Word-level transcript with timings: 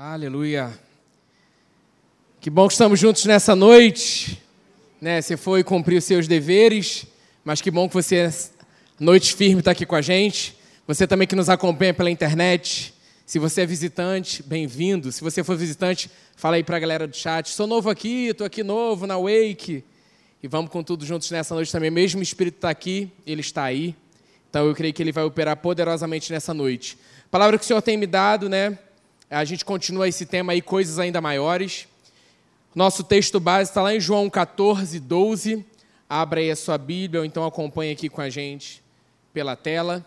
Aleluia. 0.00 0.78
Que 2.40 2.48
bom 2.48 2.68
que 2.68 2.74
estamos 2.74 3.00
juntos 3.00 3.24
nessa 3.24 3.56
noite. 3.56 4.40
Né, 5.00 5.20
você 5.20 5.36
foi 5.36 5.64
cumprir 5.64 5.96
os 5.96 6.04
seus 6.04 6.28
deveres, 6.28 7.04
mas 7.44 7.60
que 7.60 7.68
bom 7.68 7.88
que 7.88 7.94
você, 7.94 8.32
noite 8.96 9.34
firme, 9.34 9.58
está 9.58 9.72
aqui 9.72 9.84
com 9.84 9.96
a 9.96 10.00
gente. 10.00 10.56
Você 10.86 11.04
também 11.04 11.26
que 11.26 11.34
nos 11.34 11.48
acompanha 11.48 11.92
pela 11.92 12.08
internet. 12.12 12.94
Se 13.26 13.40
você 13.40 13.62
é 13.62 13.66
visitante, 13.66 14.40
bem-vindo. 14.40 15.10
Se 15.10 15.20
você 15.20 15.42
for 15.42 15.56
visitante, 15.56 16.08
fala 16.36 16.54
aí 16.54 16.62
para 16.62 16.76
a 16.76 16.78
galera 16.78 17.08
do 17.08 17.16
chat. 17.16 17.48
Sou 17.48 17.66
novo 17.66 17.90
aqui, 17.90 18.28
estou 18.28 18.46
aqui 18.46 18.62
novo 18.62 19.04
na 19.04 19.16
Wake. 19.18 19.82
E 20.40 20.46
vamos 20.46 20.70
com 20.70 20.80
tudo 20.80 21.04
juntos 21.04 21.28
nessa 21.32 21.56
noite 21.56 21.72
também. 21.72 21.90
Mesmo 21.90 22.20
o 22.20 22.22
Espírito 22.22 22.58
está 22.58 22.70
aqui, 22.70 23.10
ele 23.26 23.40
está 23.40 23.64
aí. 23.64 23.96
Então 24.48 24.64
eu 24.64 24.76
creio 24.76 24.94
que 24.94 25.02
ele 25.02 25.10
vai 25.10 25.24
operar 25.24 25.56
poderosamente 25.56 26.32
nessa 26.32 26.54
noite. 26.54 26.96
Palavra 27.32 27.58
que 27.58 27.64
o 27.64 27.66
Senhor 27.66 27.82
tem 27.82 27.96
me 27.96 28.06
dado, 28.06 28.48
né? 28.48 28.78
A 29.30 29.44
gente 29.44 29.62
continua 29.62 30.08
esse 30.08 30.24
tema 30.24 30.52
aí, 30.52 30.62
coisas 30.62 30.98
ainda 30.98 31.20
maiores. 31.20 31.86
Nosso 32.74 33.04
texto 33.04 33.38
base 33.38 33.70
está 33.70 33.82
lá 33.82 33.94
em 33.94 34.00
João 34.00 34.30
14, 34.30 34.98
12. 34.98 35.66
Abra 36.08 36.40
aí 36.40 36.50
a 36.50 36.56
sua 36.56 36.78
Bíblia, 36.78 37.20
ou 37.20 37.26
então 37.26 37.44
acompanhe 37.44 37.92
aqui 37.92 38.08
com 38.08 38.22
a 38.22 38.30
gente 38.30 38.82
pela 39.30 39.54
tela. 39.54 40.04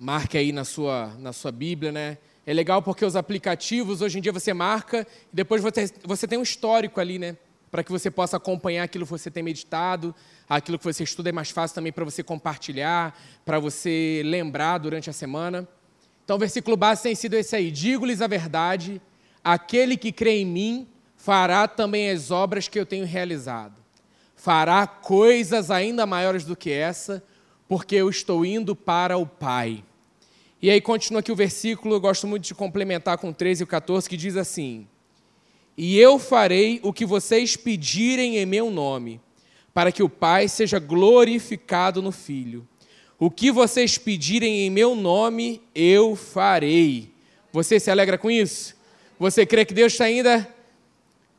Marque 0.00 0.36
aí 0.36 0.50
na 0.50 0.64
sua, 0.64 1.14
na 1.20 1.32
sua 1.32 1.52
Bíblia, 1.52 1.92
né? 1.92 2.18
É 2.44 2.52
legal 2.52 2.82
porque 2.82 3.04
os 3.04 3.14
aplicativos, 3.14 4.00
hoje 4.00 4.18
em 4.18 4.20
dia 4.20 4.32
você 4.32 4.52
marca 4.52 5.06
e 5.32 5.36
depois 5.36 5.62
você, 5.62 5.88
você 6.02 6.26
tem 6.26 6.36
um 6.36 6.42
histórico 6.42 7.00
ali, 7.00 7.20
né? 7.20 7.36
Para 7.70 7.84
que 7.84 7.92
você 7.92 8.10
possa 8.10 8.36
acompanhar 8.36 8.82
aquilo 8.82 9.04
que 9.04 9.12
você 9.12 9.30
tem 9.30 9.44
meditado, 9.44 10.12
aquilo 10.48 10.76
que 10.76 10.84
você 10.84 11.04
estuda 11.04 11.28
é 11.28 11.32
mais 11.32 11.50
fácil 11.50 11.76
também 11.76 11.92
para 11.92 12.04
você 12.04 12.24
compartilhar, 12.24 13.16
para 13.44 13.60
você 13.60 14.22
lembrar 14.24 14.78
durante 14.78 15.08
a 15.08 15.12
semana. 15.12 15.68
Então, 16.24 16.36
o 16.36 16.38
versículo 16.38 16.76
base 16.76 17.02
tem 17.02 17.14
sido 17.14 17.34
esse 17.34 17.54
aí: 17.54 17.70
Digo-lhes 17.70 18.22
a 18.22 18.26
verdade, 18.26 19.00
aquele 19.42 19.96
que 19.96 20.10
crê 20.10 20.40
em 20.40 20.46
mim 20.46 20.88
fará 21.16 21.68
também 21.68 22.10
as 22.10 22.30
obras 22.30 22.66
que 22.68 22.78
eu 22.78 22.86
tenho 22.86 23.06
realizado. 23.06 23.74
Fará 24.34 24.86
coisas 24.86 25.70
ainda 25.70 26.06
maiores 26.06 26.44
do 26.44 26.56
que 26.56 26.70
essa, 26.70 27.22
porque 27.68 27.94
eu 27.94 28.08
estou 28.10 28.44
indo 28.44 28.74
para 28.74 29.16
o 29.16 29.26
Pai. 29.26 29.84
E 30.60 30.70
aí 30.70 30.80
continua 30.80 31.20
aqui 31.20 31.30
o 31.30 31.36
versículo, 31.36 31.94
eu 31.94 32.00
gosto 32.00 32.26
muito 32.26 32.44
de 32.44 32.54
complementar 32.54 33.18
com 33.18 33.32
13 33.32 33.62
e 33.62 33.66
14, 33.66 34.08
que 34.08 34.16
diz 34.16 34.36
assim: 34.36 34.86
E 35.76 35.98
eu 35.98 36.18
farei 36.18 36.80
o 36.82 36.92
que 36.92 37.04
vocês 37.04 37.54
pedirem 37.54 38.38
em 38.38 38.46
meu 38.46 38.70
nome, 38.70 39.20
para 39.74 39.92
que 39.92 40.02
o 40.02 40.08
Pai 40.08 40.48
seja 40.48 40.78
glorificado 40.78 42.00
no 42.00 42.10
Filho. 42.10 42.66
O 43.24 43.30
que 43.30 43.50
vocês 43.50 43.96
pedirem 43.96 44.66
em 44.66 44.70
meu 44.70 44.94
nome, 44.94 45.62
eu 45.74 46.14
farei. 46.14 47.10
Você 47.54 47.80
se 47.80 47.90
alegra 47.90 48.18
com 48.18 48.30
isso? 48.30 48.76
Você 49.18 49.46
crê 49.46 49.64
que 49.64 49.72
Deus 49.72 49.98
ainda 49.98 50.46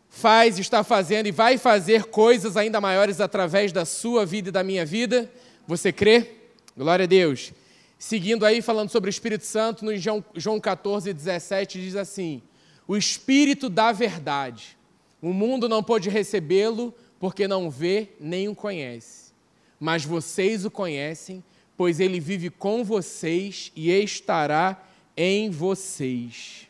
faz, 0.10 0.58
está 0.58 0.84
fazendo 0.84 1.28
e 1.28 1.32
vai 1.32 1.60
fazer 1.60 2.06
coisas 2.06 2.58
ainda 2.58 2.82
maiores 2.82 3.22
através 3.22 3.72
da 3.72 3.86
sua 3.86 4.26
vida 4.26 4.50
e 4.50 4.52
da 4.52 4.64
minha 4.64 4.84
vida? 4.84 5.32
Você 5.68 5.92
crê? 5.94 6.32
Glória 6.76 7.04
a 7.04 7.08
Deus. 7.08 7.54
Seguindo 8.00 8.48
aí, 8.48 8.64
falando 8.64 8.90
sobre 8.90 9.08
o 9.08 9.12
Espírito 9.12 9.46
Santo, 9.46 9.86
no 9.86 9.92
João 9.96 10.60
14, 10.60 11.14
17, 11.14 11.80
diz 11.80 11.96
assim: 11.96 12.42
O 12.88 12.98
Espírito 12.98 13.70
da 13.70 13.92
verdade. 13.92 14.76
O 15.22 15.32
mundo 15.32 15.70
não 15.70 15.84
pode 15.84 16.10
recebê-lo 16.10 16.92
porque 17.20 17.48
não 17.48 17.70
vê 17.70 18.10
nem 18.20 18.50
o 18.50 18.56
conhece. 18.56 19.32
Mas 19.80 20.04
vocês 20.04 20.66
o 20.66 20.72
conhecem 20.72 21.44
pois 21.78 22.00
ele 22.00 22.20
vive 22.20 22.50
com 22.50 22.84
vocês 22.84 23.72
e 23.76 23.92
estará 23.92 24.84
em 25.16 25.50
vocês. 25.50 26.68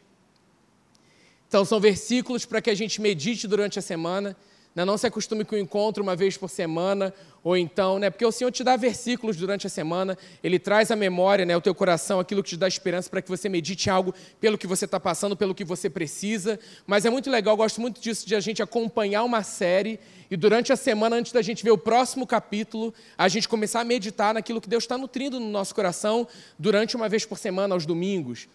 Então, 1.47 1.63
são 1.63 1.79
versículos 1.79 2.45
para 2.45 2.61
que 2.61 2.69
a 2.69 2.75
gente 2.75 2.99
medite 2.99 3.47
durante 3.47 3.79
a 3.79 3.81
semana. 3.81 4.35
Né? 4.75 4.83
Não 4.83 4.97
se 4.97 5.07
acostume 5.07 5.45
com 5.45 5.55
o 5.55 5.57
encontro 5.57 6.03
uma 6.03 6.15
vez 6.15 6.35
por 6.35 6.49
semana, 6.49 7.13
ou 7.41 7.55
então, 7.55 7.97
né? 7.97 8.09
porque 8.09 8.25
o 8.25 8.31
Senhor 8.31 8.51
te 8.51 8.63
dá 8.63 8.75
versículos 8.75 9.37
durante 9.37 9.65
a 9.65 9.69
semana, 9.69 10.17
Ele 10.43 10.59
traz 10.59 10.91
à 10.91 10.95
memória, 10.95 11.45
né, 11.45 11.55
o 11.55 11.61
teu 11.61 11.73
coração, 11.73 12.19
aquilo 12.19 12.43
que 12.43 12.49
te 12.49 12.57
dá 12.57 12.67
esperança 12.67 13.09
para 13.09 13.21
que 13.21 13.29
você 13.29 13.47
medite 13.47 13.89
algo 13.89 14.13
pelo 14.41 14.57
que 14.57 14.67
você 14.67 14.83
está 14.85 14.99
passando, 14.99 15.37
pelo 15.37 15.55
que 15.55 15.63
você 15.63 15.89
precisa. 15.89 16.59
Mas 16.85 17.05
é 17.05 17.09
muito 17.09 17.29
legal, 17.31 17.55
gosto 17.55 17.79
muito 17.79 18.01
disso, 18.01 18.27
de 18.27 18.35
a 18.35 18.39
gente 18.39 18.61
acompanhar 18.61 19.23
uma 19.23 19.43
série 19.43 19.99
e 20.29 20.35
durante 20.35 20.73
a 20.73 20.75
semana, 20.75 21.15
antes 21.15 21.31
da 21.31 21.41
gente 21.41 21.63
ver 21.63 21.71
o 21.71 21.77
próximo 21.77 22.25
capítulo, 22.25 22.93
a 23.17 23.27
gente 23.27 23.47
começar 23.47 23.81
a 23.81 23.83
meditar 23.83 24.33
naquilo 24.33 24.59
que 24.59 24.67
Deus 24.67 24.83
está 24.83 24.97
nutrindo 24.97 25.39
no 25.39 25.49
nosso 25.49 25.73
coração 25.75 26.27
durante 26.57 26.95
uma 26.95 27.07
vez 27.07 27.25
por 27.25 27.37
semana, 27.37 27.75
aos 27.75 27.85
domingos. 27.85 28.47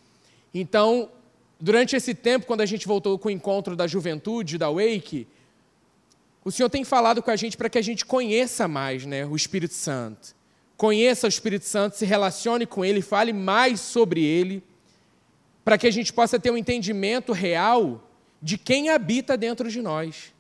Então, 0.52 1.08
durante 1.60 1.94
esse 1.94 2.12
tempo, 2.12 2.46
quando 2.46 2.62
a 2.62 2.66
gente 2.66 2.88
voltou 2.88 3.18
com 3.18 3.28
o 3.28 3.30
encontro 3.30 3.76
da 3.76 3.86
juventude, 3.86 4.58
da 4.58 4.68
Wake, 4.68 5.28
o 6.44 6.50
Senhor 6.50 6.70
tem 6.70 6.84
falado 6.84 7.22
com 7.22 7.30
a 7.30 7.36
gente 7.36 7.56
para 7.56 7.68
que 7.68 7.78
a 7.78 7.82
gente 7.82 8.04
conheça 8.04 8.66
mais 8.66 9.04
né, 9.04 9.26
o 9.26 9.36
Espírito 9.36 9.74
Santo. 9.74 10.34
Conheça 10.76 11.26
o 11.26 11.28
Espírito 11.28 11.66
Santo, 11.66 11.96
se 11.96 12.06
relacione 12.06 12.64
com 12.64 12.84
Ele, 12.84 13.02
fale 13.02 13.32
mais 13.32 13.80
sobre 13.80 14.24
Ele, 14.24 14.62
para 15.62 15.76
que 15.76 15.86
a 15.86 15.90
gente 15.90 16.12
possa 16.12 16.40
ter 16.40 16.50
um 16.50 16.56
entendimento 16.56 17.32
real 17.32 18.08
de 18.40 18.56
quem 18.56 18.88
habita 18.88 19.36
dentro 19.36 19.70
de 19.70 19.82
nós. 19.82 20.32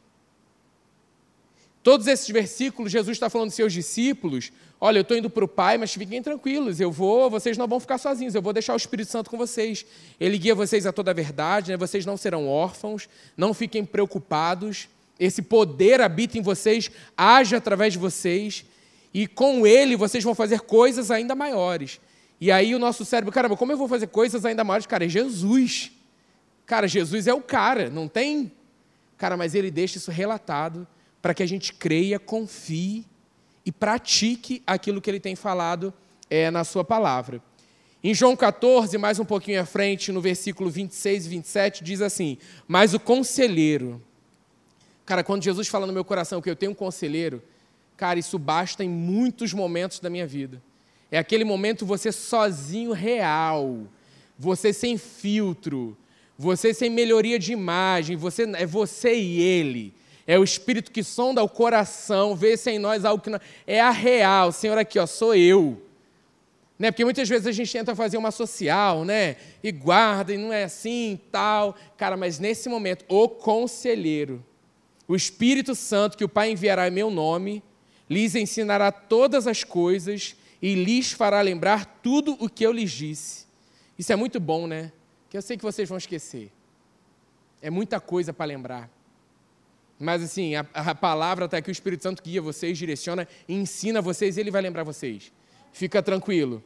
Todos 1.82 2.06
esses 2.06 2.28
versículos, 2.28 2.92
Jesus 2.92 3.16
está 3.16 3.28
falando 3.28 3.48
aos 3.48 3.54
seus 3.54 3.72
discípulos: 3.72 4.50
olha, 4.80 4.98
eu 4.98 5.02
estou 5.02 5.16
indo 5.16 5.28
para 5.28 5.44
o 5.44 5.48
Pai, 5.48 5.76
mas 5.76 5.92
fiquem 5.92 6.22
tranquilos, 6.22 6.80
eu 6.80 6.90
vou, 6.90 7.28
vocês 7.28 7.58
não 7.58 7.68
vão 7.68 7.78
ficar 7.78 7.98
sozinhos, 7.98 8.34
eu 8.34 8.40
vou 8.40 8.54
deixar 8.54 8.72
o 8.72 8.76
Espírito 8.76 9.10
Santo 9.10 9.30
com 9.30 9.36
vocês. 9.36 9.84
Ele 10.18 10.38
guia 10.38 10.54
vocês 10.54 10.86
a 10.86 10.92
toda 10.92 11.10
a 11.10 11.14
verdade, 11.14 11.72
né? 11.72 11.76
vocês 11.76 12.06
não 12.06 12.16
serão 12.16 12.48
órfãos, 12.48 13.08
não 13.36 13.52
fiquem 13.52 13.84
preocupados. 13.84 14.88
Esse 15.20 15.42
poder 15.42 16.00
habita 16.00 16.38
em 16.38 16.42
vocês, 16.42 16.90
age 17.14 17.54
através 17.54 17.92
de 17.92 17.98
vocês, 17.98 18.64
e 19.12 19.26
com 19.26 19.66
ele 19.66 19.94
vocês 19.94 20.24
vão 20.24 20.34
fazer 20.34 20.60
coisas 20.60 21.10
ainda 21.10 21.34
maiores. 21.34 22.00
E 22.40 22.50
aí 22.50 22.74
o 22.74 22.78
nosso 22.78 23.04
cérebro, 23.04 23.30
caramba, 23.30 23.54
como 23.54 23.70
eu 23.70 23.76
vou 23.76 23.86
fazer 23.86 24.06
coisas 24.06 24.46
ainda 24.46 24.64
maiores? 24.64 24.86
Cara, 24.86 25.04
é 25.04 25.08
Jesus. 25.08 25.92
Cara, 26.64 26.88
Jesus 26.88 27.26
é 27.26 27.34
o 27.34 27.42
cara, 27.42 27.90
não 27.90 28.08
tem? 28.08 28.50
Cara, 29.18 29.36
mas 29.36 29.54
ele 29.54 29.70
deixa 29.70 29.98
isso 29.98 30.10
relatado 30.10 30.88
para 31.20 31.34
que 31.34 31.42
a 31.42 31.46
gente 31.46 31.74
creia, 31.74 32.18
confie 32.18 33.04
e 33.66 33.70
pratique 33.70 34.62
aquilo 34.66 35.02
que 35.02 35.10
ele 35.10 35.20
tem 35.20 35.36
falado 35.36 35.92
é, 36.30 36.50
na 36.50 36.64
sua 36.64 36.82
palavra. 36.82 37.42
Em 38.02 38.14
João 38.14 38.34
14, 38.34 38.96
mais 38.96 39.18
um 39.18 39.24
pouquinho 39.26 39.60
à 39.60 39.66
frente, 39.66 40.10
no 40.10 40.22
versículo 40.22 40.70
26 40.70 41.26
e 41.26 41.28
27, 41.28 41.84
diz 41.84 42.00
assim: 42.00 42.38
Mas 42.66 42.94
o 42.94 43.00
conselheiro. 43.00 44.00
Cara, 45.10 45.24
quando 45.24 45.42
Jesus 45.42 45.66
fala 45.66 45.88
no 45.88 45.92
meu 45.92 46.04
coração 46.04 46.40
que 46.40 46.48
eu 46.48 46.54
tenho 46.54 46.70
um 46.70 46.74
conselheiro, 46.74 47.42
cara, 47.96 48.20
isso 48.20 48.38
basta 48.38 48.84
em 48.84 48.88
muitos 48.88 49.52
momentos 49.52 49.98
da 49.98 50.08
minha 50.08 50.24
vida. 50.24 50.62
É 51.10 51.18
aquele 51.18 51.42
momento 51.42 51.84
você 51.84 52.12
sozinho 52.12 52.92
real, 52.92 53.88
você 54.38 54.72
sem 54.72 54.96
filtro, 54.96 55.96
você 56.38 56.72
sem 56.72 56.88
melhoria 56.88 57.40
de 57.40 57.52
imagem, 57.52 58.16
você 58.16 58.44
é 58.54 58.64
você 58.64 59.12
e 59.12 59.40
ele. 59.42 59.92
É 60.28 60.38
o 60.38 60.44
Espírito 60.44 60.92
que 60.92 61.02
sonda 61.02 61.42
o 61.42 61.48
coração, 61.48 62.36
vê 62.36 62.56
se 62.56 62.70
é 62.70 62.74
em 62.74 62.78
nós 62.78 63.04
algo 63.04 63.20
que 63.20 63.30
não. 63.30 63.40
É 63.66 63.80
a 63.80 63.90
real. 63.90 64.52
Senhor, 64.52 64.78
aqui, 64.78 64.96
ó, 64.96 65.06
sou 65.06 65.34
eu. 65.34 65.82
Né? 66.78 66.92
Porque 66.92 67.04
muitas 67.04 67.28
vezes 67.28 67.48
a 67.48 67.52
gente 67.52 67.72
tenta 67.72 67.96
fazer 67.96 68.16
uma 68.16 68.30
social, 68.30 69.04
né? 69.04 69.34
E 69.60 69.72
guarda, 69.72 70.32
e 70.32 70.38
não 70.38 70.52
é 70.52 70.62
assim 70.62 71.18
tal. 71.32 71.74
Cara, 71.96 72.16
mas 72.16 72.38
nesse 72.38 72.68
momento, 72.68 73.04
o 73.08 73.28
conselheiro, 73.28 74.44
o 75.10 75.16
Espírito 75.16 75.74
Santo 75.74 76.16
que 76.16 76.22
o 76.22 76.28
Pai 76.28 76.52
enviará 76.52 76.86
em 76.86 76.92
meu 76.92 77.10
nome, 77.10 77.64
lhes 78.08 78.36
ensinará 78.36 78.92
todas 78.92 79.48
as 79.48 79.64
coisas 79.64 80.36
e 80.62 80.76
lhes 80.76 81.10
fará 81.10 81.40
lembrar 81.40 81.98
tudo 82.00 82.36
o 82.38 82.48
que 82.48 82.64
eu 82.64 82.70
lhes 82.70 82.92
disse. 82.92 83.44
Isso 83.98 84.12
é 84.12 84.14
muito 84.14 84.38
bom, 84.38 84.68
né? 84.68 84.92
Que 85.28 85.36
eu 85.36 85.42
sei 85.42 85.56
que 85.56 85.64
vocês 85.64 85.88
vão 85.88 85.98
esquecer. 85.98 86.52
É 87.60 87.70
muita 87.70 87.98
coisa 87.98 88.32
para 88.32 88.44
lembrar. 88.44 88.88
Mas 89.98 90.22
assim, 90.22 90.54
a, 90.54 90.64
a 90.72 90.94
palavra 90.94 91.46
está 91.46 91.56
aqui, 91.56 91.70
o 91.70 91.72
Espírito 91.72 92.04
Santo 92.04 92.22
guia 92.22 92.40
vocês, 92.40 92.78
direciona, 92.78 93.26
ensina 93.48 94.00
vocês 94.00 94.38
ele 94.38 94.52
vai 94.52 94.62
lembrar 94.62 94.84
vocês. 94.84 95.32
Fica 95.72 96.00
tranquilo. 96.00 96.62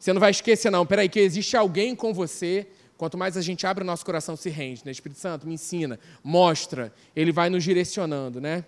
Você 0.00 0.12
não 0.12 0.18
vai 0.20 0.32
esquecer, 0.32 0.68
não. 0.68 0.84
Peraí, 0.84 1.08
que 1.08 1.20
existe 1.20 1.56
alguém 1.56 1.94
com 1.94 2.12
você. 2.12 2.66
Quanto 3.04 3.18
mais 3.18 3.36
a 3.36 3.42
gente 3.42 3.66
abre 3.66 3.84
o 3.84 3.86
nosso 3.86 4.02
coração, 4.02 4.34
se 4.34 4.48
rende, 4.48 4.80
né? 4.82 4.90
Espírito 4.90 5.20
Santo, 5.20 5.46
me 5.46 5.52
ensina, 5.52 6.00
mostra. 6.22 6.90
Ele 7.14 7.32
vai 7.32 7.50
nos 7.50 7.62
direcionando, 7.62 8.40
né? 8.40 8.64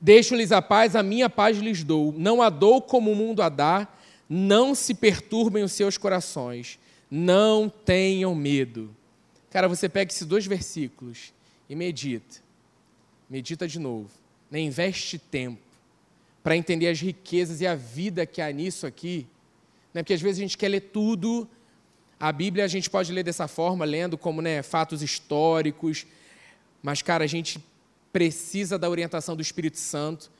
Deixo-lhes 0.00 0.50
a 0.50 0.60
paz, 0.60 0.96
a 0.96 1.04
minha 1.04 1.30
paz 1.30 1.56
lhes 1.56 1.84
dou. 1.84 2.12
Não 2.18 2.42
a 2.42 2.50
dou 2.50 2.82
como 2.82 3.12
o 3.12 3.14
mundo 3.14 3.42
a 3.42 3.48
dá. 3.48 3.86
Não 4.28 4.74
se 4.74 4.92
perturbem 4.92 5.62
os 5.62 5.70
seus 5.70 5.96
corações. 5.96 6.80
Não 7.08 7.68
tenham 7.68 8.34
medo. 8.34 8.92
Cara, 9.50 9.68
você 9.68 9.88
pega 9.88 10.10
esses 10.10 10.26
dois 10.26 10.44
versículos 10.44 11.32
e 11.70 11.76
medita 11.76 12.44
medita 13.30 13.68
de 13.68 13.78
novo, 13.78 14.10
né? 14.50 14.58
investe 14.58 15.16
tempo 15.16 15.60
para 16.42 16.56
entender 16.56 16.88
as 16.88 17.00
riquezas 17.00 17.60
e 17.60 17.68
a 17.68 17.76
vida 17.76 18.26
que 18.26 18.42
há 18.42 18.50
nisso 18.50 18.84
aqui. 18.84 19.28
Né? 19.96 20.02
Porque 20.02 20.14
às 20.14 20.20
vezes 20.20 20.38
a 20.38 20.42
gente 20.42 20.58
quer 20.58 20.68
ler 20.68 20.80
tudo, 20.80 21.48
A 22.18 22.32
Bíblia 22.32 22.64
a 22.64 22.68
gente 22.68 22.88
pode 22.88 23.12
ler 23.12 23.22
dessa 23.22 23.46
forma, 23.46 23.84
lendo 23.84 24.16
como 24.16 24.40
né, 24.40 24.62
fatos 24.62 25.02
históricos, 25.02 26.06
mas, 26.82 27.02
cara, 27.02 27.24
a 27.24 27.26
gente 27.26 27.62
precisa 28.12 28.78
da 28.78 28.88
orientação 28.88 29.36
do 29.36 29.42
Espírito 29.42 29.78
Santo 29.78 30.30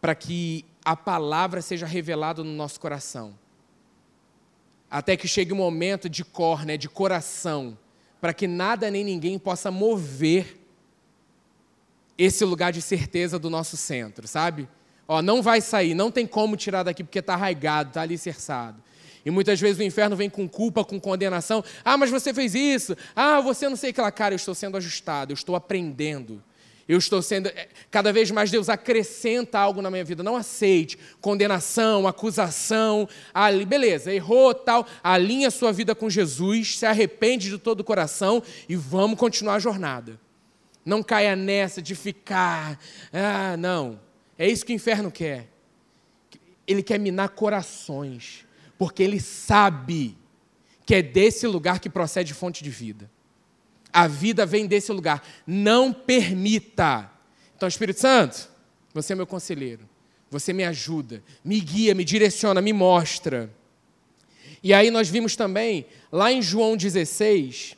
para 0.00 0.14
que 0.14 0.64
a 0.84 0.94
palavra 0.94 1.60
seja 1.62 1.86
revelada 1.86 2.44
no 2.44 2.52
nosso 2.52 2.78
coração. 2.78 3.34
Até 4.90 5.16
que 5.16 5.26
chegue 5.26 5.52
o 5.52 5.54
um 5.56 5.58
momento 5.58 6.08
de 6.08 6.24
cor, 6.24 6.64
né, 6.64 6.76
de 6.76 6.88
coração, 6.88 7.76
para 8.20 8.32
que 8.32 8.46
nada 8.46 8.90
nem 8.90 9.02
ninguém 9.02 9.38
possa 9.38 9.70
mover 9.70 10.56
esse 12.16 12.44
lugar 12.44 12.72
de 12.72 12.80
certeza 12.80 13.38
do 13.38 13.50
nosso 13.50 13.76
centro, 13.76 14.28
sabe? 14.28 14.68
Ó, 15.08 15.20
não 15.20 15.42
vai 15.42 15.60
sair, 15.60 15.94
não 15.94 16.10
tem 16.10 16.26
como 16.26 16.56
tirar 16.56 16.84
daqui 16.84 17.02
porque 17.02 17.18
está 17.18 17.34
arraigado, 17.34 17.88
está 17.88 18.02
alicerçado. 18.02 18.80
E 19.24 19.30
muitas 19.30 19.58
vezes 19.58 19.78
o 19.78 19.82
inferno 19.82 20.14
vem 20.14 20.28
com 20.28 20.48
culpa, 20.48 20.84
com 20.84 21.00
condenação. 21.00 21.64
Ah, 21.84 21.96
mas 21.96 22.10
você 22.10 22.34
fez 22.34 22.54
isso. 22.54 22.96
Ah, 23.16 23.40
você 23.40 23.68
não 23.68 23.76
sei 23.76 23.90
aquela 23.90 24.12
cara. 24.12 24.34
Eu 24.34 24.36
estou 24.36 24.54
sendo 24.54 24.76
ajustado, 24.76 25.32
eu 25.32 25.34
estou 25.34 25.56
aprendendo. 25.56 26.42
Eu 26.86 26.98
estou 26.98 27.22
sendo. 27.22 27.48
É, 27.48 27.68
cada 27.90 28.12
vez 28.12 28.30
mais 28.30 28.50
Deus 28.50 28.68
acrescenta 28.68 29.58
algo 29.58 29.80
na 29.80 29.90
minha 29.90 30.04
vida. 30.04 30.22
Não 30.22 30.36
aceite 30.36 30.98
condenação, 31.20 32.06
acusação. 32.06 33.08
Ali, 33.32 33.64
beleza, 33.64 34.12
errou, 34.12 34.52
tal. 34.52 34.86
Alinha 35.02 35.50
sua 35.50 35.72
vida 35.72 35.94
com 35.94 36.10
Jesus, 36.10 36.78
se 36.78 36.84
arrepende 36.84 37.48
de 37.48 37.56
todo 37.56 37.80
o 37.80 37.84
coração 37.84 38.42
e 38.68 38.76
vamos 38.76 39.18
continuar 39.18 39.54
a 39.54 39.58
jornada. 39.58 40.20
Não 40.84 41.02
caia 41.02 41.34
nessa 41.34 41.80
de 41.80 41.94
ficar. 41.94 42.78
Ah, 43.10 43.56
não. 43.56 43.98
É 44.38 44.46
isso 44.46 44.66
que 44.66 44.72
o 44.72 44.76
inferno 44.76 45.10
quer. 45.10 45.48
Ele 46.66 46.82
quer 46.82 46.98
minar 46.98 47.30
corações 47.30 48.44
porque 48.78 49.02
ele 49.02 49.20
sabe 49.20 50.16
que 50.86 50.94
é 50.94 51.02
desse 51.02 51.46
lugar 51.46 51.80
que 51.80 51.88
procede 51.88 52.34
fonte 52.34 52.62
de 52.62 52.70
vida. 52.70 53.10
A 53.92 54.06
vida 54.06 54.44
vem 54.44 54.66
desse 54.66 54.92
lugar. 54.92 55.26
Não 55.46 55.92
permita. 55.92 57.10
Então, 57.56 57.68
Espírito 57.68 58.00
Santo, 58.00 58.48
você 58.92 59.12
é 59.12 59.16
meu 59.16 59.26
conselheiro. 59.26 59.88
Você 60.30 60.52
me 60.52 60.64
ajuda, 60.64 61.22
me 61.44 61.60
guia, 61.60 61.94
me 61.94 62.04
direciona, 62.04 62.60
me 62.60 62.72
mostra. 62.72 63.54
E 64.62 64.74
aí 64.74 64.90
nós 64.90 65.08
vimos 65.08 65.36
também, 65.36 65.86
lá 66.10 66.32
em 66.32 66.42
João 66.42 66.76
16, 66.76 67.76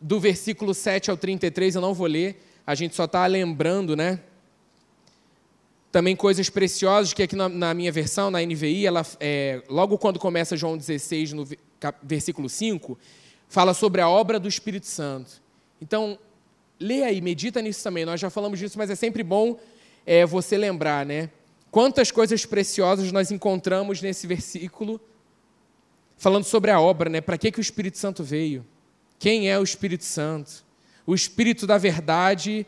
do 0.00 0.20
versículo 0.20 0.74
7 0.74 1.10
ao 1.10 1.16
33, 1.16 1.76
eu 1.76 1.80
não 1.80 1.94
vou 1.94 2.06
ler, 2.06 2.42
a 2.66 2.74
gente 2.74 2.94
só 2.94 3.04
está 3.04 3.24
lembrando, 3.26 3.96
né? 3.96 4.20
Também 5.90 6.14
coisas 6.14 6.50
preciosas, 6.50 7.12
que 7.12 7.22
aqui 7.22 7.36
na, 7.36 7.48
na 7.48 7.74
minha 7.74 7.90
versão, 7.90 8.30
na 8.30 8.40
NVI, 8.40 8.86
ela, 8.86 9.06
é, 9.20 9.62
logo 9.68 9.96
quando 9.98 10.18
começa 10.18 10.56
João 10.56 10.76
16, 10.76 11.32
no 11.32 11.48
versículo 12.02 12.48
5, 12.48 12.98
fala 13.48 13.72
sobre 13.72 14.00
a 14.00 14.08
obra 14.08 14.38
do 14.38 14.48
Espírito 14.48 14.86
Santo. 14.86 15.42
Então, 15.80 16.18
lê 16.78 17.02
aí, 17.02 17.20
medita 17.20 17.62
nisso 17.62 17.82
também. 17.82 18.04
Nós 18.04 18.20
já 18.20 18.30
falamos 18.30 18.58
disso, 18.58 18.78
mas 18.78 18.90
é 18.90 18.94
sempre 18.94 19.22
bom 19.22 19.58
é, 20.04 20.26
você 20.26 20.56
lembrar, 20.56 21.06
né? 21.06 21.30
Quantas 21.70 22.10
coisas 22.10 22.46
preciosas 22.46 23.12
nós 23.12 23.30
encontramos 23.30 24.00
nesse 24.00 24.26
versículo, 24.26 25.00
falando 26.16 26.44
sobre 26.44 26.70
a 26.70 26.80
obra, 26.80 27.10
né? 27.10 27.20
Para 27.20 27.36
que, 27.36 27.50
que 27.50 27.58
o 27.58 27.60
Espírito 27.60 27.98
Santo 27.98 28.22
veio? 28.22 28.64
Quem 29.18 29.50
é 29.50 29.58
o 29.58 29.62
Espírito 29.62 30.04
Santo? 30.04 30.64
O 31.06 31.14
Espírito 31.14 31.66
da 31.66 31.78
verdade 31.78 32.66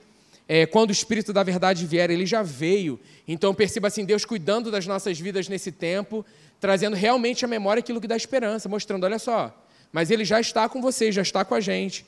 é, 0.49 0.65
quando 0.65 0.89
o 0.89 0.93
Espírito 0.93 1.31
da 1.31 1.43
Verdade 1.43 1.87
vier, 1.87 2.11
ele 2.11 2.25
já 2.25 2.43
veio. 2.43 2.99
Então 3.27 3.55
perceba 3.55 3.89
assim, 3.89 4.05
Deus 4.05 4.25
cuidando 4.25 4.71
das 4.71 4.87
nossas 4.87 5.21
vidas 5.21 5.47
nesse 5.47 5.71
tempo, 5.71 6.25
trazendo 6.59 6.97
realmente 6.97 7.45
à 7.45 7.49
memória 7.49 7.81
aquilo 7.81 8.00
que 8.00 8.09
dá 8.09 8.17
esperança, 8.17 8.69
mostrando, 8.69 9.05
olha 9.05 9.19
só, 9.19 9.55
mas 9.93 10.11
ele 10.11 10.25
já 10.25 10.41
está 10.41 10.67
com 10.67 10.81
vocês, 10.81 11.15
já 11.15 11.23
está 11.23 11.45
com 11.45 11.55
a 11.55 11.61
gente. 11.61 12.06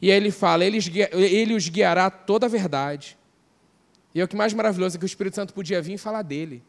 E 0.00 0.10
aí 0.10 0.16
ele 0.16 0.30
fala, 0.30 0.64
ele, 0.64 0.78
ele 1.12 1.54
os 1.54 1.68
guiará 1.68 2.08
toda 2.10 2.46
a 2.46 2.48
verdade. 2.48 3.16
E 4.14 4.20
é 4.20 4.24
o 4.24 4.28
que 4.28 4.36
mais 4.36 4.54
maravilhoso 4.54 4.96
é 4.96 4.98
que 4.98 5.04
o 5.04 5.06
Espírito 5.06 5.34
Santo 5.34 5.52
podia 5.52 5.82
vir 5.82 5.94
e 5.94 5.98
falar 5.98 6.22
dele. 6.22 6.62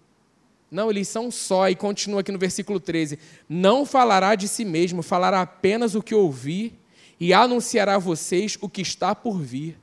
Não, 0.71 0.89
eles 0.89 1.07
são 1.07 1.29
só, 1.29 1.69
e 1.69 1.75
continua 1.75 2.21
aqui 2.21 2.31
no 2.31 2.39
versículo 2.39 2.79
13: 2.79 3.19
Não 3.47 3.85
falará 3.85 4.33
de 4.33 4.47
si 4.47 4.65
mesmo, 4.65 5.03
falará 5.03 5.41
apenas 5.41 5.93
o 5.93 6.01
que 6.01 6.15
ouvir 6.15 6.73
e 7.19 7.33
anunciará 7.33 7.95
a 7.95 7.99
vocês 7.99 8.57
o 8.59 8.67
que 8.67 8.81
está 8.81 9.13
por 9.13 9.39
vir. 9.39 9.77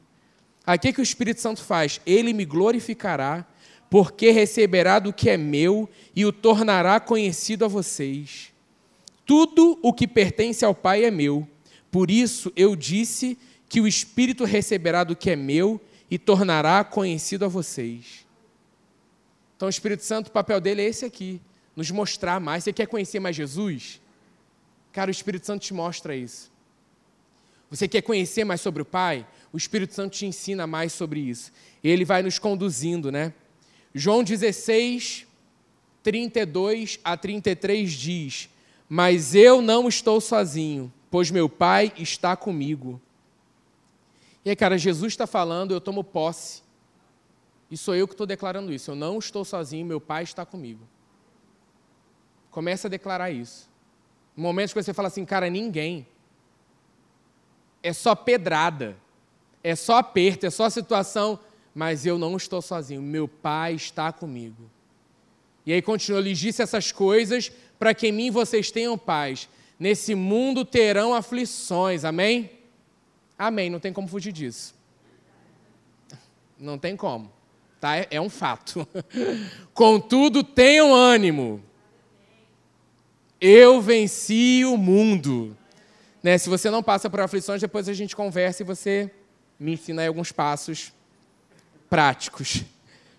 Aqui 0.67 0.93
que 0.93 1.01
o 1.01 1.03
Espírito 1.03 1.41
Santo 1.41 1.63
faz? 1.63 2.01
Ele 2.07 2.33
me 2.33 2.45
glorificará, 2.45 3.45
porque 3.91 4.31
receberá 4.31 4.99
do 4.99 5.13
que 5.13 5.29
é 5.29 5.37
meu 5.37 5.89
e 6.15 6.25
o 6.25 6.33
tornará 6.33 6.99
conhecido 7.01 7.65
a 7.65 7.69
vocês. 7.69 8.53
Tudo 9.27 9.79
o 9.83 9.93
que 9.93 10.07
pertence 10.07 10.65
ao 10.65 10.75
Pai 10.75 11.05
é 11.05 11.11
meu. 11.11 11.47
Por 11.91 12.11
isso 12.11 12.53
eu 12.57 12.75
disse 12.75 13.39
que 13.69 13.81
o 13.81 13.87
Espírito 13.87 14.45
receberá 14.45 15.05
do 15.05 15.17
que 15.17 15.31
é 15.31 15.37
meu 15.37 15.81
e 16.11 16.19
tornará 16.19 16.85
conhecido 16.85 17.45
a 17.45 17.49
vocês. 17.49 18.27
Então 19.57 19.67
o 19.67 19.71
Espírito 19.71 20.05
Santo, 20.05 20.29
o 20.29 20.33
papel 20.33 20.61
dele 20.61 20.83
é 20.83 20.87
esse 20.87 21.05
aqui, 21.05 21.41
nos 21.75 21.91
mostrar 21.91 22.41
mais. 22.41 22.65
Você 22.65 22.73
quer 22.73 22.87
conhecer 22.87 23.21
mais 23.21 23.37
Jesus? 23.37 24.01
Cara, 24.93 25.09
o 25.09 25.13
Espírito 25.13 25.47
Santo 25.47 25.63
te 25.63 25.73
mostra 25.73 26.15
isso. 26.15 26.51
Você 27.71 27.89
quer 27.89 28.03
conhecer 28.03 28.45
mais 28.45 28.61
sobre 28.61 28.83
o 28.83 28.85
Pai? 28.85 29.27
O 29.53 29.57
Espírito 29.57 29.95
Santo 29.95 30.17
te 30.17 30.25
ensina 30.25 30.67
mais 30.67 30.93
sobre 30.93 31.21
isso. 31.21 31.53
Ele 31.85 32.05
vai 32.05 32.23
nos 32.23 32.39
conduzindo, 32.39 33.13
né? 33.13 33.35
João 33.95 34.25
16, 34.25 35.27
32 36.03 36.99
a 37.05 37.17
33 37.17 37.93
diz: 37.93 38.49
Mas 38.89 39.35
eu 39.35 39.61
não 39.61 39.89
estou 39.89 40.21
sozinho, 40.21 40.93
pois 41.11 41.31
meu 41.31 41.49
Pai 41.49 41.93
está 41.99 42.35
comigo. 42.35 43.01
E 44.45 44.51
aí, 44.51 44.57
cara, 44.57 44.79
Jesus 44.79 45.13
está 45.13 45.27
falando, 45.27 45.73
eu 45.73 45.81
tomo 45.81 46.03
posse. 46.03 46.63
E 47.71 47.77
sou 47.77 47.95
eu 47.95 48.09
que 48.09 48.15
estou 48.15 48.27
declarando 48.27 48.73
isso. 48.73 48.91
Eu 48.91 48.95
não 48.95 49.19
estou 49.19 49.45
sozinho, 49.45 49.87
meu 49.87 50.01
Pai 50.01 50.25
está 50.25 50.45
comigo. 50.45 50.87
Começa 52.51 52.89
a 52.89 52.91
declarar 52.91 53.31
isso. 53.31 53.71
Momentos 54.37 54.73
que 54.73 54.83
você 54.83 54.93
fala 54.93 55.09
assim, 55.09 55.25
cara, 55.25 55.49
ninguém. 55.49 56.07
É 57.83 57.93
só 57.93 58.15
pedrada 58.15 58.97
é 59.63 59.75
só 59.77 59.99
aperto, 59.99 60.47
é 60.47 60.51
só 60.51 60.69
situação, 60.69 61.39
mas 61.75 62.05
eu 62.05 62.19
não 62.19 62.37
estou 62.37 62.61
sozinho, 62.61 63.01
meu 63.01 63.29
Pai 63.29 63.75
está 63.75 64.13
comigo. 64.13 64.71
E 65.65 65.73
aí 65.73 65.81
continua, 65.81 66.21
lhes 66.21 66.39
disse 66.39 66.63
essas 66.63 66.91
coisas 66.91 67.53
para 67.79 67.95
que 67.95 68.09
em 68.09 68.13
mim 68.13 68.31
vocês 68.31 68.71
tenham 68.71 68.99
paz. 68.99 69.49
Nesse 69.79 70.15
mundo 70.15 70.65
terão 70.65 71.15
aflições, 71.15 72.05
amém? 72.05 72.51
Amém, 73.39 73.71
não 73.71 73.81
tem 73.81 73.93
como 73.93 74.09
fugir 74.09 74.33
disso. 74.33 74.75
Não 76.59 76.79
tem 76.79 76.97
como, 76.97 77.31
tá? 77.81 77.97
É, 77.97 78.07
é 78.13 78.21
um 78.21 78.29
fato. 78.29 78.87
Contudo, 79.75 80.45
tenham 80.45 80.95
ânimo. 80.95 81.63
Eu 83.41 83.81
venci 83.81 84.65
o 84.65 84.77
mundo. 84.77 85.57
Né? 86.23 86.39
Se 86.39 86.49
você 86.49 86.71
não 86.71 86.85
passa 86.85 87.11
por 87.11 87.21
aflições, 87.21 87.61
depois 87.61 87.89
a 87.89 87.93
gente 87.93 88.15
conversa 88.15 88.63
e 88.63 88.67
você 88.67 89.11
me 89.63 89.75
ensina 89.75 90.03
aí 90.03 90.09
alguns 90.09 90.33
passos 90.33 90.93
práticos. 91.89 92.65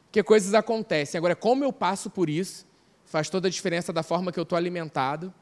Porque 0.05 0.21
coisas 0.21 0.53
acontecem. 0.53 1.17
Agora, 1.17 1.35
como 1.35 1.63
eu 1.63 1.71
passo 1.71 2.09
por 2.09 2.29
isso, 2.29 2.65
faz 3.05 3.29
toda 3.29 3.47
a 3.47 3.51
diferença 3.51 3.93
da 3.93 4.03
forma 4.03 4.31
que 4.31 4.39
eu 4.39 4.43
estou 4.43 4.57
alimentado 4.57 5.33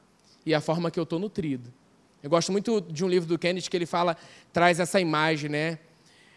e 0.45 0.53
a 0.53 0.61
forma 0.61 0.91
que 0.91 0.99
eu 0.99 1.03
estou 1.03 1.19
nutrido. 1.19 1.73
Eu 2.21 2.29
gosto 2.29 2.51
muito 2.51 2.81
de 2.81 3.03
um 3.03 3.07
livro 3.07 3.27
do 3.27 3.37
Kennedy 3.39 3.69
que 3.69 3.75
ele 3.75 3.85
fala, 3.85 4.15
traz 4.53 4.79
essa 4.79 4.99
imagem, 4.99 5.49
né? 5.49 5.79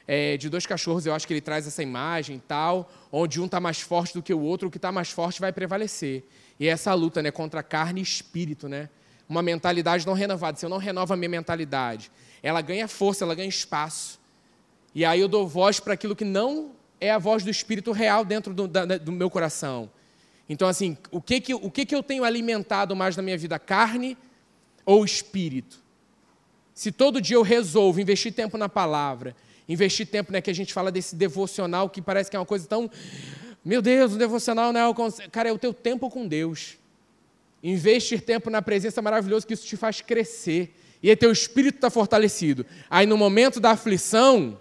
É, 0.07 0.37
de 0.37 0.49
dois 0.49 0.67
cachorros, 0.67 1.07
eu 1.07 1.15
acho 1.15 1.27
que 1.27 1.33
ele 1.33 1.41
traz 1.41 1.67
essa 1.67 1.83
imagem 1.83 2.43
tal, 2.47 2.91
onde 3.11 3.41
um 3.41 3.47
está 3.47 3.59
mais 3.59 3.81
forte 3.81 4.13
do 4.15 4.23
que 4.23 4.35
o 4.35 4.41
outro, 4.41 4.69
o 4.69 4.71
que 4.71 4.77
está 4.77 4.93
mais 4.93 5.11
forte 5.11 5.41
vai 5.41 5.53
prevalecer. 5.53 6.25
E 6.61 6.69
é 6.69 6.71
essa 6.71 6.93
luta 6.93 7.23
né, 7.23 7.31
contra 7.31 7.63
carne 7.63 8.01
e 8.01 8.03
espírito, 8.03 8.69
né? 8.69 8.89
Uma 9.29 9.43
mentalidade 9.43 10.07
não 10.07 10.13
renovada. 10.13 10.59
Se 10.59 10.65
eu 10.67 10.71
não 10.71 10.79
renovo 10.79 11.13
a 11.13 11.17
minha 11.17 11.29
mentalidade, 11.29 12.11
ela 12.43 12.61
ganha 12.61 12.87
força, 12.87 13.25
ela 13.25 13.35
ganha 13.35 13.49
espaço. 13.49 14.21
E 14.95 15.05
aí 15.05 15.21
eu 15.21 15.29
dou 15.29 15.47
voz 15.49 15.81
para 15.81 15.95
aquilo 15.95 16.15
que 16.15 16.25
não 16.25 16.71
é 17.01 17.11
a 17.11 17.19
voz 17.19 17.43
do 17.43 17.51
Espírito 17.51 17.93
real 17.93 18.25
dentro 18.25 18.55
do, 18.55 18.69
da, 18.69 18.85
do 18.85 19.13
meu 19.13 19.29
coração. 19.29 19.91
Então, 20.49 20.69
assim, 20.69 20.97
o, 21.11 21.21
que, 21.21 21.41
que, 21.41 21.55
o 21.55 21.71
que, 21.71 21.87
que 21.87 21.95
eu 21.95 22.03
tenho 22.03 22.25
alimentado 22.25 22.95
mais 22.95 23.17
na 23.17 23.23
minha 23.23 23.37
vida? 23.37 23.59
Carne 23.59 24.17
ou 24.85 25.05
espírito? 25.05 25.83
Se 26.75 26.93
todo 26.93 27.21
dia 27.21 27.37
eu 27.37 27.43
resolvo 27.43 28.01
investir 28.01 28.33
tempo 28.33 28.59
na 28.59 28.69
palavra, 28.69 29.35
investir 29.69 30.07
tempo, 30.07 30.33
né, 30.33 30.41
que 30.41 30.51
a 30.51 30.55
gente 30.55 30.73
fala 30.75 30.91
desse 30.93 31.17
devocional, 31.17 31.89
que 31.89 32.03
parece 32.03 32.31
que 32.31 32.37
é 32.37 32.39
uma 32.39 32.45
coisa 32.45 32.67
tão. 32.67 32.91
Meu 33.65 33.81
Deus, 33.81 34.13
o 34.13 34.19
devocional 34.19 34.73
não 34.73 34.81
é 34.81 34.89
o. 34.89 34.95
Cara, 35.31 35.49
é 35.49 35.53
o 35.53 35.59
teu 35.59 35.73
tempo 35.73 36.11
com 36.11 36.27
Deus. 36.27 36.77
Investir 37.63 38.21
tempo 38.21 38.51
na 38.51 38.61
presença 38.61 39.01
maravilhoso, 39.01 39.47
que 39.47 39.55
isso 39.55 39.67
te 39.67 39.77
faz 39.77 40.03
crescer. 40.03 40.75
E 41.03 41.09
aí 41.09 41.17
teu 41.17 41.33
espírito 41.33 41.77
está 41.77 41.89
fortalecido. 41.89 42.67
Aí 42.91 43.07
no 43.07 43.17
momento 43.17 43.61
da 43.61 43.71
aflição, 43.71 44.59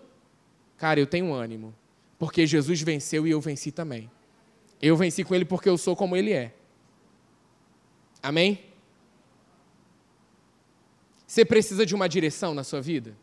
Cara, 0.77 0.99
eu 0.99 1.07
tenho 1.07 1.33
ânimo, 1.33 1.73
porque 2.17 2.45
Jesus 2.45 2.81
venceu 2.81 3.25
e 3.27 3.31
eu 3.31 3.39
venci 3.39 3.71
também. 3.71 4.09
Eu 4.81 4.97
venci 4.97 5.23
com 5.23 5.33
ele 5.33 5.45
porque 5.45 5.69
eu 5.69 5.77
sou 5.77 5.95
como 5.95 6.15
ele 6.15 6.33
é. 6.33 6.53
Amém? 8.21 8.59
Você 11.25 11.43
precisa 11.43 11.85
de 11.85 11.95
uma 11.95 12.07
direção 12.07 12.53
na 12.53 12.63
sua 12.63 12.79
vida, 12.79 13.15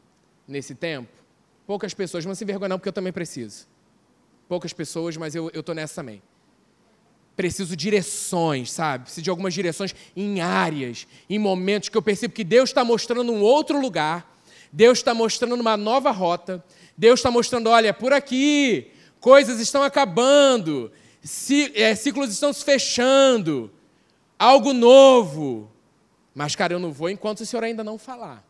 nesse 0.47 0.75
tempo? 0.75 1.09
Poucas 1.66 1.95
pessoas, 1.95 2.25
não 2.26 2.35
se 2.35 2.42
envergonha 2.42 2.71
não, 2.71 2.78
porque 2.78 2.88
eu 2.88 2.92
também 2.92 3.12
preciso. 3.12 3.69
Poucas 4.49 4.73
pessoas, 4.73 5.16
mas 5.16 5.35
eu 5.35 5.49
estou 5.54 5.75
nessa 5.75 5.95
também. 5.97 6.21
Preciso 7.37 7.76
direções, 7.76 8.73
sabe? 8.73 9.04
Preciso 9.04 9.23
de 9.23 9.30
algumas 9.30 9.54
direções 9.54 9.95
em 10.16 10.40
áreas, 10.40 11.07
em 11.28 11.38
momentos 11.38 11.88
que 11.88 11.97
eu 11.97 12.02
percebo 12.02 12.35
que 12.35 12.42
Deus 12.42 12.71
está 12.71 12.85
mostrando 12.85 13.30
um 13.33 13.40
outro 13.40 13.80
lugar, 13.80 14.39
Deus 14.72 14.98
está 14.98 15.12
mostrando 15.12 15.60
uma 15.60 15.76
nova 15.76 16.10
rota, 16.10 16.64
Deus 16.96 17.20
está 17.20 17.30
mostrando, 17.30 17.68
olha, 17.68 17.92
por 17.92 18.12
aqui, 18.12 18.90
coisas 19.20 19.60
estão 19.60 19.82
acabando, 19.82 20.92
é, 21.74 21.94
ciclos 21.94 22.30
estão 22.30 22.52
se 22.52 22.64
fechando, 22.64 23.70
algo 24.38 24.72
novo. 24.72 25.70
Mas, 26.34 26.54
cara, 26.54 26.72
eu 26.72 26.78
não 26.78 26.92
vou 26.92 27.10
enquanto 27.10 27.40
o 27.40 27.46
Senhor 27.46 27.64
ainda 27.64 27.82
não 27.82 27.98
falar. 27.98 28.44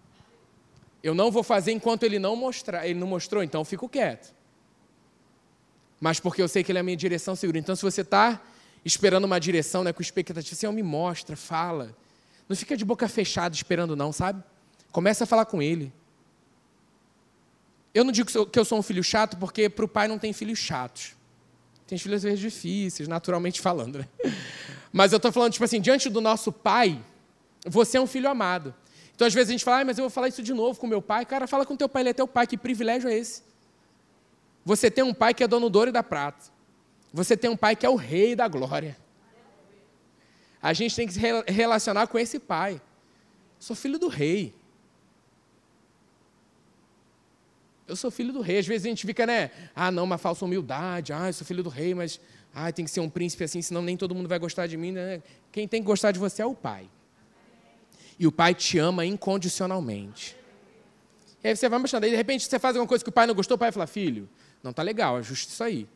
Eu 1.02 1.14
não 1.14 1.30
vou 1.30 1.42
fazer 1.42 1.72
enquanto 1.72 2.02
Ele 2.02 2.18
não 2.18 2.36
mostrar. 2.36 2.86
Ele 2.86 2.98
não 2.98 3.06
mostrou, 3.06 3.42
então 3.42 3.62
eu 3.62 3.64
fico 3.64 3.88
quieto. 3.88 4.34
Mas 5.98 6.20
porque 6.20 6.42
eu 6.42 6.48
sei 6.48 6.62
que 6.62 6.70
Ele 6.70 6.78
é 6.78 6.80
a 6.80 6.84
minha 6.84 6.96
direção 6.96 7.34
segura. 7.34 7.58
Então, 7.58 7.74
se 7.74 7.82
você 7.82 8.02
está 8.02 8.40
esperando 8.84 9.24
uma 9.24 9.40
direção, 9.40 9.82
né, 9.82 9.92
com 9.92 10.02
expectativa, 10.02 10.54
Senhor, 10.54 10.72
me 10.72 10.82
mostra, 10.82 11.36
fala. 11.36 11.96
Não 12.48 12.56
fica 12.56 12.76
de 12.76 12.84
boca 12.84 13.08
fechada 13.08 13.54
esperando, 13.54 13.96
não, 13.96 14.12
sabe? 14.12 14.42
Começa 14.92 15.24
a 15.24 15.26
falar 15.26 15.46
com 15.46 15.62
Ele. 15.62 15.92
Eu 17.92 18.04
não 18.04 18.12
digo 18.12 18.30
que 18.46 18.58
eu 18.58 18.64
sou 18.64 18.78
um 18.78 18.82
filho 18.82 19.02
chato, 19.02 19.36
porque 19.36 19.68
para 19.68 19.84
o 19.84 19.88
pai 19.88 20.06
não 20.06 20.18
tem 20.18 20.32
filhos 20.32 20.58
chatos. 20.58 21.14
Tem 21.86 21.98
filhos 21.98 22.18
às 22.18 22.22
vezes 22.22 22.38
difíceis, 22.38 23.08
naturalmente 23.08 23.60
falando, 23.60 23.98
né? 23.98 24.08
Mas 24.92 25.12
eu 25.12 25.16
estou 25.16 25.32
falando, 25.32 25.52
tipo 25.52 25.64
assim, 25.64 25.80
diante 25.80 26.08
do 26.08 26.20
nosso 26.20 26.52
pai, 26.52 27.00
você 27.66 27.96
é 27.96 28.00
um 28.00 28.06
filho 28.06 28.28
amado. 28.28 28.74
Então, 29.14 29.26
às 29.26 29.34
vezes, 29.34 29.50
a 29.50 29.52
gente 29.52 29.64
fala, 29.64 29.80
ah, 29.80 29.84
mas 29.84 29.98
eu 29.98 30.04
vou 30.04 30.10
falar 30.10 30.28
isso 30.28 30.42
de 30.42 30.54
novo 30.54 30.80
com 30.80 30.86
meu 30.86 31.02
pai. 31.02 31.26
Cara, 31.26 31.46
fala 31.46 31.66
com 31.66 31.76
teu 31.76 31.90
pai, 31.90 32.02
ele 32.02 32.08
é 32.08 32.12
teu 32.14 32.26
pai. 32.26 32.46
Que 32.46 32.56
privilégio 32.56 33.08
é 33.08 33.14
esse? 33.14 33.42
Você 34.64 34.90
tem 34.90 35.04
um 35.04 35.12
pai 35.12 35.34
que 35.34 35.44
é 35.44 35.46
dono 35.46 35.68
do 35.68 35.78
ouro 35.78 35.90
e 35.90 35.92
da 35.92 36.02
prata. 36.02 36.46
Você 37.12 37.36
tem 37.36 37.50
um 37.50 37.56
pai 37.56 37.76
que 37.76 37.84
é 37.84 37.90
o 37.90 37.96
rei 37.96 38.34
da 38.34 38.48
glória. 38.48 38.96
A 40.62 40.72
gente 40.72 40.96
tem 40.96 41.06
que 41.06 41.12
se 41.12 41.20
relacionar 41.48 42.06
com 42.06 42.18
esse 42.18 42.38
pai. 42.38 42.80
Sou 43.58 43.76
filho 43.76 43.98
do 43.98 44.08
rei. 44.08 44.54
Eu 47.90 47.96
sou 47.96 48.08
filho 48.08 48.32
do 48.32 48.40
rei. 48.40 48.58
Às 48.58 48.66
vezes 48.68 48.86
a 48.86 48.88
gente 48.88 49.04
fica, 49.04 49.26
né? 49.26 49.50
Ah, 49.74 49.90
não, 49.90 50.04
uma 50.04 50.16
falsa 50.16 50.44
humildade. 50.44 51.12
Ah, 51.12 51.26
eu 51.26 51.32
sou 51.32 51.44
filho 51.44 51.60
do 51.60 51.68
rei, 51.68 51.92
mas 51.92 52.20
ah, 52.54 52.70
tem 52.70 52.84
que 52.84 52.90
ser 52.90 53.00
um 53.00 53.10
príncipe 53.10 53.42
assim, 53.42 53.60
senão 53.60 53.82
nem 53.82 53.96
todo 53.96 54.14
mundo 54.14 54.28
vai 54.28 54.38
gostar 54.38 54.68
de 54.68 54.76
mim. 54.76 54.92
Né? 54.92 55.20
Quem 55.50 55.66
tem 55.66 55.82
que 55.82 55.86
gostar 55.86 56.12
de 56.12 56.18
você 56.20 56.40
é 56.40 56.46
o 56.46 56.54
pai. 56.54 56.88
E 58.16 58.28
o 58.28 58.32
pai 58.32 58.54
te 58.54 58.78
ama 58.78 59.04
incondicionalmente. 59.04 60.36
E 61.42 61.48
aí 61.48 61.56
você 61.56 61.68
vai 61.68 61.80
mostrando. 61.80 62.04
Aí, 62.04 62.10
de 62.10 62.16
repente, 62.16 62.46
você 62.46 62.60
faz 62.60 62.76
alguma 62.76 62.88
coisa 62.88 63.02
que 63.02 63.10
o 63.10 63.12
pai 63.12 63.26
não 63.26 63.34
gostou, 63.34 63.56
o 63.56 63.58
pai 63.58 63.72
fala, 63.72 63.88
filho, 63.88 64.28
não 64.62 64.72
tá 64.72 64.82
legal, 64.82 65.16
ajuste 65.16 65.48
isso 65.48 65.64
aí. 65.64 65.88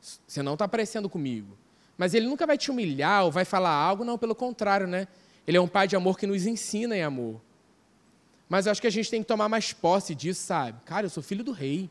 Você 0.00 0.42
não 0.42 0.54
está 0.54 0.64
aparecendo 0.64 1.10
comigo. 1.10 1.58
Mas 1.98 2.14
ele 2.14 2.26
nunca 2.26 2.46
vai 2.46 2.56
te 2.56 2.70
humilhar 2.70 3.24
ou 3.24 3.30
vai 3.30 3.44
falar 3.44 3.70
algo, 3.70 4.02
não, 4.02 4.16
pelo 4.16 4.34
contrário, 4.34 4.86
né? 4.86 5.06
Ele 5.46 5.58
é 5.58 5.60
um 5.60 5.68
pai 5.68 5.86
de 5.86 5.94
amor 5.94 6.18
que 6.18 6.26
nos 6.26 6.46
ensina 6.46 6.96
em 6.96 7.02
amor. 7.02 7.40
Mas 8.54 8.66
eu 8.66 8.70
acho 8.70 8.80
que 8.80 8.86
a 8.86 8.90
gente 8.90 9.10
tem 9.10 9.20
que 9.20 9.26
tomar 9.26 9.48
mais 9.48 9.72
posse 9.72 10.14
disso, 10.14 10.40
sabe? 10.46 10.80
Cara, 10.84 11.06
eu 11.06 11.10
sou 11.10 11.20
filho 11.20 11.42
do 11.42 11.50
rei. 11.50 11.90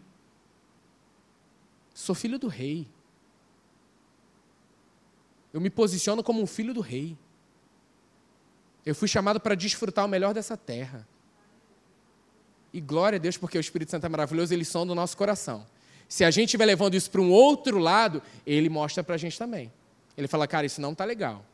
Sou 1.94 2.16
filho 2.16 2.40
do 2.40 2.48
rei. 2.48 2.88
Eu 5.52 5.60
me 5.60 5.70
posiciono 5.70 6.24
como 6.24 6.42
um 6.42 6.48
filho 6.48 6.74
do 6.74 6.80
rei. 6.80 7.18
Eu 8.86 8.96
fui 8.96 9.10
chamado 9.10 9.42
para 9.42 9.56
desfrutar 9.56 10.06
o 10.06 10.08
melhor 10.08 10.34
dessa 10.34 10.56
terra. 10.56 11.06
E 12.72 12.80
glória 12.80 13.18
a 13.18 13.20
Deus, 13.20 13.36
porque 13.36 13.58
o 13.58 13.60
Espírito 13.60 13.92
Santo 13.92 14.06
é 14.06 14.10
maravilhoso, 14.10 14.54
ele 14.54 14.64
sonda 14.64 14.94
o 14.94 14.96
nosso 14.96 15.18
coração. 15.18 15.66
Se 16.08 16.24
a 16.24 16.32
gente 16.32 16.46
estiver 16.46 16.66
levando 16.66 16.96
isso 16.96 17.12
para 17.12 17.20
um 17.20 17.30
outro 17.30 17.78
lado, 17.78 18.24
ele 18.48 18.70
mostra 18.70 19.04
para 19.04 19.16
a 19.16 19.18
gente 19.18 19.38
também. 19.38 19.70
Ele 20.16 20.30
fala, 20.30 20.48
cara, 20.48 20.66
isso 20.66 20.80
não 20.80 20.94
está 20.94 21.04
legal. 21.04 21.46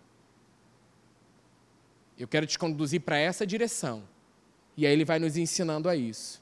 Eu 2.16 2.28
quero 2.28 2.46
te 2.46 2.60
conduzir 2.60 3.02
para 3.02 3.18
essa 3.18 3.44
direção. 3.44 4.04
E 4.76 4.86
aí 4.86 4.94
ele 4.94 5.06
vai 5.06 5.20
nos 5.20 5.38
ensinando 5.38 5.90
a 5.90 5.96
isso. 5.96 6.42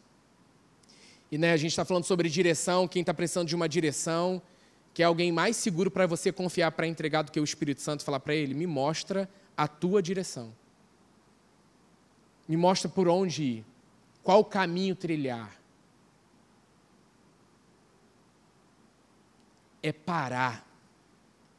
E 1.32 1.38
né, 1.38 1.52
a 1.52 1.58
gente 1.58 1.72
está 1.72 1.84
falando 1.84 2.06
sobre 2.06 2.30
direção, 2.30 2.88
quem 2.88 3.02
está 3.02 3.14
precisando 3.14 3.48
de 3.48 3.56
uma 3.56 3.68
direção, 3.68 4.42
que 4.94 5.04
é 5.04 5.06
alguém 5.06 5.32
mais 5.32 5.56
seguro 5.56 5.92
para 5.92 6.08
você 6.08 6.32
confiar 6.32 6.72
para 6.72 6.88
entregar 6.88 7.22
do 7.22 7.32
que 7.32 7.40
o 7.40 7.44
Espírito 7.44 7.82
Santo 7.82 8.04
falar 8.04 8.20
para 8.20 8.34
ele, 8.34 8.54
me 8.54 8.66
mostra 8.66 9.30
a 9.56 9.68
tua 9.68 10.02
direção. 10.02 10.54
Me 12.48 12.56
mostra 12.56 12.90
por 12.90 13.08
onde 13.08 13.44
ir, 13.44 13.66
qual 14.24 14.44
caminho 14.46 14.96
trilhar. 14.96 15.56
É 19.84 19.92
parar 19.92 20.66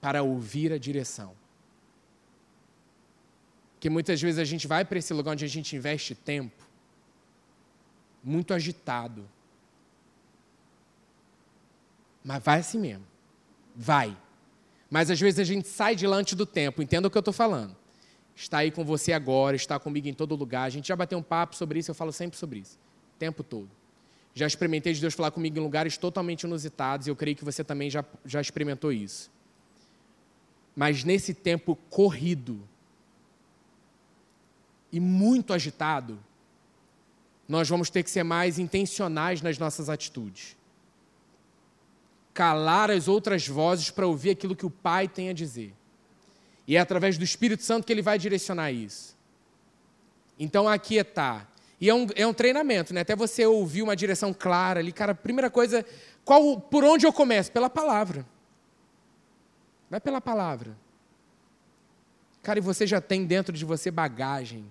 para 0.00 0.22
ouvir 0.22 0.72
a 0.72 0.78
direção. 0.78 1.34
Que 3.80 3.88
muitas 3.88 4.20
vezes 4.20 4.38
a 4.38 4.44
gente 4.44 4.66
vai 4.66 4.84
para 4.84 4.98
esse 4.98 5.12
lugar 5.12 5.32
onde 5.32 5.44
a 5.44 5.48
gente 5.48 5.76
investe 5.76 6.14
tempo, 6.14 6.66
muito 8.22 8.52
agitado. 8.52 9.28
Mas 12.24 12.42
vai 12.42 12.58
assim 12.60 12.78
mesmo. 12.78 13.06
Vai. 13.74 14.16
Mas 14.90 15.10
às 15.10 15.20
vezes 15.20 15.38
a 15.38 15.44
gente 15.44 15.68
sai 15.68 15.94
diante 15.94 16.34
do 16.34 16.44
tempo, 16.44 16.82
entenda 16.82 17.08
o 17.08 17.10
que 17.10 17.16
eu 17.16 17.20
estou 17.20 17.34
falando. 17.34 17.76
Está 18.34 18.58
aí 18.58 18.70
com 18.70 18.84
você 18.84 19.12
agora, 19.12 19.56
está 19.56 19.78
comigo 19.78 20.08
em 20.08 20.14
todo 20.14 20.34
lugar. 20.34 20.64
A 20.64 20.70
gente 20.70 20.88
já 20.88 20.96
bateu 20.96 21.18
um 21.18 21.22
papo 21.22 21.56
sobre 21.56 21.78
isso, 21.78 21.90
eu 21.90 21.94
falo 21.94 22.12
sempre 22.12 22.38
sobre 22.38 22.60
isso, 22.60 22.78
o 23.14 23.18
tempo 23.18 23.42
todo. 23.42 23.70
Já 24.34 24.46
experimentei 24.46 24.92
de 24.92 25.00
Deus 25.00 25.14
falar 25.14 25.30
comigo 25.30 25.58
em 25.58 25.62
lugares 25.62 25.96
totalmente 25.98 26.42
inusitados 26.42 27.06
e 27.06 27.10
eu 27.10 27.16
creio 27.16 27.36
que 27.36 27.44
você 27.44 27.64
também 27.64 27.90
já, 27.90 28.04
já 28.24 28.40
experimentou 28.40 28.92
isso. 28.92 29.30
Mas 30.76 31.02
nesse 31.02 31.34
tempo 31.34 31.74
corrido 31.90 32.67
e 34.92 34.98
muito 34.98 35.52
agitado, 35.52 36.18
nós 37.48 37.68
vamos 37.68 37.88
ter 37.88 38.02
que 38.02 38.10
ser 38.10 38.22
mais 38.22 38.58
intencionais 38.58 39.40
nas 39.40 39.58
nossas 39.58 39.88
atitudes. 39.88 40.56
Calar 42.34 42.90
as 42.90 43.08
outras 43.08 43.48
vozes 43.48 43.90
para 43.90 44.06
ouvir 44.06 44.30
aquilo 44.30 44.54
que 44.54 44.66
o 44.66 44.70
Pai 44.70 45.08
tem 45.08 45.30
a 45.30 45.32
dizer. 45.32 45.74
E 46.66 46.76
é 46.76 46.80
através 46.80 47.16
do 47.16 47.24
Espírito 47.24 47.62
Santo 47.62 47.86
que 47.86 47.92
ele 47.92 48.02
vai 48.02 48.18
direcionar 48.18 48.70
isso. 48.70 49.16
Então, 50.38 50.68
aquietar. 50.68 51.48
E 51.80 51.88
é 51.88 51.94
um, 51.94 52.06
é 52.14 52.26
um 52.26 52.34
treinamento, 52.34 52.92
né? 52.92 53.00
Até 53.00 53.16
você 53.16 53.46
ouvir 53.46 53.82
uma 53.82 53.96
direção 53.96 54.34
clara 54.34 54.80
ali. 54.80 54.92
Cara, 54.92 55.14
primeira 55.14 55.50
coisa, 55.50 55.84
qual, 56.24 56.60
por 56.60 56.84
onde 56.84 57.06
eu 57.06 57.12
começo? 57.12 57.50
Pela 57.50 57.70
palavra. 57.70 58.26
Vai 59.88 60.00
pela 60.00 60.20
palavra. 60.20 60.76
Cara, 62.42 62.58
e 62.58 62.62
você 62.62 62.86
já 62.86 63.00
tem 63.00 63.24
dentro 63.24 63.52
de 63.52 63.64
você 63.64 63.90
bagagem 63.90 64.70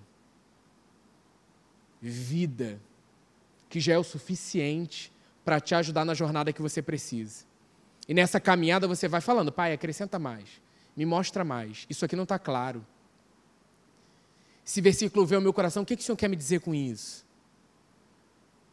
vida, 2.00 2.80
que 3.68 3.80
já 3.80 3.94
é 3.94 3.98
o 3.98 4.04
suficiente 4.04 5.12
para 5.44 5.60
te 5.60 5.74
ajudar 5.74 6.04
na 6.04 6.14
jornada 6.14 6.52
que 6.52 6.62
você 6.62 6.82
precisa. 6.82 7.44
E 8.06 8.14
nessa 8.14 8.40
caminhada 8.40 8.88
você 8.88 9.08
vai 9.08 9.20
falando, 9.20 9.52
pai, 9.52 9.72
acrescenta 9.72 10.18
mais, 10.18 10.48
me 10.96 11.04
mostra 11.04 11.44
mais, 11.44 11.86
isso 11.88 12.04
aqui 12.04 12.16
não 12.16 12.22
está 12.22 12.38
claro. 12.38 12.84
Esse 14.64 14.80
versículo 14.80 15.24
veio 15.26 15.38
ao 15.38 15.42
meu 15.42 15.52
coração, 15.52 15.82
o 15.82 15.86
que, 15.86 15.96
que 15.96 16.02
o 16.02 16.04
Senhor 16.04 16.16
quer 16.16 16.28
me 16.28 16.36
dizer 16.36 16.60
com 16.60 16.74
isso? 16.74 17.24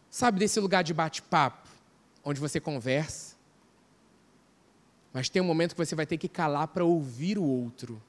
Sabe 0.10 0.40
desse 0.40 0.60
lugar 0.60 0.84
de 0.84 0.94
bate-papo, 0.94 1.70
onde 2.24 2.40
você 2.40 2.60
conversa, 2.60 3.36
mas 5.14 5.30
tem 5.30 5.42
um 5.42 5.46
momento 5.46 5.76
que 5.76 5.86
você 5.86 5.96
vai 5.96 6.06
ter 6.06 6.18
que 6.18 6.28
calar 6.28 6.68
para 6.68 6.84
ouvir 6.84 7.38
o 7.38 7.44
outro. 7.44 8.02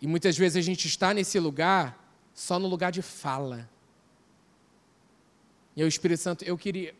E 0.00 0.06
muitas 0.06 0.38
vezes 0.38 0.56
a 0.56 0.60
gente 0.60 0.86
está 0.86 1.12
nesse 1.12 1.40
lugar 1.40 2.05
só 2.36 2.58
no 2.58 2.68
lugar 2.68 2.92
de 2.92 3.00
fala. 3.00 3.66
E 5.74 5.82
o 5.82 5.88
Espírito 5.88 6.20
Santo, 6.20 6.44
eu 6.44 6.56
queria. 6.58 6.94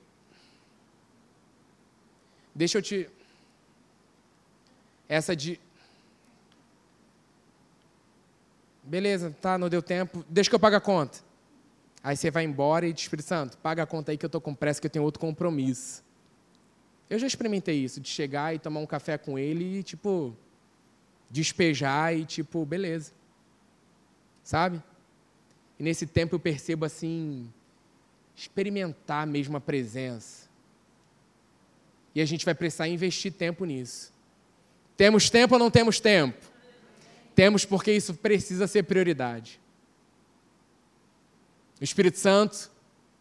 Deixa 2.55 2.79
eu 2.79 2.83
te. 2.83 3.09
Essa 5.07 5.37
de. 5.37 5.61
Beleza, 8.83 9.37
tá, 9.43 9.59
não 9.59 9.69
deu 9.69 9.83
tempo. 9.83 10.25
Deixa 10.27 10.49
que 10.49 10.57
eu 10.57 10.61
pague 10.61 10.77
a 10.77 10.81
conta. 10.81 11.19
Aí 12.03 12.17
você 12.17 12.31
vai 12.31 12.45
embora 12.45 12.87
e 12.87 12.93
diz, 12.93 13.03
Espírito 13.03 13.27
Santo, 13.27 13.59
paga 13.59 13.83
a 13.83 13.87
conta 13.87 14.13
aí 14.13 14.17
que 14.17 14.25
eu 14.25 14.29
estou 14.29 14.41
com 14.41 14.55
pressa, 14.55 14.81
que 14.81 14.87
eu 14.87 14.91
tenho 14.91 15.05
outro 15.05 15.21
compromisso. 15.21 16.03
Eu 17.11 17.19
já 17.19 17.27
experimentei 17.27 17.77
isso, 17.77 18.01
de 18.01 18.09
chegar 18.09 18.55
e 18.55 18.59
tomar 18.59 18.81
um 18.81 18.87
café 18.87 19.19
com 19.19 19.39
ele 19.39 19.79
e, 19.79 19.83
tipo, 19.83 20.35
despejar 21.29 22.17
e, 22.17 22.25
tipo, 22.25 22.65
beleza. 22.65 23.13
Sabe? 24.43 24.83
E 25.79 25.83
nesse 25.83 26.07
tempo 26.07 26.35
eu 26.35 26.41
percebo 26.41 26.85
assim, 26.85 27.53
experimentar 28.35 29.27
mesmo 29.27 29.57
a 29.57 29.61
presença. 29.61 30.47
E 32.15 32.21
a 32.21 32.25
gente 32.25 32.45
vai 32.45 32.55
precisar 32.55 32.89
investir 32.89 33.33
tempo 33.33 33.65
nisso. 33.65 34.13
Temos 34.97 35.29
tempo 35.29 35.55
ou 35.55 35.59
não 35.59 35.71
temos 35.71 36.01
tempo? 36.01 36.39
Temos 37.35 37.65
porque 37.65 37.93
isso 37.93 38.15
precisa 38.15 38.67
ser 38.67 38.85
prioridade. 38.85 39.61
O 41.79 41.85
Espírito 41.85 42.19
Santo 42.19 42.71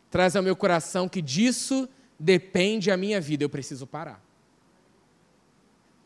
traz 0.09 0.35
ao 0.35 0.43
meu 0.43 0.55
coração 0.55 1.09
que 1.09 1.21
disso 1.21 1.89
depende 2.17 2.89
a 2.89 2.95
minha 2.95 3.19
vida, 3.19 3.43
eu 3.43 3.49
preciso 3.49 3.85
parar. 3.85 4.23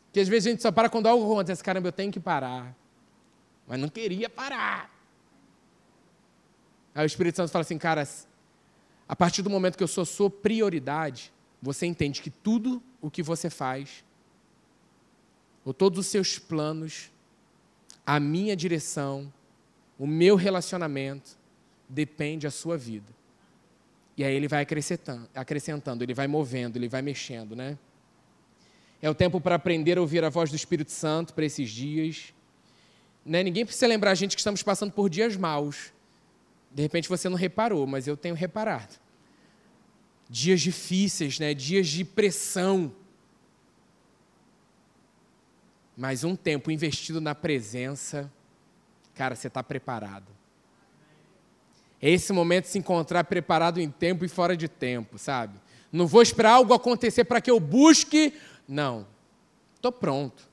Porque 0.06 0.18
às 0.18 0.26
vezes 0.26 0.48
a 0.48 0.50
gente 0.50 0.62
só 0.62 0.72
para 0.72 0.88
quando 0.88 1.06
algo 1.06 1.32
acontece, 1.32 1.62
caramba, 1.62 1.86
eu 1.86 1.92
tenho 1.92 2.10
que 2.10 2.18
parar. 2.18 2.74
Mas 3.68 3.78
não 3.78 3.88
queria 3.88 4.28
parar. 4.28 4.90
Aí 6.94 7.04
o 7.04 7.06
Espírito 7.06 7.36
Santo 7.36 7.50
fala 7.50 7.62
assim, 7.62 7.78
cara, 7.78 8.06
a 9.08 9.16
partir 9.16 9.42
do 9.42 9.50
momento 9.50 9.76
que 9.76 9.82
eu 9.82 9.88
sou 9.88 10.04
sua 10.04 10.30
prioridade, 10.30 11.32
você 11.60 11.86
entende 11.86 12.22
que 12.22 12.30
tudo 12.30 12.82
o 13.00 13.10
que 13.10 13.22
você 13.22 13.48
faz, 13.50 14.04
ou 15.64 15.74
todos 15.74 15.98
os 15.98 16.06
seus 16.06 16.38
planos, 16.38 17.10
a 18.06 18.18
minha 18.18 18.56
direção, 18.56 19.32
o 19.98 20.06
meu 20.06 20.36
relacionamento, 20.36 21.38
depende 21.88 22.46
da 22.46 22.50
sua 22.50 22.76
vida. 22.76 23.12
E 24.16 24.24
aí 24.24 24.34
ele 24.34 24.48
vai 24.48 24.62
acrescentando, 24.62 25.28
acrescentando, 25.34 26.04
ele 26.04 26.14
vai 26.14 26.26
movendo, 26.26 26.76
ele 26.76 26.88
vai 26.88 27.02
mexendo, 27.02 27.54
né? 27.54 27.78
É 29.02 29.08
o 29.08 29.14
tempo 29.14 29.40
para 29.40 29.54
aprender 29.54 29.96
a 29.96 30.00
ouvir 30.00 30.22
a 30.24 30.28
voz 30.28 30.50
do 30.50 30.56
Espírito 30.56 30.90
Santo 30.90 31.32
para 31.32 31.44
esses 31.44 31.70
dias. 31.70 32.34
Né? 33.24 33.42
Ninguém 33.42 33.64
precisa 33.64 33.86
lembrar 33.86 34.10
a 34.10 34.14
gente 34.14 34.36
que 34.36 34.40
estamos 34.40 34.62
passando 34.62 34.92
por 34.92 35.08
dias 35.08 35.36
maus. 35.36 35.92
De 36.70 36.82
repente 36.82 37.08
você 37.08 37.28
não 37.28 37.36
reparou, 37.36 37.86
mas 37.86 38.06
eu 38.06 38.16
tenho 38.16 38.34
reparado. 38.34 38.94
Dias 40.28 40.60
difíceis, 40.60 41.38
né? 41.38 41.52
dias 41.52 41.88
de 41.88 42.04
pressão. 42.04 42.92
Mas 45.96 46.22
um 46.22 46.36
tempo 46.36 46.70
investido 46.70 47.20
na 47.20 47.34
presença, 47.34 48.32
cara, 49.14 49.34
você 49.34 49.48
está 49.48 49.62
preparado. 49.62 50.28
É 52.00 52.08
esse 52.08 52.32
momento 52.32 52.64
de 52.64 52.70
se 52.70 52.78
encontrar 52.78 53.24
preparado 53.24 53.80
em 53.80 53.90
tempo 53.90 54.24
e 54.24 54.28
fora 54.28 54.56
de 54.56 54.68
tempo, 54.68 55.18
sabe? 55.18 55.60
Não 55.92 56.06
vou 56.06 56.22
esperar 56.22 56.52
algo 56.52 56.72
acontecer 56.72 57.24
para 57.24 57.40
que 57.40 57.50
eu 57.50 57.60
busque. 57.60 58.32
Não. 58.66 59.06
Estou 59.74 59.92
pronto. 59.92 60.48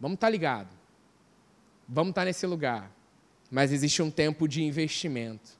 Vamos 0.00 0.16
estar 0.16 0.26
tá 0.26 0.30
ligado. 0.30 0.68
Vamos 1.88 2.10
estar 2.10 2.22
tá 2.22 2.24
nesse 2.24 2.46
lugar. 2.46 2.90
Mas 3.52 3.70
existe 3.70 4.00
um 4.00 4.10
tempo 4.10 4.48
de 4.48 4.62
investimento. 4.62 5.50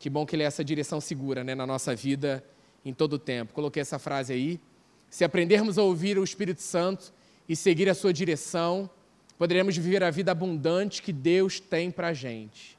Que 0.00 0.10
bom 0.10 0.26
que 0.26 0.34
ele 0.34 0.42
é 0.42 0.46
essa 0.46 0.64
direção 0.64 1.00
segura 1.00 1.44
né, 1.44 1.54
na 1.54 1.64
nossa 1.64 1.94
vida 1.94 2.44
em 2.84 2.92
todo 2.92 3.12
o 3.12 3.18
tempo. 3.20 3.54
Coloquei 3.54 3.80
essa 3.80 4.00
frase 4.00 4.32
aí. 4.32 4.60
Se 5.08 5.22
aprendermos 5.22 5.78
a 5.78 5.82
ouvir 5.82 6.18
o 6.18 6.24
Espírito 6.24 6.60
Santo 6.60 7.12
e 7.48 7.54
seguir 7.54 7.88
a 7.88 7.94
sua 7.94 8.12
direção, 8.12 8.90
poderemos 9.38 9.76
viver 9.76 10.02
a 10.02 10.10
vida 10.10 10.32
abundante 10.32 11.02
que 11.02 11.12
Deus 11.12 11.60
tem 11.60 11.88
para 11.88 12.08
a 12.08 12.12
gente 12.12 12.76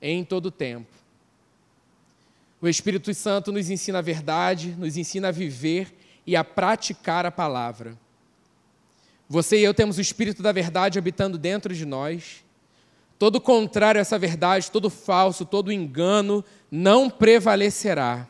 em 0.00 0.24
todo 0.24 0.46
o 0.46 0.50
tempo. 0.52 0.94
O 2.60 2.68
Espírito 2.68 3.12
Santo 3.12 3.50
nos 3.50 3.68
ensina 3.68 3.98
a 3.98 4.02
verdade, 4.02 4.76
nos 4.78 4.96
ensina 4.96 5.28
a 5.28 5.32
viver 5.32 5.92
e 6.24 6.36
a 6.36 6.44
praticar 6.44 7.26
a 7.26 7.32
palavra. 7.32 7.98
Você 9.28 9.58
e 9.58 9.64
eu 9.64 9.74
temos 9.74 9.98
o 9.98 10.00
Espírito 10.00 10.40
da 10.40 10.52
verdade 10.52 11.00
habitando 11.00 11.36
dentro 11.36 11.74
de 11.74 11.84
nós. 11.84 12.43
Todo 13.18 13.40
contrário 13.40 13.98
a 13.98 14.02
essa 14.02 14.18
verdade, 14.18 14.70
todo 14.70 14.90
falso, 14.90 15.44
todo 15.44 15.72
engano 15.72 16.44
não 16.70 17.08
prevalecerá. 17.08 18.28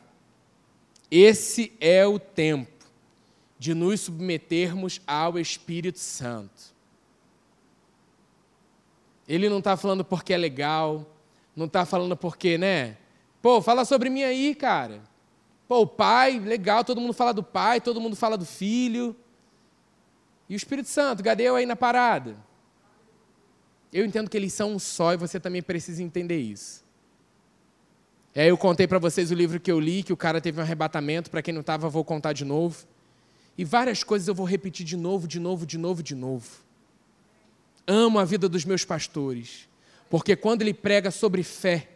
Esse 1.11 1.73
é 1.81 2.07
o 2.07 2.19
tempo 2.19 2.85
de 3.59 3.73
nos 3.73 4.03
submetermos 4.03 5.01
ao 5.07 5.39
Espírito 5.39 5.99
Santo. 5.99 6.75
Ele 9.27 9.49
não 9.49 9.59
está 9.59 9.77
falando 9.77 10.05
porque 10.05 10.35
é 10.35 10.37
legal, 10.37 11.07
não 11.57 11.67
está 11.67 11.87
falando 11.87 12.17
porque, 12.17 12.59
né? 12.59 12.99
Pô, 13.41 13.63
fala 13.63 13.85
sobre 13.85 14.11
mim 14.11 14.23
aí, 14.23 14.55
cara. 14.55 15.01
Pô, 15.67 15.81
o 15.81 15.87
pai, 15.87 16.39
legal, 16.39 16.85
todo 16.85 17.01
mundo 17.01 17.15
fala 17.15 17.33
do 17.33 17.43
pai, 17.43 17.81
todo 17.81 18.01
mundo 18.01 18.17
fala 18.17 18.37
do 18.37 18.45
filho. 18.45 19.17
E 20.49 20.55
o 20.55 20.57
Espírito 20.57 20.89
Santo, 20.89 21.23
cadê 21.23 21.45
eu 21.45 21.57
aí 21.57 21.65
na 21.65 21.77
parada? 21.77 22.37
Eu 23.95 24.05
entendo 24.05 24.29
que 24.29 24.37
eles 24.37 24.53
são 24.53 24.73
um 24.73 24.79
só 24.81 25.13
e 25.13 25.17
você 25.17 25.39
também 25.39 25.63
precisa 25.63 26.03
entender 26.03 26.37
isso. 26.37 26.83
Aí 28.35 28.49
eu 28.49 28.59
contei 28.59 28.89
para 28.89 28.99
vocês 28.99 29.31
o 29.31 29.35
livro 29.35 29.61
que 29.61 29.71
eu 29.71 29.79
li, 29.79 30.03
que 30.03 30.13
o 30.13 30.17
cara 30.17 30.41
teve 30.41 30.59
um 30.59 30.63
arrebatamento, 30.65 31.31
para 31.31 31.41
quem 31.41 31.55
não 31.55 31.61
estava, 31.61 31.89
vou 31.89 32.03
contar 32.03 32.33
de 32.33 32.45
novo. 32.45 32.85
E 33.57 33.65
várias 33.65 34.03
coisas 34.03 34.27
eu 34.27 34.35
vou 34.35 34.45
repetir 34.45 34.85
de 34.85 34.97
novo, 34.97 35.29
de 35.29 35.39
novo, 35.39 35.65
de 35.65 35.79
novo, 35.79 36.03
de 36.03 36.17
novo. 36.17 36.65
Amo 37.87 38.19
a 38.19 38.25
vida 38.25 38.49
dos 38.49 38.65
meus 38.65 38.85
pastores. 38.85 39.69
Porque 40.11 40.35
quando 40.35 40.63
ele 40.63 40.75
prega 40.75 41.13
sobre 41.13 41.45
fé, 41.45 41.89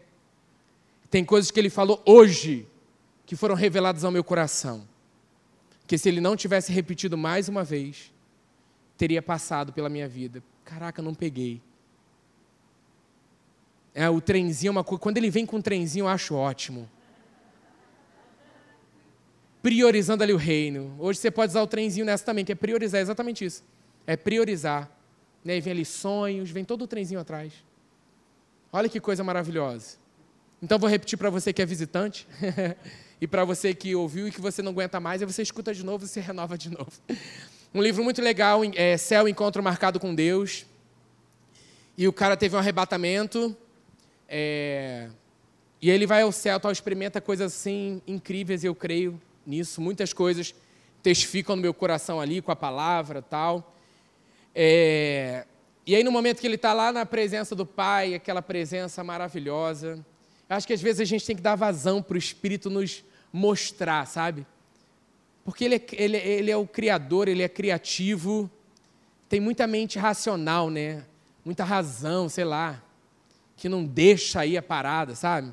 tem 1.11 1.25
coisas 1.25 1.51
que 1.51 1.59
ele 1.59 1.69
falou 1.69 2.01
hoje 2.07 2.65
que 3.27 3.35
foram 3.35 3.57
reveladas 3.57 4.05
ao 4.05 4.13
meu 4.13 4.23
coração. 4.23 4.87
Que 5.85 5.99
se 5.99 6.09
ele 6.09 6.21
não 6.21 6.37
tivesse 6.37 6.71
repetido 6.71 7.19
mais 7.19 7.49
uma 7.49 7.65
vez, 7.65 8.13
teria 8.97 9.21
passado 9.21 9.73
pela 9.73 9.89
minha 9.89 10.07
vida. 10.07 10.41
Caraca, 10.65 11.03
não 11.03 11.13
peguei. 11.13 11.61
É, 13.99 14.09
o 14.09 14.21
trenzinho 14.21 14.69
é 14.69 14.71
uma 14.71 14.85
coisa. 14.85 15.03
Quando 15.03 15.17
ele 15.17 15.29
vem 15.29 15.45
com 15.45 15.57
o 15.57 15.63
trenzinho, 15.63 16.05
eu 16.05 16.09
acho 16.09 16.33
ótimo. 16.33 16.89
Priorizando 19.61 20.23
ali 20.23 20.33
o 20.33 20.37
reino. 20.37 20.95
Hoje 21.01 21.19
você 21.19 21.33
pode 21.33 21.51
usar 21.51 21.63
o 21.63 21.67
trenzinho 21.67 22.07
nessa 22.07 22.25
também, 22.25 22.45
que 22.45 22.53
é 22.53 22.55
priorizar, 22.55 23.01
é 23.01 23.03
exatamente 23.03 23.45
isso. 23.45 23.65
É 24.07 24.17
priorizar. 24.17 24.89
Né? 25.45 25.57
E 25.57 25.61
vem 25.61 25.73
ali 25.73 25.85
sonhos, 25.85 26.49
vem 26.49 26.65
todo 26.65 26.83
o 26.83 26.87
trenzinho 26.87 27.19
atrás. 27.19 27.53
Olha 28.73 28.89
que 28.89 29.01
coisa 29.01 29.25
maravilhosa. 29.25 29.97
Então 30.63 30.79
vou 30.79 30.89
repetir 30.89 31.19
para 31.19 31.29
você 31.29 31.53
que 31.53 31.61
é 31.61 31.67
visitante 31.67 32.29
e 33.21 33.27
para 33.27 33.45
você 33.45 33.75
que 33.75 33.97
ouviu 33.97 34.29
e 34.29 34.31
que 34.31 34.41
você 34.41 34.63
não 34.63 34.71
aguenta 34.71 35.01
mais, 35.01 35.23
aí 35.23 35.27
você 35.27 35.43
escuta 35.43 35.75
de 35.75 35.85
novo 35.85 36.05
e 36.05 36.09
se 36.09 36.21
renova 36.21 36.57
de 36.57 36.71
novo. 36.71 36.93
Um 37.75 37.83
livro 37.83 38.05
muito 38.05 38.23
legal, 38.23 38.61
é 38.77 38.97
Céu 38.97 39.27
Encontro 39.27 39.61
Marcado 39.61 39.99
com 39.99 40.15
Deus. 40.15 40.65
E 41.97 42.07
o 42.07 42.13
cara 42.13 42.37
teve 42.37 42.55
um 42.55 42.61
arrebatamento. 42.61 43.57
É, 44.29 45.09
e 45.81 45.89
ele 45.91 46.07
vai 46.07 46.23
ao 46.23 46.33
céu, 46.33 46.61
tal, 46.61 46.71
experimenta 46.71 47.21
coisas 47.21 47.55
assim 47.55 48.03
incríveis, 48.07 48.65
eu 48.65 48.75
creio 48.75 49.21
nisso. 49.47 49.81
Muitas 49.81 50.13
coisas 50.13 50.55
testificam 51.03 51.57
no 51.57 51.63
meu 51.63 51.73
coração 51.73 52.21
ali 52.21 52.43
com 52.43 52.53
a 52.53 52.57
palavra 52.57 53.23
tal. 53.23 53.75
É, 54.55 55.47
e 55.87 55.95
aí, 55.95 56.05
no 56.05 56.13
momento 56.13 56.41
que 56.41 56.47
ele 56.47 56.57
está 56.57 56.75
lá 56.75 56.93
na 56.93 57.07
presença 57.07 57.55
do 57.55 57.65
Pai, 57.65 58.15
aquela 58.15 58.43
presença 58.43 59.03
maravilhosa, 59.03 60.05
acho 60.49 60.67
que 60.67 60.73
às 60.73 60.83
vezes 60.83 61.01
a 61.01 61.05
gente 61.05 61.25
tem 61.25 61.37
que 61.37 61.41
dar 61.41 61.55
vazão 61.55 62.03
para 62.03 62.17
o 62.17 62.19
Espírito 62.19 62.69
nos 62.69 63.03
mostrar, 63.33 64.07
sabe? 64.07 64.47
Porque 65.45 65.65
ele 65.65 65.77
é, 65.77 65.83
ele, 65.93 66.17
ele 66.17 66.51
é 66.51 66.57
o 66.57 66.67
Criador, 66.67 67.29
ele 67.29 67.43
é 67.43 67.49
criativo, 67.49 68.51
tem 69.29 69.41
muita 69.41 69.67
mente 69.67 69.99
racional, 69.99 70.69
né? 70.69 71.05
Muita 71.45 71.65
razão, 71.65 72.29
sei 72.29 72.45
lá, 72.45 72.83
que 73.59 73.69
não 73.69 73.85
deixa 73.85 74.41
aí 74.41 74.57
a 74.57 74.63
parada, 74.63 75.17
sabe? 75.17 75.53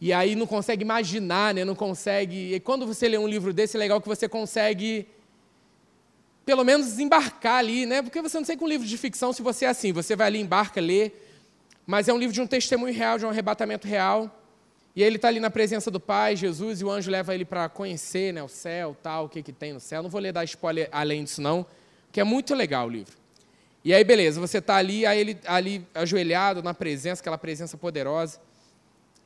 E 0.00 0.12
aí 0.12 0.34
não 0.34 0.46
consegue 0.46 0.82
imaginar, 0.82 1.54
né? 1.54 1.62
Não 1.62 1.76
consegue. 1.76 2.54
E 2.54 2.58
quando 2.58 2.86
você 2.86 3.06
lê 3.06 3.18
um 3.18 3.28
livro 3.28 3.52
desse, 3.52 3.76
é 3.76 3.78
legal 3.78 4.00
que 4.00 4.08
você 4.08 4.26
consegue 4.28 5.06
pelo 6.44 6.64
menos 6.64 6.86
desembarcar 6.86 7.58
ali, 7.58 7.84
né? 7.86 8.02
Porque 8.02 8.20
você 8.20 8.38
não 8.38 8.46
sei 8.46 8.56
com 8.56 8.64
um 8.64 8.68
livro 8.68 8.86
de 8.86 8.96
ficção 8.96 9.32
se 9.32 9.42
você 9.42 9.66
é 9.66 9.68
assim, 9.68 9.92
você 9.92 10.16
vai 10.16 10.26
ali, 10.26 10.40
embarca, 10.40 10.80
lê, 10.80 11.12
mas 11.86 12.08
é 12.08 12.12
um 12.12 12.18
livro 12.18 12.34
de 12.34 12.40
um 12.40 12.46
testemunho 12.46 12.92
real, 12.94 13.18
de 13.18 13.26
um 13.26 13.28
arrebatamento 13.28 13.86
real. 13.86 14.40
E 14.96 15.02
ele 15.02 15.16
está 15.16 15.28
ali 15.28 15.38
na 15.38 15.50
presença 15.50 15.90
do 15.90 16.00
Pai, 16.00 16.34
Jesus, 16.34 16.80
e 16.80 16.84
o 16.84 16.90
anjo 16.90 17.10
leva 17.10 17.34
ele 17.34 17.44
para 17.44 17.68
conhecer 17.68 18.32
né, 18.32 18.42
o 18.42 18.48
céu, 18.48 18.96
tal, 19.02 19.26
o 19.26 19.28
que, 19.28 19.42
que 19.42 19.52
tem 19.52 19.72
no 19.72 19.80
céu. 19.80 20.02
Não 20.02 20.10
vou 20.10 20.20
ler 20.20 20.32
dar 20.32 20.44
spoiler 20.44 20.88
além 20.90 21.24
disso, 21.24 21.40
não, 21.40 21.64
que 22.10 22.20
é 22.20 22.24
muito 22.24 22.54
legal 22.54 22.86
o 22.88 22.90
livro. 22.90 23.21
E 23.84 23.92
aí, 23.92 24.04
beleza, 24.04 24.40
você 24.40 24.58
está 24.58 24.76
ali, 24.76 25.04
aí 25.04 25.18
ele 25.18 25.38
ali 25.44 25.84
ajoelhado 25.92 26.62
na 26.62 26.72
presença, 26.72 27.20
aquela 27.20 27.38
presença 27.38 27.76
poderosa. 27.76 28.38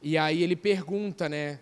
E 0.02 0.16
aí 0.16 0.42
ele 0.42 0.56
pergunta, 0.56 1.28
né, 1.28 1.58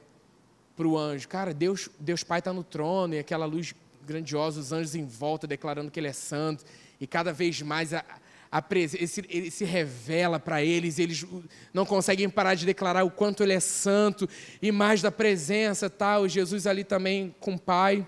para 0.76 0.86
o 0.86 0.96
anjo, 0.96 1.28
cara, 1.28 1.52
Deus, 1.52 1.88
Deus 1.98 2.22
Pai 2.22 2.38
está 2.38 2.52
no 2.52 2.62
trono, 2.62 3.14
e 3.14 3.18
aquela 3.18 3.46
luz 3.46 3.74
grandiosos, 4.06 4.66
os 4.66 4.72
anjos 4.72 4.94
em 4.94 5.04
volta 5.04 5.46
declarando 5.46 5.90
que 5.90 5.98
ele 5.98 6.08
é 6.08 6.12
santo, 6.12 6.64
e 7.00 7.06
cada 7.06 7.32
vez 7.32 7.60
mais 7.62 7.92
a, 7.92 8.04
a 8.50 8.62
esse, 8.76 9.24
ele 9.28 9.50
se 9.50 9.64
revela 9.64 10.38
para 10.38 10.62
eles, 10.62 11.00
eles 11.00 11.26
não 11.72 11.84
conseguem 11.84 12.28
parar 12.28 12.54
de 12.54 12.64
declarar 12.64 13.02
o 13.02 13.10
quanto 13.10 13.42
ele 13.42 13.52
é 13.52 13.60
santo, 13.60 14.28
e 14.62 14.70
mais 14.70 15.02
da 15.02 15.10
presença, 15.10 15.90
tal, 15.90 16.28
Jesus 16.28 16.64
ali 16.66 16.84
também 16.84 17.34
com 17.40 17.54
o 17.54 17.58
Pai. 17.58 18.06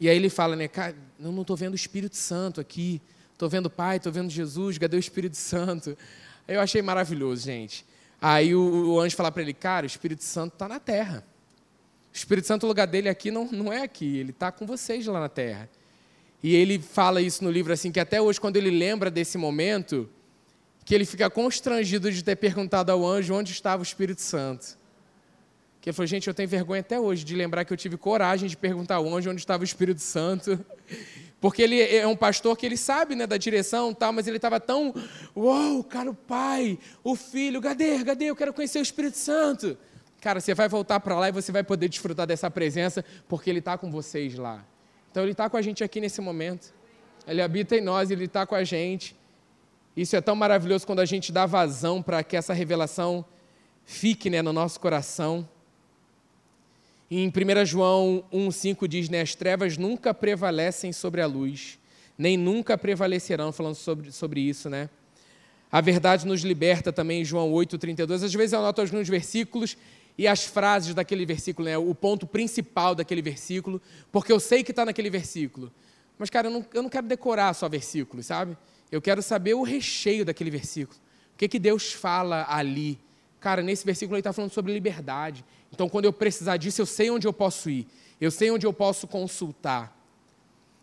E 0.00 0.08
aí 0.08 0.16
ele 0.16 0.30
fala, 0.30 0.56
né, 0.56 0.66
cara, 0.66 0.96
eu 1.20 1.30
não 1.30 1.42
estou 1.42 1.56
vendo 1.56 1.72
o 1.72 1.76
Espírito 1.76 2.16
Santo 2.16 2.60
aqui, 2.60 3.00
estou 3.38 3.48
vendo 3.48 3.66
o 3.66 3.70
Pai, 3.70 3.98
estou 3.98 4.10
vendo 4.10 4.28
Jesus, 4.28 4.78
cadê 4.78 4.96
o 4.96 4.98
Espírito 4.98 5.36
Santo? 5.36 5.96
Eu 6.48 6.60
achei 6.60 6.82
maravilhoso, 6.82 7.44
gente. 7.44 7.86
Aí 8.20 8.52
o, 8.52 8.94
o 8.94 9.00
anjo 9.00 9.14
fala 9.14 9.30
para 9.30 9.42
ele, 9.42 9.54
cara, 9.54 9.84
o 9.84 9.86
Espírito 9.86 10.24
Santo 10.24 10.54
está 10.54 10.66
na 10.66 10.80
terra. 10.80 11.24
O 12.12 12.16
Espírito 12.16 12.48
Santo, 12.48 12.64
o 12.64 12.66
lugar 12.66 12.88
dele 12.88 13.08
aqui 13.08 13.30
não, 13.30 13.44
não 13.44 13.72
é 13.72 13.82
aqui, 13.82 14.18
ele 14.18 14.30
está 14.30 14.50
com 14.50 14.66
vocês 14.66 15.06
lá 15.06 15.20
na 15.20 15.28
terra. 15.28 15.70
E 16.42 16.52
ele 16.56 16.80
fala 16.80 17.22
isso 17.22 17.44
no 17.44 17.50
livro 17.50 17.72
assim, 17.72 17.92
que 17.92 18.00
até 18.00 18.20
hoje, 18.20 18.40
quando 18.40 18.56
ele 18.56 18.70
lembra 18.70 19.08
desse 19.08 19.38
momento, 19.38 20.10
que 20.84 20.92
ele 20.92 21.04
fica 21.04 21.30
constrangido 21.30 22.10
de 22.10 22.24
ter 22.24 22.34
perguntado 22.34 22.90
ao 22.90 23.06
anjo 23.06 23.34
onde 23.34 23.52
estava 23.52 23.82
o 23.82 23.84
Espírito 23.84 24.20
Santo. 24.20 24.76
Que 25.80 25.90
ele 25.90 25.94
falou, 25.94 26.08
gente, 26.08 26.26
eu 26.26 26.34
tenho 26.34 26.48
vergonha 26.48 26.80
até 26.80 26.98
hoje 26.98 27.22
de 27.22 27.36
lembrar 27.36 27.64
que 27.64 27.72
eu 27.72 27.76
tive 27.76 27.96
coragem 27.96 28.48
de 28.48 28.56
perguntar 28.56 28.96
ao 28.96 29.14
anjo 29.14 29.30
onde 29.30 29.40
estava 29.40 29.62
o 29.62 29.64
Espírito 29.64 30.00
Santo. 30.00 30.58
Porque 31.40 31.62
ele 31.62 31.80
é 31.80 32.06
um 32.06 32.16
pastor 32.16 32.56
que 32.56 32.66
ele 32.66 32.76
sabe 32.76 33.14
né, 33.14 33.26
da 33.26 33.36
direção, 33.36 33.94
tal, 33.94 34.12
mas 34.12 34.26
ele 34.26 34.36
estava 34.36 34.58
tão, 34.58 34.92
uou, 35.36 35.84
cara, 35.84 36.10
o 36.10 36.14
pai, 36.14 36.78
o 37.04 37.14
filho, 37.14 37.60
cadê, 37.60 38.04
cadê, 38.04 38.24
eu 38.24 38.36
quero 38.36 38.52
conhecer 38.52 38.80
o 38.80 38.82
Espírito 38.82 39.16
Santo. 39.16 39.78
Cara, 40.20 40.40
você 40.40 40.52
vai 40.52 40.68
voltar 40.68 40.98
para 40.98 41.16
lá 41.16 41.28
e 41.28 41.32
você 41.32 41.52
vai 41.52 41.62
poder 41.62 41.88
desfrutar 41.88 42.26
dessa 42.26 42.50
presença, 42.50 43.04
porque 43.28 43.48
ele 43.48 43.60
está 43.60 43.78
com 43.78 43.88
vocês 43.88 44.34
lá. 44.34 44.64
Então 45.10 45.22
ele 45.22 45.32
está 45.32 45.48
com 45.48 45.56
a 45.56 45.62
gente 45.62 45.84
aqui 45.84 46.00
nesse 46.00 46.20
momento. 46.20 46.74
Ele 47.26 47.40
habita 47.40 47.76
em 47.76 47.80
nós, 47.80 48.10
ele 48.10 48.24
está 48.24 48.44
com 48.44 48.56
a 48.56 48.64
gente. 48.64 49.16
Isso 49.96 50.16
é 50.16 50.20
tão 50.20 50.34
maravilhoso 50.34 50.86
quando 50.86 51.00
a 51.00 51.04
gente 51.04 51.30
dá 51.30 51.46
vazão 51.46 52.02
para 52.02 52.22
que 52.24 52.36
essa 52.36 52.52
revelação 52.52 53.24
fique 53.84 54.28
né, 54.28 54.42
no 54.42 54.52
nosso 54.52 54.80
coração. 54.80 55.48
Em 57.10 57.28
1 57.28 57.64
João 57.64 58.24
1,5 58.32 58.86
diz: 58.86 59.08
né, 59.08 59.22
As 59.22 59.34
trevas 59.34 59.78
nunca 59.78 60.12
prevalecem 60.12 60.92
sobre 60.92 61.22
a 61.22 61.26
luz, 61.26 61.78
nem 62.18 62.36
nunca 62.36 62.76
prevalecerão, 62.76 63.50
falando 63.50 63.74
sobre, 63.74 64.12
sobre 64.12 64.40
isso, 64.40 64.68
né? 64.68 64.90
A 65.70 65.80
verdade 65.80 66.26
nos 66.26 66.42
liberta 66.42 66.92
também, 66.92 67.24
João 67.24 67.52
8,32. 67.52 68.24
Às 68.24 68.34
vezes 68.34 68.52
eu 68.52 68.58
anoto 68.58 68.80
alguns 68.80 69.08
versículos 69.08 69.76
e 70.16 70.26
as 70.26 70.44
frases 70.44 70.94
daquele 70.94 71.24
versículo, 71.24 71.68
né, 71.68 71.78
o 71.78 71.94
ponto 71.94 72.26
principal 72.26 72.94
daquele 72.94 73.22
versículo, 73.22 73.80
porque 74.10 74.32
eu 74.32 74.40
sei 74.40 74.64
que 74.64 74.72
está 74.72 74.84
naquele 74.84 75.08
versículo. 75.10 75.70
Mas, 76.18 76.28
cara, 76.28 76.48
eu 76.48 76.50
não, 76.50 76.66
eu 76.74 76.82
não 76.82 76.90
quero 76.90 77.06
decorar 77.06 77.54
só 77.54 77.68
versículos, 77.68 78.26
sabe? 78.26 78.56
Eu 78.90 79.00
quero 79.00 79.22
saber 79.22 79.54
o 79.54 79.62
recheio 79.62 80.24
daquele 80.24 80.50
versículo. 80.50 80.98
O 81.34 81.38
que, 81.38 81.46
que 81.46 81.58
Deus 81.58 81.92
fala 81.92 82.46
ali? 82.48 82.98
Cara, 83.38 83.62
nesse 83.62 83.84
versículo 83.84 84.16
ele 84.16 84.20
está 84.20 84.32
falando 84.32 84.50
sobre 84.50 84.72
liberdade. 84.72 85.44
Então, 85.72 85.88
quando 85.88 86.06
eu 86.06 86.12
precisar 86.12 86.56
disso, 86.56 86.80
eu 86.80 86.86
sei 86.86 87.10
onde 87.10 87.26
eu 87.26 87.32
posso 87.32 87.68
ir. 87.68 87.86
Eu 88.20 88.30
sei 88.30 88.50
onde 88.50 88.66
eu 88.66 88.72
posso 88.72 89.06
consultar. 89.06 89.96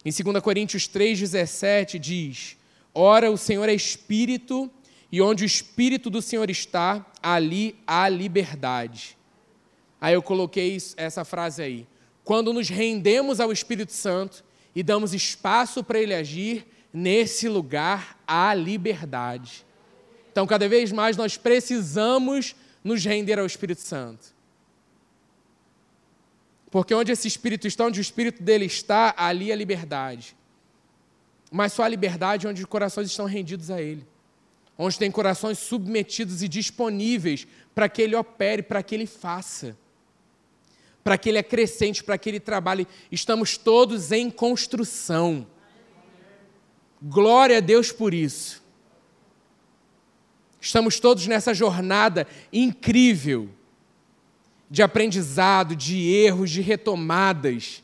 Em 0.04 0.12
2 0.12 0.42
Coríntios 0.42 0.88
3,17 0.88 1.98
diz: 1.98 2.58
Ora, 2.94 3.32
o 3.32 3.38
Senhor 3.38 3.68
é 3.68 3.74
Espírito, 3.74 4.70
e 5.12 5.22
onde 5.22 5.44
o 5.44 5.46
Espírito 5.46 6.10
do 6.10 6.22
Senhor 6.22 6.50
está, 6.50 7.06
ali 7.22 7.76
há 7.88 8.08
liberdade. 8.08 9.18
Aí 10.00 10.14
eu 10.14 10.22
coloquei 10.22 10.78
essa 10.96 11.26
frase 11.26 11.62
aí. 11.62 11.88
Quando 12.24 12.54
nos 12.54 12.70
rendemos 12.70 13.40
ao 13.40 13.52
Espírito 13.52 13.92
Santo 13.92 14.44
e 14.76 14.84
damos 14.84 15.14
espaço 15.14 15.84
para 15.84 16.00
ele 16.00 16.14
agir, 16.14 16.68
nesse 16.94 17.50
lugar 17.50 18.22
há 18.28 18.54
liberdade. 18.54 19.66
Então, 20.32 20.46
cada 20.46 20.68
vez 20.68 20.92
mais 20.92 21.18
nós 21.18 21.38
precisamos 21.38 22.56
nos 22.84 23.04
render 23.04 23.40
ao 23.40 23.46
Espírito 23.46 23.82
Santo. 23.82 24.35
Porque 26.72 26.94
onde 26.94 27.12
esse 27.12 27.28
Espírito 27.28 27.68
está, 27.68 27.86
onde 27.86 28.00
o 28.00 28.02
Espírito 28.02 28.42
dele 28.42 28.66
está, 28.66 29.14
ali 29.18 29.52
é 29.52 29.56
liberdade. 29.56 30.36
Mas 31.52 31.74
só 31.74 31.84
a 31.84 31.88
liberdade 31.88 32.48
onde 32.48 32.62
os 32.62 32.68
corações 32.68 33.08
estão 33.08 33.26
rendidos 33.26 33.70
a 33.72 33.82
Ele. 33.82 34.06
Onde 34.78 34.98
tem 35.00 35.10
corações 35.10 35.58
submetidos 35.58 36.44
e 36.44 36.48
disponíveis 36.48 37.48
para 37.74 37.88
que 37.88 38.02
Ele 38.02 38.16
opere, 38.16 38.62
para 38.62 38.84
que 38.84 38.94
Ele 38.94 39.06
faça. 39.06 39.78
Para 41.04 41.18
que 41.18 41.30
Ele 41.30 41.38
acrescente, 41.38 42.04
para 42.04 42.18
que 42.18 42.30
Ele 42.30 42.40
trabalhe. 42.40 42.88
Estamos 43.12 43.58
todos 43.58 44.12
em 44.12 44.30
construção. 44.30 45.48
Glória 47.02 47.58
a 47.58 47.62
Deus 47.62 47.92
por 47.92 48.14
isso. 48.14 48.64
Estamos 50.60 51.00
todos 51.00 51.28
nessa 51.28 51.54
jornada 51.54 52.28
incrível 52.52 53.50
de 54.70 54.82
aprendizado, 54.82 55.76
de 55.76 56.08
erros, 56.12 56.50
de 56.50 56.62
retomadas. 56.62 57.84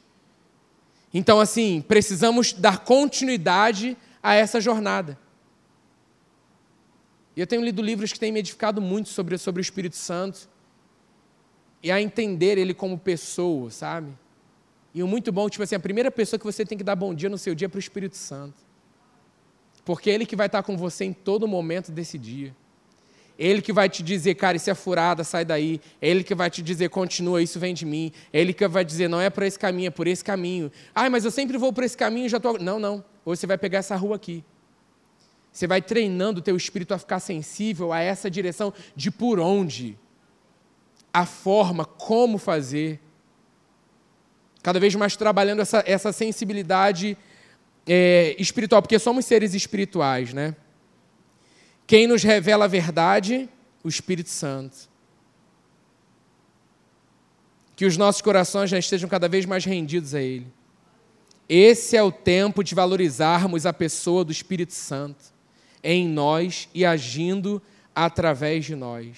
Então, 1.13 1.39
assim, 1.39 1.83
precisamos 1.87 2.53
dar 2.53 2.79
continuidade 2.79 3.97
a 4.21 4.33
essa 4.33 4.59
jornada. 4.59 5.17
E 7.35 7.39
eu 7.39 7.47
tenho 7.47 7.63
lido 7.63 7.81
livros 7.81 8.11
que 8.11 8.19
têm 8.19 8.31
me 8.31 8.39
edificado 8.39 8.81
muito 8.81 9.09
sobre, 9.09 9.37
sobre 9.37 9.59
o 9.59 9.63
Espírito 9.63 9.95
Santo 9.95 10.49
e 11.81 11.91
a 11.91 12.01
entender 12.01 12.57
ele 12.57 12.73
como 12.73 12.97
pessoa, 12.97 13.71
sabe? 13.71 14.11
E 14.93 15.01
o 15.01 15.07
muito 15.07 15.31
bom, 15.31 15.49
tipo 15.49 15.63
assim, 15.63 15.75
a 15.75 15.79
primeira 15.79 16.11
pessoa 16.11 16.37
que 16.37 16.45
você 16.45 16.65
tem 16.65 16.77
que 16.77 16.83
dar 16.83 16.95
bom 16.95 17.13
dia 17.13 17.29
no 17.29 17.37
seu 17.37 17.55
dia 17.55 17.65
é 17.65 17.69
para 17.69 17.77
o 17.77 17.79
Espírito 17.79 18.17
Santo. 18.17 18.57
Porque 19.85 20.09
é 20.09 20.13
ele 20.13 20.25
que 20.25 20.35
vai 20.35 20.47
estar 20.47 20.61
com 20.63 20.77
você 20.77 21.05
em 21.05 21.13
todo 21.13 21.47
momento 21.47 21.91
desse 21.91 22.17
dia. 22.17 22.55
Ele 23.41 23.59
que 23.59 23.73
vai 23.73 23.89
te 23.89 24.03
dizer, 24.03 24.35
cara, 24.35 24.55
isso 24.55 24.69
é 24.69 24.75
furada, 24.75 25.23
sai 25.23 25.43
daí. 25.43 25.81
Ele 25.99 26.23
que 26.23 26.35
vai 26.35 26.47
te 26.47 26.61
dizer, 26.61 26.89
continua, 26.89 27.41
isso 27.41 27.59
vem 27.59 27.73
de 27.73 27.87
mim. 27.87 28.11
Ele 28.31 28.53
que 28.53 28.67
vai 28.67 28.85
dizer, 28.85 29.07
não 29.07 29.19
é 29.19 29.31
por 29.31 29.41
esse 29.41 29.57
caminho, 29.57 29.87
é 29.87 29.89
por 29.89 30.05
esse 30.05 30.23
caminho. 30.23 30.71
Ah, 30.93 31.09
mas 31.09 31.25
eu 31.25 31.31
sempre 31.31 31.57
vou 31.57 31.73
por 31.73 31.83
esse 31.83 31.97
caminho, 31.97 32.29
já 32.29 32.37
estou. 32.37 32.59
Não, 32.59 32.77
não. 32.77 33.03
Hoje 33.25 33.41
você 33.41 33.47
vai 33.47 33.57
pegar 33.57 33.79
essa 33.79 33.95
rua 33.95 34.15
aqui. 34.15 34.43
Você 35.51 35.65
vai 35.65 35.81
treinando 35.81 36.39
o 36.39 36.43
teu 36.43 36.55
espírito 36.55 36.93
a 36.93 36.99
ficar 36.99 37.19
sensível 37.19 37.91
a 37.91 37.99
essa 37.99 38.29
direção 38.29 38.71
de 38.95 39.09
por 39.09 39.39
onde, 39.39 39.97
a 41.11 41.25
forma, 41.25 41.83
como 41.83 42.37
fazer. 42.37 42.99
Cada 44.61 44.79
vez 44.79 44.93
mais 44.93 45.15
trabalhando 45.15 45.63
essa, 45.63 45.83
essa 45.87 46.11
sensibilidade 46.11 47.17
é, 47.87 48.35
espiritual, 48.37 48.83
porque 48.83 48.99
somos 48.99 49.25
seres 49.25 49.55
espirituais, 49.55 50.31
né? 50.31 50.55
Quem 51.91 52.07
nos 52.07 52.23
revela 52.23 52.63
a 52.63 52.67
verdade? 52.69 53.49
O 53.83 53.89
Espírito 53.89 54.29
Santo. 54.29 54.89
Que 57.75 57.83
os 57.83 57.97
nossos 57.97 58.21
corações 58.21 58.69
já 58.69 58.79
estejam 58.79 59.09
cada 59.09 59.27
vez 59.27 59.45
mais 59.45 59.65
rendidos 59.65 60.15
a 60.15 60.21
Ele. 60.21 60.47
Esse 61.49 61.97
é 61.97 62.01
o 62.01 62.09
tempo 62.09 62.63
de 62.63 62.73
valorizarmos 62.73 63.65
a 63.65 63.73
pessoa 63.73 64.23
do 64.23 64.31
Espírito 64.31 64.71
Santo 64.71 65.33
em 65.83 66.07
nós 66.07 66.69
e 66.73 66.85
agindo 66.85 67.61
através 67.93 68.63
de 68.63 68.73
nós. 68.73 69.17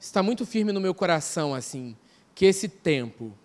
Está 0.00 0.22
muito 0.22 0.46
firme 0.46 0.72
no 0.72 0.80
meu 0.80 0.94
coração 0.94 1.54
assim, 1.54 1.94
que 2.34 2.46
esse 2.46 2.66
tempo 2.66 3.36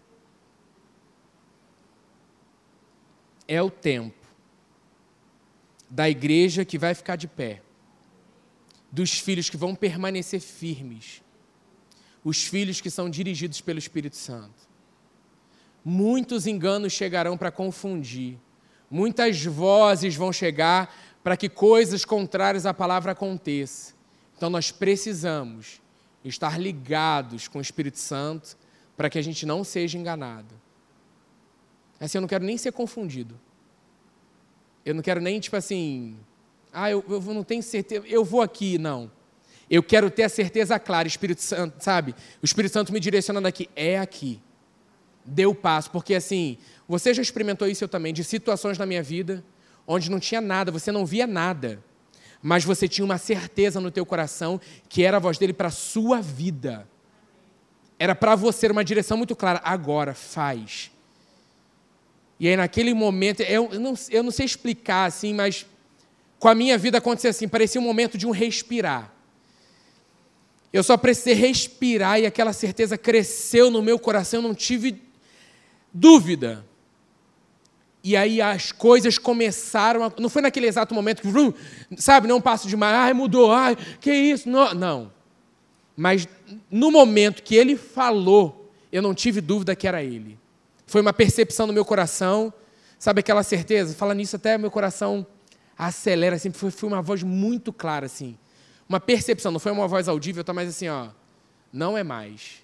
é 3.46 3.62
o 3.62 3.70
tempo 3.70 4.20
da 5.91 6.10
igreja 6.10 6.63
que 6.63 6.77
vai 6.77 6.95
ficar 6.95 7.17
de 7.17 7.27
pé, 7.27 7.62
dos 8.89 9.19
filhos 9.19 9.49
que 9.49 9.58
vão 9.58 9.75
permanecer 9.75 10.39
firmes, 10.39 11.21
os 12.23 12.45
filhos 12.45 12.80
que 12.80 12.89
são 12.89 13.10
dirigidos 13.10 13.60
pelo 13.60 13.77
Espírito 13.77 14.15
Santo. 14.15 14.71
Muitos 15.84 16.47
enganos 16.47 16.93
chegarão 16.93 17.38
para 17.38 17.51
confundir, 17.51 18.39
muitas 18.89 19.43
vozes 19.43 20.15
vão 20.15 20.32
chegar 20.32 20.95
para 21.21 21.36
que 21.36 21.49
coisas 21.49 22.06
contrárias 22.06 22.65
à 22.65 22.73
palavra 22.73 23.12
aconteçam. 23.12 23.93
Então 24.38 24.49
nós 24.49 24.71
precisamos 24.71 25.82
estar 26.23 26.58
ligados 26.58 27.49
com 27.49 27.60
o 27.60 27.62
Espírito 27.62 27.99
Santo 27.99 28.58
para 28.95 29.10
que 29.10 29.19
a 29.19 29.21
gente 29.21 29.45
não 29.45 29.63
seja 29.63 29.97
enganado. 29.97 30.56
Assim, 31.99 32.17
eu 32.17 32.21
não 32.21 32.30
quero 32.30 32.45
nem 32.45 32.58
ser 32.58 32.71
confundido. 32.71 33.38
Eu 34.86 34.96
não 34.96 35.02
quero 35.02 35.22
nem, 35.22 35.39
tipo 35.39 35.56
assim, 35.56 36.17
ah, 36.74 36.89
eu, 36.89 37.04
eu 37.08 37.22
não 37.22 37.44
tenho 37.44 37.62
certeza, 37.62 38.06
eu 38.08 38.24
vou 38.24 38.41
aqui, 38.41 38.78
não. 38.78 39.12
Eu 39.70 39.82
quero 39.82 40.10
ter 40.10 40.24
a 40.24 40.30
certeza 40.30 40.78
clara, 40.80 41.08
Espírito 41.08 41.41
Santo, 41.41 41.82
sabe? 41.82 42.13
O 42.41 42.46
Espírito 42.46 42.74
Santo 42.74 42.91
me 42.91 43.00
direcionando 43.00 43.48
aqui, 43.48 43.70
é 43.76 43.98
aqui. 44.00 44.41
Deu 45.24 45.54
passo, 45.54 45.91
porque 45.91 46.15
assim, 46.15 46.58
você 46.88 47.13
já 47.13 47.22
experimentou 47.22 47.67
isso 47.67 47.84
eu 47.84 47.88
também, 47.88 48.13
de 48.13 48.24
situações 48.24 48.78
na 48.78 48.86
minha 48.86 49.04
vida, 49.04 49.44
onde 49.88 50.10
não 50.10 50.20
tinha 50.20 50.41
nada, 50.41 50.72
você 50.72 50.91
não 50.91 51.06
via 51.06 51.26
nada, 51.28 51.82
mas 52.41 52.63
você 52.63 52.88
tinha 52.88 53.06
uma 53.06 53.17
certeza 53.17 53.80
no 53.80 53.91
teu 53.91 54.06
coração 54.06 54.60
que 54.89 55.04
era 55.04 55.17
a 55.17 55.20
voz 55.20 55.38
dele 55.38 55.54
para 55.54 55.67
a 55.67 55.72
sua 55.72 56.22
vida. 56.22 56.88
Era 58.00 58.15
para 58.15 58.36
você 58.36 58.67
uma 58.67 58.84
direção 58.84 59.15
muito 59.15 59.36
clara. 59.36 59.62
Agora, 59.63 60.15
faz. 60.15 60.91
E 62.41 62.47
aí, 62.47 62.58
naquele 62.58 62.91
momento, 62.91 63.41
eu 63.41 63.69
não, 63.80 63.93
eu 64.10 64.23
não 64.23 64.32
sei 64.32 64.47
explicar 64.47 65.06
assim, 65.06 65.32
mas 65.32 65.63
com 66.39 66.47
a 66.47 66.56
minha 66.56 66.75
vida 66.75 66.97
aconteceu 66.97 67.30
assim: 67.30 67.47
parecia 67.47 67.80
um 67.80 67.84
momento 67.84 68.17
de 68.17 68.25
um 68.25 68.32
respirar. 68.32 69.13
Eu 70.73 70.82
só 70.82 70.97
precisei 70.97 71.36
respirar 71.36 72.19
e 72.19 72.25
aquela 72.25 72.51
certeza 72.51 72.97
cresceu 72.97 73.69
no 73.69 73.80
meu 73.84 73.99
coração, 73.99 74.39
eu 74.39 74.47
não 74.47 74.56
tive 74.56 74.99
dúvida. 75.93 76.65
E 78.04 78.17
aí 78.17 78.41
as 78.41 78.71
coisas 78.71 79.19
começaram 79.19 80.04
a. 80.04 80.12
Não 80.17 80.27
foi 80.27 80.41
naquele 80.41 80.65
exato 80.65 80.95
momento 80.95 81.21
que, 81.21 81.27
vrum, 81.27 81.54
sabe, 81.95 82.27
não 82.27 82.41
passo 82.41 82.67
demais, 82.67 82.95
ai, 82.95 83.13
mudou, 83.13 83.51
ai, 83.51 83.77
que 83.99 84.12
isso? 84.12 84.49
Não. 84.49 84.73
não. 84.73 85.12
Mas 85.95 86.27
no 86.71 86.89
momento 86.89 87.43
que 87.43 87.54
ele 87.54 87.75
falou, 87.75 88.73
eu 88.91 89.04
não 89.04 89.13
tive 89.13 89.41
dúvida 89.41 89.75
que 89.75 89.88
era 89.88 90.04
ele. 90.04 90.40
Foi 90.91 90.99
uma 90.99 91.13
percepção 91.13 91.65
no 91.65 91.71
meu 91.71 91.86
coração, 91.86 92.54
sabe 92.99 93.21
aquela 93.21 93.43
certeza? 93.43 93.95
Fala 93.95 94.13
nisso 94.13 94.36
até 94.36 94.58
meu 94.58 94.69
coração 94.69 95.25
acelera, 95.77 96.36
assim, 96.36 96.51
foi, 96.51 96.69
foi 96.69 96.89
uma 96.89 97.01
voz 97.01 97.23
muito 97.23 97.71
clara, 97.71 98.08
assim. 98.08 98.38
Uma 98.89 98.99
percepção, 98.99 99.54
não 99.54 99.60
foi 99.62 99.71
uma 99.71 99.88
voz 99.88 100.10
audível, 100.10 100.43
tá 100.43 100.51
mais 100.51 100.67
assim, 100.67 100.89
ó, 100.89 101.08
não 101.71 101.97
é 101.97 102.04
mais. 102.04 102.62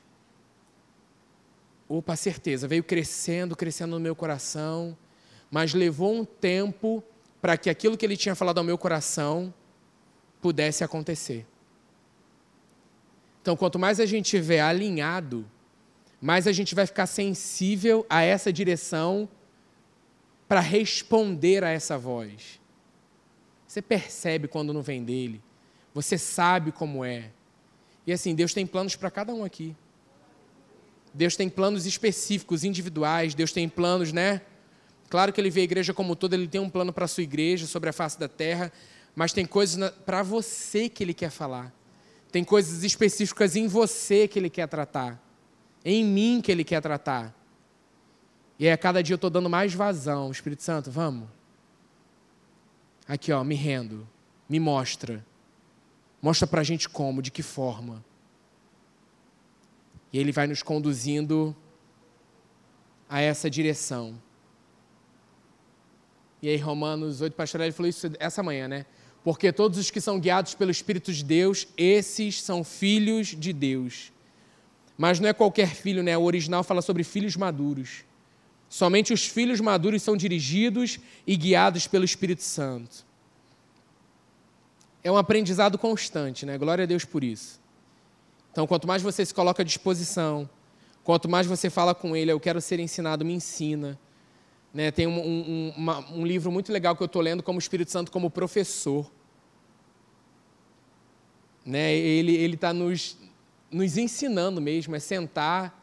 Opa, 1.87 2.17
certeza, 2.17 2.67
veio 2.67 2.83
crescendo, 2.83 3.55
crescendo 3.55 3.91
no 3.91 3.99
meu 4.01 4.13
coração, 4.13 4.97
mas 5.49 5.73
levou 5.73 6.13
um 6.13 6.25
tempo 6.25 7.01
para 7.41 7.55
que 7.55 7.69
aquilo 7.69 7.95
que 7.95 8.05
ele 8.05 8.17
tinha 8.17 8.35
falado 8.35 8.57
ao 8.57 8.63
meu 8.65 8.77
coração 8.77 9.53
pudesse 10.41 10.83
acontecer. 10.83 11.45
Então, 13.41 13.55
quanto 13.55 13.79
mais 13.79 14.01
a 14.01 14.05
gente 14.05 14.25
estiver 14.25 14.59
alinhado, 14.59 15.49
mais 16.21 16.47
a 16.47 16.51
gente 16.51 16.73
vai 16.73 16.85
ficar 16.85 17.05
sensível 17.05 18.05
a 18.09 18.23
essa 18.23 18.51
direção 18.51 19.29
para 20.47 20.59
responder 20.59 21.63
a 21.63 21.69
essa 21.69 21.97
voz. 21.97 22.59
Você 23.67 23.81
percebe 23.81 24.47
quando 24.47 24.73
não 24.73 24.81
vem 24.81 25.03
dele. 25.03 25.41
Você 25.93 26.17
sabe 26.17 26.71
como 26.71 27.03
é. 27.03 27.31
E 28.05 28.13
assim, 28.13 28.33
Deus 28.33 28.53
tem 28.53 28.65
planos 28.65 28.95
para 28.95 29.11
cada 29.11 29.33
um 29.33 29.43
aqui. 29.43 29.75
Deus 31.13 31.35
tem 31.35 31.49
planos 31.49 31.85
específicos, 31.85 32.63
individuais. 32.63 33.35
Deus 33.35 33.51
tem 33.51 33.67
planos, 33.67 34.13
né? 34.13 34.41
Claro 35.09 35.31
que 35.31 35.39
ele 35.39 35.49
vê 35.49 35.61
a 35.61 35.63
igreja 35.63 35.93
como 35.93 36.15
todo, 36.15 36.33
ele 36.33 36.47
tem 36.47 36.59
um 36.59 36.69
plano 36.69 36.91
para 36.91 37.05
a 37.05 37.07
sua 37.07 37.23
igreja, 37.23 37.65
sobre 37.65 37.89
a 37.89 37.93
face 37.93 38.19
da 38.19 38.27
terra, 38.27 38.71
mas 39.15 39.31
tem 39.31 39.45
coisas 39.45 39.89
para 40.05 40.21
você 40.21 40.89
que 40.89 41.03
ele 41.03 41.13
quer 41.13 41.29
falar. 41.29 41.73
Tem 42.31 42.43
coisas 42.43 42.83
específicas 42.83 43.55
em 43.55 43.67
você 43.67 44.27
que 44.27 44.37
ele 44.37 44.49
quer 44.49 44.67
tratar. 44.67 45.21
Em 45.83 46.03
mim 46.03 46.41
que 46.41 46.51
ele 46.51 46.63
quer 46.63 46.81
tratar. 46.81 47.33
E 48.59 48.65
aí, 48.65 48.71
a 48.71 48.77
cada 48.77 49.03
dia 49.03 49.13
eu 49.13 49.17
estou 49.17 49.29
dando 49.29 49.49
mais 49.49 49.73
vazão. 49.73 50.31
Espírito 50.31 50.63
Santo, 50.63 50.89
vamos. 50.89 51.29
Aqui, 53.07 53.31
ó, 53.31 53.43
me 53.43 53.55
rendo. 53.55 54.07
Me 54.49 54.59
mostra. 54.59 55.25
Mostra 56.21 56.47
para 56.47 56.61
a 56.61 56.63
gente 56.63 56.89
como, 56.89 57.21
de 57.21 57.31
que 57.31 57.43
forma. 57.43 58.03
E 60.11 60.17
ele 60.17 60.31
vai 60.31 60.47
nos 60.47 60.63
conduzindo 60.63 61.55
a 63.09 63.21
essa 63.21 63.49
direção. 63.49 64.19
E 66.41 66.49
aí, 66.49 66.57
Romanos 66.57 67.21
8, 67.21 67.33
pastor 67.33 67.61
ele 67.61 67.71
falou 67.71 67.89
isso 67.89 68.11
essa 68.19 68.43
manhã, 68.43 68.67
né? 68.67 68.85
Porque 69.23 69.51
todos 69.51 69.77
os 69.77 69.91
que 69.91 69.99
são 69.99 70.19
guiados 70.19 70.55
pelo 70.55 70.71
Espírito 70.71 71.11
de 71.11 71.23
Deus, 71.23 71.67
esses 71.75 72.41
são 72.41 72.63
filhos 72.63 73.27
de 73.27 73.51
Deus. 73.51 74.11
Mas 74.97 75.19
não 75.19 75.29
é 75.29 75.33
qualquer 75.33 75.69
filho, 75.75 76.01
né? 76.01 76.17
O 76.17 76.23
original 76.23 76.63
fala 76.63 76.81
sobre 76.81 77.03
filhos 77.03 77.35
maduros. 77.35 78.03
Somente 78.67 79.13
os 79.13 79.25
filhos 79.25 79.61
maduros 79.61 80.01
são 80.01 80.17
dirigidos 80.17 80.99
e 81.25 81.37
guiados 81.37 81.87
pelo 81.87 82.03
Espírito 82.03 82.41
Santo. 82.41 83.05
É 85.03 85.11
um 85.11 85.17
aprendizado 85.17 85.77
constante, 85.77 86.45
né? 86.45 86.57
Glória 86.57 86.83
a 86.83 86.87
Deus 86.87 87.05
por 87.05 87.23
isso. 87.23 87.61
Então, 88.51 88.65
quanto 88.65 88.87
mais 88.87 89.01
você 89.01 89.23
se 89.23 89.33
coloca 89.33 89.61
à 89.61 89.65
disposição, 89.65 90.49
quanto 91.03 91.29
mais 91.29 91.45
você 91.45 91.69
fala 91.69 91.93
com 91.93 92.15
Ele, 92.15 92.31
eu 92.31 92.39
quero 92.39 92.59
ser 92.59 92.79
ensinado, 92.79 93.23
me 93.23 93.33
ensina. 93.33 93.97
Né? 94.73 94.91
Tem 94.91 95.07
um, 95.07 95.19
um, 95.19 95.73
uma, 95.77 95.99
um 96.11 96.25
livro 96.25 96.51
muito 96.51 96.73
legal 96.73 96.95
que 96.95 97.03
eu 97.03 97.05
estou 97.05 97.21
lendo 97.21 97.43
como 97.43 97.59
Espírito 97.59 97.91
Santo 97.91 98.11
como 98.11 98.29
professor. 98.29 99.09
Né? 101.63 101.95
Ele 101.95 102.55
está 102.55 102.73
nos, 102.73 103.17
nos 103.71 103.97
ensinando 103.97 104.61
mesmo, 104.61 104.95
é 104.95 104.99
sentar 104.99 105.77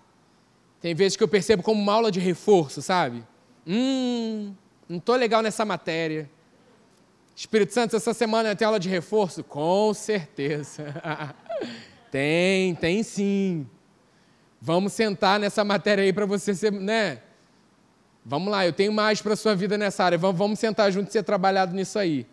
tem 0.85 0.94
vezes 0.94 1.16
que 1.16 1.23
eu 1.23 1.29
percebo 1.29 1.62
como 1.62 1.81
uma 1.81 1.94
aula 1.94 2.12
de 2.12 2.20
reforço, 2.20 2.83
sabe? 2.83 3.25
Hum, 3.66 4.53
não 4.87 4.99
estou 4.99 5.16
legal 5.16 5.40
nessa 5.40 5.64
matéria. 5.64 6.29
Espírito 7.35 7.73
Santo, 7.73 7.97
essa 7.97 8.12
semana 8.12 8.55
tem 8.55 8.66
aula 8.66 8.79
de 8.79 8.90
reforço? 8.90 9.42
Com 9.42 9.94
certeza. 9.94 10.85
tem, 12.12 12.75
tem 12.75 13.03
sim. 13.03 13.66
Vamos 14.61 14.92
sentar 14.92 15.40
nessa 15.40 15.64
matéria 15.64 16.05
aí 16.05 16.12
para 16.12 16.27
você 16.27 16.55
ser, 16.55 16.70
né? 16.70 17.23
Vamos 18.23 18.51
lá, 18.51 18.66
eu 18.66 18.73
tenho 18.75 18.92
mais 18.92 19.23
para 19.23 19.33
a 19.33 19.37
sua 19.37 19.55
vida 19.55 19.79
nessa 19.79 20.05
área. 20.05 20.18
Vamos, 20.18 20.37
vamos 20.37 20.59
sentar 20.59 20.92
junto 20.92 21.09
e 21.09 21.12
ser 21.12 21.23
trabalhado 21.23 21.75
nisso 21.75 21.99
aí. 21.99 22.27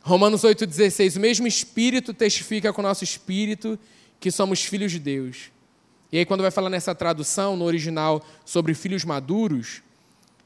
Romanos 0.00 0.40
8,16. 0.40 1.18
O 1.18 1.20
mesmo 1.20 1.46
Espírito 1.46 2.14
testifica 2.14 2.72
com 2.72 2.80
o 2.80 2.84
nosso 2.84 3.04
espírito 3.04 3.78
que 4.20 4.30
somos 4.30 4.64
filhos 4.64 4.92
de 4.92 4.98
Deus. 4.98 5.50
E 6.10 6.18
aí, 6.18 6.24
quando 6.24 6.42
vai 6.42 6.50
falar 6.50 6.70
nessa 6.70 6.94
tradução, 6.94 7.56
no 7.56 7.64
original, 7.64 8.24
sobre 8.44 8.72
filhos 8.72 9.04
maduros, 9.04 9.82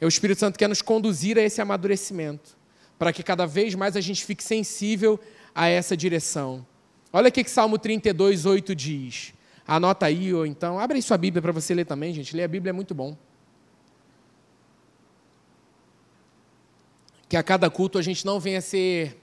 é 0.00 0.07
o 0.07 0.09
Espírito 0.09 0.40
Santo 0.40 0.54
que 0.54 0.61
quer 0.61 0.68
nos 0.68 0.81
conduzir 0.81 1.37
a 1.38 1.42
esse 1.42 1.61
amadurecimento, 1.61 2.57
para 2.98 3.12
que 3.12 3.22
cada 3.22 3.46
vez 3.46 3.74
mais 3.74 3.96
a 3.96 4.00
gente 4.00 4.24
fique 4.24 4.42
sensível 4.42 5.20
a 5.54 5.68
essa 5.68 5.96
direção. 5.96 6.66
Olha 7.12 7.28
o 7.28 7.33
que 7.33 7.48
Salmo 7.48 7.78
32, 7.78 8.46
8 8.46 8.74
diz. 8.74 9.35
Anota 9.66 10.07
aí, 10.07 10.33
ou 10.33 10.46
então, 10.46 10.78
abre 10.78 10.96
aí 10.96 11.02
sua 11.02 11.18
Bíblia 11.18 11.42
para 11.42 11.52
você 11.52 11.74
ler 11.74 11.85
também, 11.85 12.14
gente. 12.14 12.35
Ler 12.35 12.44
a 12.44 12.48
Bíblia 12.48 12.70
é 12.70 12.72
muito 12.72 12.94
bom. 12.94 13.16
Que 17.28 17.37
a 17.37 17.42
cada 17.42 17.68
culto 17.68 17.98
a 17.98 18.02
gente 18.02 18.24
não 18.24 18.40
venha 18.40 18.62
ser 18.62 19.20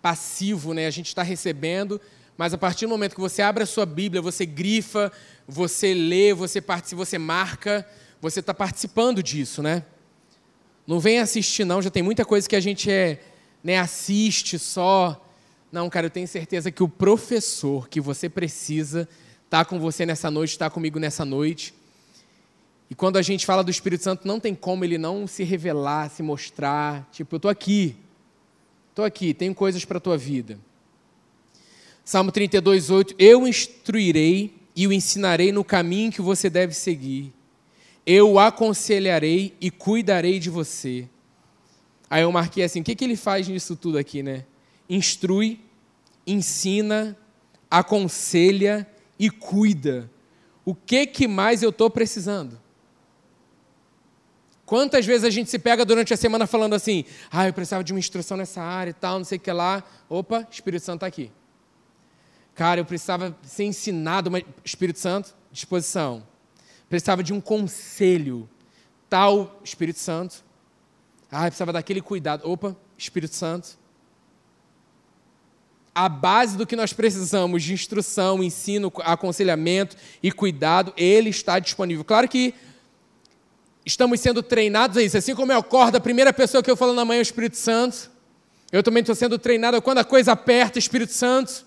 passivo, 0.00 0.72
né? 0.72 0.86
A 0.86 0.90
gente 0.90 1.08
está 1.08 1.22
recebendo, 1.22 2.00
mas 2.36 2.54
a 2.54 2.58
partir 2.58 2.86
do 2.86 2.90
momento 2.90 3.14
que 3.14 3.20
você 3.20 3.42
abre 3.42 3.62
a 3.62 3.66
sua 3.66 3.84
Bíblia, 3.86 4.22
você 4.22 4.46
grifa, 4.46 5.12
você 5.46 5.92
lê, 5.94 6.32
você 6.32 6.60
participa, 6.60 7.04
você 7.04 7.18
marca, 7.18 7.86
você 8.20 8.40
está 8.40 8.54
participando 8.54 9.22
disso, 9.22 9.62
né? 9.62 9.84
Não 10.86 10.98
vem 10.98 11.18
assistir, 11.18 11.64
não, 11.64 11.80
já 11.80 11.90
tem 11.90 12.02
muita 12.02 12.24
coisa 12.24 12.48
que 12.48 12.56
a 12.56 12.60
gente 12.60 12.90
é, 12.90 13.20
né, 13.62 13.78
assiste 13.78 14.58
só. 14.58 15.24
Não, 15.70 15.88
cara, 15.88 16.06
eu 16.06 16.10
tenho 16.10 16.26
certeza 16.26 16.70
que 16.70 16.82
o 16.82 16.88
professor 16.88 17.88
que 17.88 18.00
você 18.00 18.28
precisa 18.28 19.08
está 19.44 19.64
com 19.64 19.78
você 19.78 20.04
nessa 20.04 20.30
noite, 20.30 20.50
está 20.50 20.68
comigo 20.68 20.98
nessa 20.98 21.24
noite. 21.24 21.74
E 22.90 22.94
quando 22.94 23.16
a 23.16 23.22
gente 23.22 23.46
fala 23.46 23.62
do 23.62 23.70
Espírito 23.70 24.04
Santo, 24.04 24.26
não 24.26 24.40
tem 24.40 24.54
como 24.54 24.84
ele 24.84 24.98
não 24.98 25.26
se 25.26 25.44
revelar, 25.44 26.10
se 26.10 26.22
mostrar. 26.22 27.08
Tipo, 27.12 27.34
eu 27.34 27.38
estou 27.38 27.50
aqui, 27.50 27.96
estou 28.90 29.04
aqui, 29.04 29.32
tenho 29.32 29.54
coisas 29.54 29.84
para 29.84 29.98
a 29.98 30.00
tua 30.00 30.18
vida. 30.18 30.58
Salmo 32.04 32.32
32, 32.32 32.90
8. 32.90 33.14
Eu 33.18 33.46
instruirei 33.46 34.54
e 34.74 34.86
o 34.86 34.92
ensinarei 34.92 35.52
no 35.52 35.64
caminho 35.64 36.10
que 36.10 36.22
você 36.22 36.50
deve 36.50 36.74
seguir. 36.74 37.32
Eu 38.04 38.32
o 38.32 38.38
aconselharei 38.38 39.54
e 39.60 39.70
cuidarei 39.70 40.38
de 40.38 40.50
você. 40.50 41.08
Aí 42.10 42.22
eu 42.22 42.32
marquei 42.32 42.64
assim: 42.64 42.80
o 42.80 42.84
que, 42.84 42.94
que 42.94 43.04
ele 43.04 43.16
faz 43.16 43.46
nisso 43.46 43.76
tudo 43.76 43.98
aqui, 43.98 44.22
né? 44.22 44.44
Instrui, 44.88 45.60
ensina, 46.26 47.16
aconselha 47.70 48.86
e 49.18 49.30
cuida. 49.30 50.10
O 50.64 50.74
que, 50.74 51.06
que 51.06 51.28
mais 51.28 51.62
eu 51.62 51.70
estou 51.70 51.88
precisando? 51.88 52.60
Quantas 54.66 55.04
vezes 55.04 55.24
a 55.24 55.30
gente 55.30 55.50
se 55.50 55.58
pega 55.58 55.84
durante 55.84 56.12
a 56.12 56.16
semana 56.16 56.46
falando 56.46 56.74
assim: 56.74 57.04
ah, 57.30 57.46
eu 57.46 57.52
precisava 57.52 57.84
de 57.84 57.92
uma 57.92 58.00
instrução 58.00 58.36
nessa 58.36 58.60
área 58.60 58.90
e 58.90 58.94
tal, 58.94 59.18
não 59.18 59.24
sei 59.24 59.38
o 59.38 59.40
que 59.40 59.52
lá. 59.52 59.84
Opa, 60.08 60.46
Espírito 60.50 60.84
Santo 60.84 60.96
está 60.96 61.06
aqui. 61.06 61.30
Cara, 62.54 62.80
eu 62.80 62.84
precisava 62.84 63.36
ser 63.42 63.64
ensinado, 63.64 64.30
mas 64.30 64.44
Espírito 64.64 64.98
Santo, 64.98 65.34
disposição. 65.50 66.26
Precisava 66.88 67.22
de 67.22 67.32
um 67.32 67.40
conselho. 67.40 68.48
Tal 69.08 69.60
Espírito 69.64 69.98
Santo. 69.98 70.44
Ah, 71.30 71.42
precisava 71.42 71.72
daquele 71.72 72.02
cuidado. 72.02 72.48
Opa, 72.48 72.76
Espírito 72.98 73.34
Santo. 73.34 73.78
A 75.94 76.08
base 76.08 76.56
do 76.56 76.66
que 76.66 76.76
nós 76.76 76.92
precisamos 76.92 77.62
de 77.62 77.72
instrução, 77.72 78.42
ensino, 78.42 78.92
aconselhamento 78.98 79.96
e 80.22 80.30
cuidado, 80.30 80.92
ele 80.96 81.30
está 81.30 81.58
disponível. 81.58 82.04
Claro 82.04 82.28
que 82.28 82.54
estamos 83.84 84.20
sendo 84.20 84.42
treinados 84.42 84.96
a 84.96 85.02
isso. 85.02 85.16
Assim 85.16 85.34
como 85.34 85.52
eu 85.52 85.58
acordo, 85.58 85.96
a 85.96 86.00
primeira 86.00 86.32
pessoa 86.32 86.62
que 86.62 86.70
eu 86.70 86.76
falo 86.76 86.94
na 86.94 87.04
manhã 87.04 87.18
é 87.18 87.20
o 87.20 87.22
Espírito 87.22 87.56
Santo. 87.56 88.10
Eu 88.70 88.82
também 88.82 89.00
estou 89.00 89.14
sendo 89.14 89.38
treinado 89.38 89.80
quando 89.82 89.98
a 89.98 90.04
coisa 90.04 90.32
aperta, 90.32 90.78
Espírito 90.78 91.12
Santo. 91.12 91.66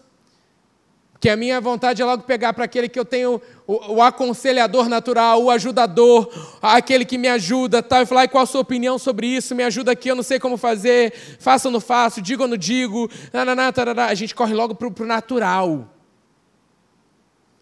Que 1.25 1.29
a 1.31 1.35
minha 1.35 1.59
vontade 1.59 2.03
é 2.03 2.05
logo 2.05 2.21
pegar 2.21 2.53
para 2.53 2.65
aquele 2.65 2.87
que 2.87 2.99
eu 2.99 3.03
tenho 3.03 3.41
o, 3.65 3.95
o, 3.95 4.01
aconselhador 4.03 4.87
natural, 4.87 5.43
o 5.43 5.49
ajudador, 5.49 6.29
aquele 6.61 7.03
que 7.03 7.17
me 7.17 7.27
ajuda, 7.27 7.81
tal, 7.81 8.03
e 8.03 8.05
falar, 8.05 8.25
e 8.25 8.27
qual 8.27 8.43
a 8.43 8.45
sua 8.45 8.61
opinião 8.61 8.99
sobre 8.99 9.25
isso? 9.25 9.55
Me 9.55 9.63
ajuda 9.63 9.91
aqui, 9.91 10.07
eu 10.07 10.15
não 10.15 10.21
sei 10.21 10.39
como 10.39 10.55
fazer, 10.55 11.11
faço 11.39 11.67
ou 11.67 11.71
não 11.71 11.81
faço, 11.81 12.21
digo 12.21 12.43
ou 12.43 12.47
não 12.47 12.55
digo, 12.55 13.09
nananá, 13.33 13.71
tarará. 13.71 14.05
a 14.05 14.13
gente 14.13 14.35
corre 14.35 14.53
logo 14.53 14.75
para 14.75 14.87
o 14.87 15.07
natural. 15.07 15.91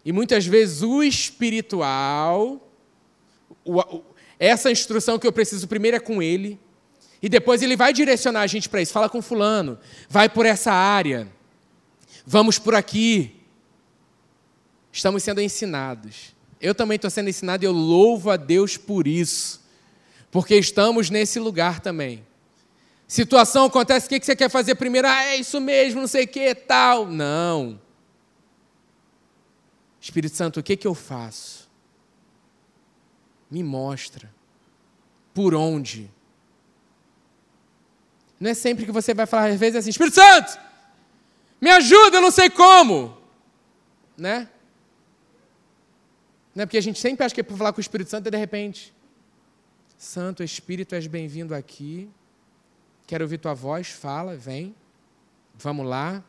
E 0.04 0.12
muitas 0.12 0.44
vezes 0.44 0.82
o 0.82 1.02
espiritual, 1.02 2.70
o, 3.64 3.80
o, 3.80 4.04
essa 4.38 4.70
instrução 4.70 5.18
que 5.18 5.26
eu 5.26 5.32
preciso 5.32 5.66
primeiro 5.66 5.96
é 5.96 6.00
com 6.00 6.22
ele, 6.22 6.60
e 7.22 7.30
depois 7.30 7.62
ele 7.62 7.76
vai 7.76 7.94
direcionar 7.94 8.42
a 8.42 8.46
gente 8.46 8.68
para 8.68 8.82
isso. 8.82 8.92
Fala 8.92 9.08
com 9.08 9.22
fulano, 9.22 9.78
vai 10.06 10.28
por 10.28 10.44
essa 10.44 10.70
área, 10.70 11.26
vamos 12.26 12.58
por 12.58 12.74
aqui 12.74 13.33
estamos 14.94 15.24
sendo 15.24 15.40
ensinados. 15.40 16.34
Eu 16.60 16.74
também 16.74 16.96
estou 16.96 17.10
sendo 17.10 17.28
ensinado 17.28 17.64
e 17.64 17.66
eu 17.66 17.72
louvo 17.72 18.30
a 18.30 18.36
Deus 18.36 18.76
por 18.76 19.06
isso, 19.06 19.60
porque 20.30 20.54
estamos 20.56 21.10
nesse 21.10 21.38
lugar 21.38 21.80
também. 21.80 22.24
Situação 23.06 23.66
acontece, 23.66 24.06
o 24.06 24.08
que 24.08 24.24
você 24.24 24.34
quer 24.34 24.48
fazer 24.48 24.76
primeiro? 24.76 25.06
Ah, 25.06 25.24
é 25.24 25.36
isso 25.36 25.60
mesmo, 25.60 26.00
não 26.00 26.08
sei 26.08 26.24
o 26.24 26.28
que, 26.28 26.54
tal. 26.54 27.06
Não. 27.06 27.80
Espírito 30.00 30.36
Santo, 30.36 30.60
o 30.60 30.62
que, 30.62 30.76
que 30.76 30.86
eu 30.86 30.94
faço? 30.94 31.68
Me 33.50 33.62
mostra. 33.62 34.32
Por 35.34 35.54
onde? 35.54 36.10
Não 38.38 38.50
é 38.50 38.54
sempre 38.54 38.86
que 38.86 38.92
você 38.92 39.12
vai 39.12 39.26
falar, 39.26 39.48
às 39.48 39.60
vezes 39.60 39.74
é 39.74 39.78
assim, 39.80 39.90
Espírito 39.90 40.14
Santo, 40.14 40.58
me 41.60 41.70
ajuda, 41.70 42.16
eu 42.16 42.22
não 42.22 42.30
sei 42.30 42.48
como. 42.48 43.16
Né? 44.16 44.48
Não 46.54 46.62
é 46.62 46.66
porque 46.66 46.78
a 46.78 46.82
gente 46.82 47.00
sempre 47.00 47.24
acha 47.24 47.34
que 47.34 47.40
é 47.40 47.44
para 47.44 47.56
falar 47.56 47.72
com 47.72 47.78
o 47.78 47.80
Espírito 47.80 48.10
Santo 48.10 48.28
e 48.28 48.30
de 48.30 48.36
repente, 48.36 48.94
Santo 49.98 50.42
Espírito, 50.42 50.94
és 50.94 51.06
bem-vindo 51.06 51.54
aqui. 51.54 52.08
Quero 53.06 53.24
ouvir 53.24 53.38
tua 53.38 53.54
voz, 53.54 53.88
fala, 53.88 54.36
vem. 54.36 54.74
Vamos 55.54 55.84
lá. 55.86 56.22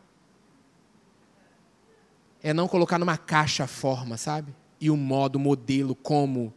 É 2.41 2.53
não 2.53 2.67
colocar 2.67 2.97
numa 2.97 3.17
caixa 3.17 3.65
a 3.65 3.67
forma, 3.67 4.17
sabe? 4.17 4.53
E 4.81 4.89
o 4.89 4.97
modo, 4.97 5.35
o 5.35 5.39
modelo, 5.39 5.93
como 5.93 6.53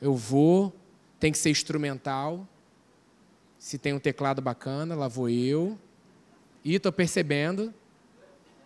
eu 0.00 0.14
vou, 0.14 0.74
tem 1.18 1.32
que 1.32 1.38
ser 1.38 1.50
instrumental. 1.50 2.46
Se 3.58 3.78
tem 3.78 3.94
um 3.94 3.98
teclado 3.98 4.42
bacana, 4.42 4.94
lá 4.94 5.08
vou 5.08 5.30
eu. 5.30 5.78
E 6.64 6.74
estou 6.74 6.92
percebendo. 6.92 7.72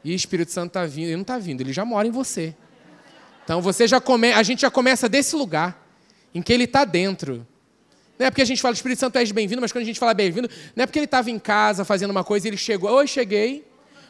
E 0.03 0.12
o 0.12 0.15
Espírito 0.15 0.51
Santo 0.51 0.69
está 0.69 0.85
vindo. 0.85 1.07
Ele 1.07 1.17
não 1.17 1.23
está 1.23 1.39
vindo, 1.39 1.61
ele 1.61 1.73
já 1.73 1.85
mora 1.85 2.09
em 2.09 2.11
você. 2.11 2.57
Então 3.46 3.62
você 3.62 3.87
já 3.87 4.00
come... 4.00 4.32
a 4.32 4.42
gente 4.42 4.62
já 4.62 4.70
começa 4.72 5.09
desse 5.09 5.37
lugar, 5.37 5.88
em 6.35 6.42
que 6.42 6.52
ele 6.52 6.64
está 6.64 6.85
dentro. 6.85 7.46
Não 8.18 8.26
é 8.26 8.30
porque 8.30 8.42
a 8.42 8.44
gente 8.44 8.61
fala 8.61 8.74
Espírito 8.74 8.98
Santo 8.98 9.16
és 9.18 9.30
bem-vindo, 9.30 9.61
mas 9.61 9.70
quando 9.70 9.82
a 9.82 9.87
gente 9.87 10.00
fala 10.00 10.12
bem-vindo, 10.12 10.50
não 10.74 10.82
é 10.82 10.87
porque 10.87 10.98
ele 10.98 11.04
estava 11.04 11.30
em 11.30 11.38
casa 11.38 11.85
fazendo 11.85 12.11
uma 12.11 12.24
coisa 12.24 12.48
e 12.48 12.50
ele 12.50 12.56
chegou. 12.56 12.90
Oi, 12.90 13.06
cheguei. 13.06 13.64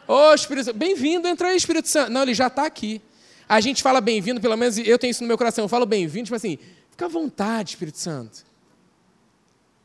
Ô, 0.09 0.33
Espírito 0.33 0.65
Santo, 0.65 0.79
bem-vindo, 0.79 1.29
entra 1.29 1.49
aí, 1.49 1.57
Espírito 1.57 1.87
Santo. 1.87 2.11
Não, 2.11 2.23
ele 2.23 2.33
já 2.33 2.47
está 2.47 2.65
aqui. 2.65 3.03
A 3.47 3.61
gente 3.61 3.83
fala 3.83 4.01
bem-vindo, 4.01 4.41
pelo 4.41 4.57
menos 4.57 4.79
eu 4.79 4.99
tenho 4.99 5.11
isso 5.11 5.23
no 5.23 5.29
meu 5.29 5.37
coração. 5.37 5.65
Eu 5.65 5.69
falo 5.69 5.85
bem-vindo, 5.85 6.25
tipo 6.25 6.37
assim, 6.37 6.59
fica 6.91 7.05
à 7.05 7.09
vontade, 7.09 7.71
Espírito 7.71 7.99
Santo. 7.99 8.43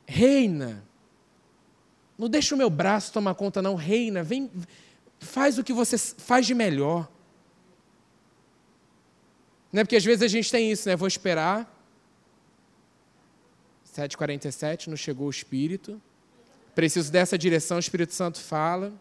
Reina. 0.05 0.81
Não 2.17 2.29
deixa 2.29 2.55
o 2.55 2.57
meu 2.57 2.69
braço 2.69 3.11
tomar 3.11 3.35
conta, 3.35 3.61
não. 3.61 3.75
Reina, 3.75 4.23
vem, 4.23 4.49
faz 5.19 5.57
o 5.57 5.63
que 5.63 5.73
você 5.73 5.97
faz 5.97 6.45
de 6.45 6.55
melhor. 6.55 7.09
Não 9.71 9.81
é 9.81 9.83
porque 9.83 9.95
às 9.95 10.03
vezes 10.03 10.21
a 10.21 10.27
gente 10.27 10.51
tem 10.51 10.71
isso, 10.71 10.87
né? 10.89 10.95
Vou 10.95 11.07
esperar. 11.07 11.67
7h47, 13.95 14.87
não 14.87 14.97
chegou 14.97 15.27
o 15.27 15.29
Espírito. 15.29 16.01
Preciso 16.73 17.11
dessa 17.11 17.37
direção, 17.37 17.77
o 17.77 17.79
Espírito 17.79 18.13
Santo 18.13 18.39
fala. 18.39 18.93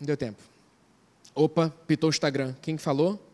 Não 0.00 0.06
deu 0.06 0.16
tempo. 0.16 0.42
Opa, 1.34 1.72
pitou 1.86 2.08
o 2.08 2.10
Instagram. 2.10 2.54
Quem 2.60 2.78
falou? 2.78 3.24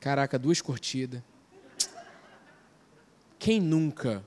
Caraca, 0.00 0.38
duas 0.38 0.60
curtidas. 0.60 1.22
Quem 3.38 3.60
nunca? 3.60 4.24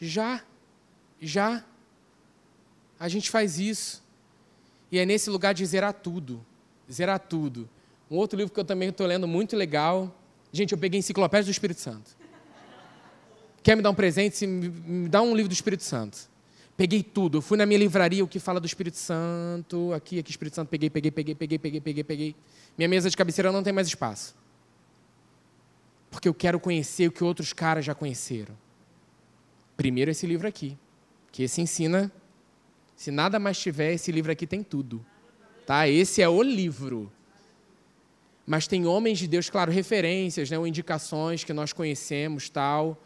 Já, 0.00 0.44
já. 1.20 1.64
A 3.04 3.08
gente 3.08 3.30
faz 3.30 3.58
isso. 3.58 4.02
E 4.90 4.98
é 4.98 5.04
nesse 5.04 5.28
lugar 5.28 5.52
de 5.52 5.66
zerar 5.66 5.92
tudo. 5.92 6.44
Zerar 6.90 7.18
tudo. 7.18 7.68
Um 8.10 8.16
outro 8.16 8.38
livro 8.38 8.54
que 8.54 8.60
eu 8.60 8.64
também 8.64 8.88
estou 8.88 9.06
lendo 9.06 9.26
muito 9.26 9.56
legal. 9.56 10.14
Gente, 10.52 10.72
eu 10.72 10.78
peguei 10.78 11.00
Enciclopédia 11.00 11.44
do 11.44 11.50
Espírito 11.50 11.80
Santo. 11.80 12.16
Quer 13.62 13.76
me 13.76 13.82
dar 13.82 13.90
um 13.90 13.94
presente? 13.94 14.46
Me 14.46 15.08
dá 15.08 15.20
um 15.20 15.34
livro 15.34 15.48
do 15.48 15.54
Espírito 15.54 15.82
Santo. 15.82 16.18
Peguei 16.76 17.02
tudo. 17.02 17.38
Eu 17.38 17.42
fui 17.42 17.58
na 17.58 17.66
minha 17.66 17.78
livraria, 17.78 18.24
o 18.24 18.28
que 18.28 18.38
fala 18.38 18.60
do 18.60 18.66
Espírito 18.66 18.96
Santo. 18.96 19.92
Aqui, 19.92 20.18
aqui, 20.18 20.30
Espírito 20.30 20.54
Santo. 20.54 20.68
Peguei, 20.68 20.88
peguei, 20.88 21.10
peguei, 21.10 21.34
peguei, 21.34 21.58
peguei, 21.58 21.80
peguei, 21.80 22.04
peguei. 22.04 22.36
Minha 22.78 22.88
mesa 22.88 23.10
de 23.10 23.16
cabeceira 23.16 23.50
não 23.50 23.62
tem 23.62 23.72
mais 23.72 23.86
espaço 23.86 24.34
porque 26.14 26.28
eu 26.28 26.34
quero 26.34 26.60
conhecer 26.60 27.08
o 27.08 27.12
que 27.12 27.24
outros 27.24 27.52
caras 27.52 27.84
já 27.84 27.92
conheceram. 27.92 28.56
Primeiro 29.76 30.12
esse 30.12 30.28
livro 30.28 30.46
aqui, 30.46 30.78
que 31.32 31.42
esse 31.42 31.60
ensina, 31.60 32.10
se 32.96 33.10
nada 33.10 33.38
mais 33.38 33.58
tiver, 33.58 33.92
esse 33.92 34.10
livro 34.12 34.30
aqui 34.30 34.46
tem 34.46 34.62
tudo. 34.62 35.04
Tá? 35.66 35.88
Esse 35.88 36.22
é 36.22 36.28
o 36.28 36.42
livro. 36.42 37.10
Mas 38.46 38.66
tem 38.66 38.86
homens 38.86 39.18
de 39.18 39.26
Deus, 39.26 39.48
claro, 39.48 39.72
referências, 39.72 40.50
né, 40.50 40.58
ou 40.58 40.66
indicações 40.66 41.44
que 41.44 41.52
nós 41.52 41.72
conhecemos, 41.72 42.48
tal. 42.50 43.00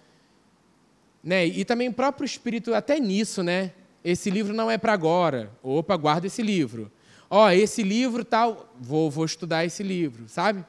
Né? 1.23 1.47
E 1.47 1.65
também 1.65 1.89
o 1.89 1.93
próprio 1.93 2.25
Espírito, 2.25 2.75
até 2.75 2.99
nisso, 2.99 3.43
né? 3.43 3.73
Esse 4.03 4.31
livro 4.31 4.55
não 4.55 4.71
é 4.71 4.79
para 4.79 4.93
agora. 4.93 5.51
Opa, 5.63 5.97
guarda 5.97 6.27
esse 6.27 6.43
livro. 6.43 6.91
Ó, 7.31 7.51
esse 7.51 7.83
livro 7.83 8.25
tal, 8.25 8.73
vou, 8.81 9.11
vou 9.11 9.25
estudar 9.25 9.65
esse 9.65 9.83
livro, 9.83 10.29
sabe? 10.29 10.65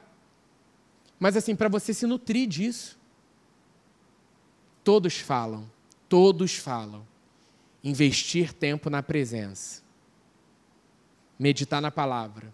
Mas 1.18 1.36
assim, 1.36 1.56
para 1.56 1.68
você 1.68 1.94
se 1.94 2.06
nutrir 2.06 2.46
disso. 2.46 2.98
Todos 4.84 5.18
falam, 5.18 5.70
todos 6.08 6.56
falam. 6.56 7.06
Investir 7.82 8.52
tempo 8.52 8.90
na 8.90 9.02
presença. 9.02 9.82
Meditar 11.38 11.80
na 11.80 11.90
palavra. 11.90 12.52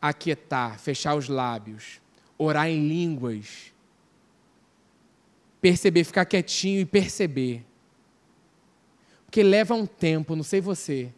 Aquietar, 0.00 0.78
fechar 0.78 1.14
os 1.14 1.28
lábios. 1.28 2.00
Orar 2.36 2.68
em 2.68 2.86
línguas. 2.86 3.72
Perceber, 5.60 6.04
ficar 6.04 6.24
quietinho 6.24 6.80
e 6.80 6.84
perceber. 6.84 7.64
Porque 9.26 9.42
leva 9.42 9.74
um 9.74 9.86
tempo, 9.86 10.34
não 10.34 10.42
sei 10.42 10.60
você. 10.60 11.12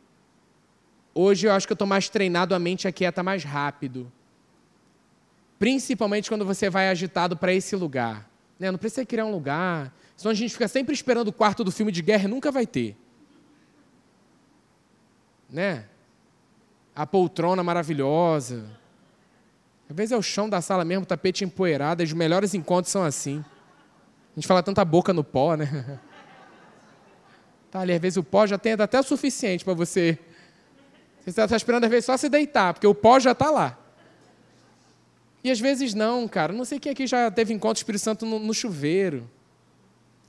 Hoje 1.14 1.46
eu 1.46 1.52
acho 1.52 1.66
que 1.66 1.72
eu 1.72 1.74
estou 1.74 1.86
mais 1.86 2.08
treinado, 2.08 2.54
a 2.54 2.58
mente 2.58 2.88
aquieta 2.88 3.22
mais 3.22 3.44
rápido 3.44 4.10
Principalmente 5.62 6.28
quando 6.28 6.44
você 6.44 6.68
vai 6.68 6.88
agitado 6.88 7.36
para 7.36 7.54
esse 7.54 7.76
lugar. 7.76 8.28
Né? 8.58 8.68
Não 8.68 8.76
precisa 8.80 9.06
criar 9.06 9.26
um 9.26 9.30
lugar. 9.30 9.94
Senão 10.22 10.30
a 10.30 10.36
gente 10.36 10.52
fica 10.52 10.68
sempre 10.68 10.94
esperando 10.94 11.26
o 11.26 11.32
quarto 11.32 11.64
do 11.64 11.72
filme 11.72 11.90
de 11.90 12.00
guerra 12.00 12.26
e 12.26 12.28
nunca 12.28 12.52
vai 12.52 12.64
ter. 12.64 12.96
Né? 15.50 15.84
A 16.94 17.04
poltrona 17.04 17.60
maravilhosa. 17.64 18.64
Às 19.90 19.96
vezes 19.96 20.12
é 20.12 20.16
o 20.16 20.22
chão 20.22 20.48
da 20.48 20.60
sala 20.60 20.84
mesmo, 20.84 21.04
tapete 21.04 21.44
empoeirado. 21.44 22.04
Os 22.04 22.12
melhores 22.12 22.54
encontros 22.54 22.92
são 22.92 23.02
assim. 23.02 23.44
A 24.30 24.34
gente 24.36 24.46
fala 24.46 24.62
tanta 24.62 24.84
boca 24.84 25.12
no 25.12 25.24
pó, 25.24 25.56
né? 25.56 25.98
Tá 27.68 27.80
ali, 27.80 27.94
às 27.94 28.00
vezes 28.00 28.16
o 28.18 28.22
pó 28.22 28.46
já 28.46 28.58
tem 28.58 28.74
até 28.74 29.00
o 29.00 29.02
suficiente 29.02 29.64
para 29.64 29.72
você. 29.72 30.18
Você 31.24 31.30
está 31.30 31.56
esperando, 31.56 31.84
às 31.84 31.90
vezes, 31.90 32.04
só 32.04 32.18
se 32.18 32.28
deitar, 32.28 32.74
porque 32.74 32.86
o 32.86 32.94
pó 32.94 33.18
já 33.18 33.32
está 33.32 33.50
lá. 33.50 33.78
E 35.42 35.50
às 35.50 35.58
vezes 35.58 35.94
não, 35.94 36.28
cara. 36.28 36.52
Não 36.52 36.66
sei 36.66 36.78
quem 36.78 36.92
aqui 36.92 37.06
já 37.06 37.30
teve 37.30 37.54
encontro 37.54 37.78
Espírito 37.78 38.02
Santo 38.02 38.26
no, 38.26 38.38
no 38.38 38.52
chuveiro. 38.52 39.26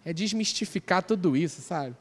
É 0.05 0.11
desmistificar 0.11 1.03
tudo 1.03 1.35
isso, 1.35 1.61
sabe? 1.61 1.95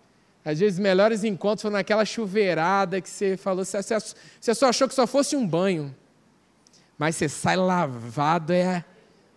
Às 0.45 0.59
vezes, 0.59 0.79
os 0.79 0.83
melhores 0.83 1.23
encontros 1.23 1.63
foram 1.63 1.75
naquela 1.75 2.05
chuveirada 2.05 3.01
que 3.01 3.09
você 3.09 3.37
falou, 3.37 3.65
você, 3.65 3.79
você 3.81 4.55
só 4.55 4.69
achou 4.69 4.89
que 4.89 4.95
só 4.95 5.07
fosse 5.07 5.37
um 5.37 5.47
banho. 5.47 5.95
Mas 6.99 7.17
você 7.17 7.29
sai 7.29 7.57
lavado, 7.57 8.53
é. 8.53 8.85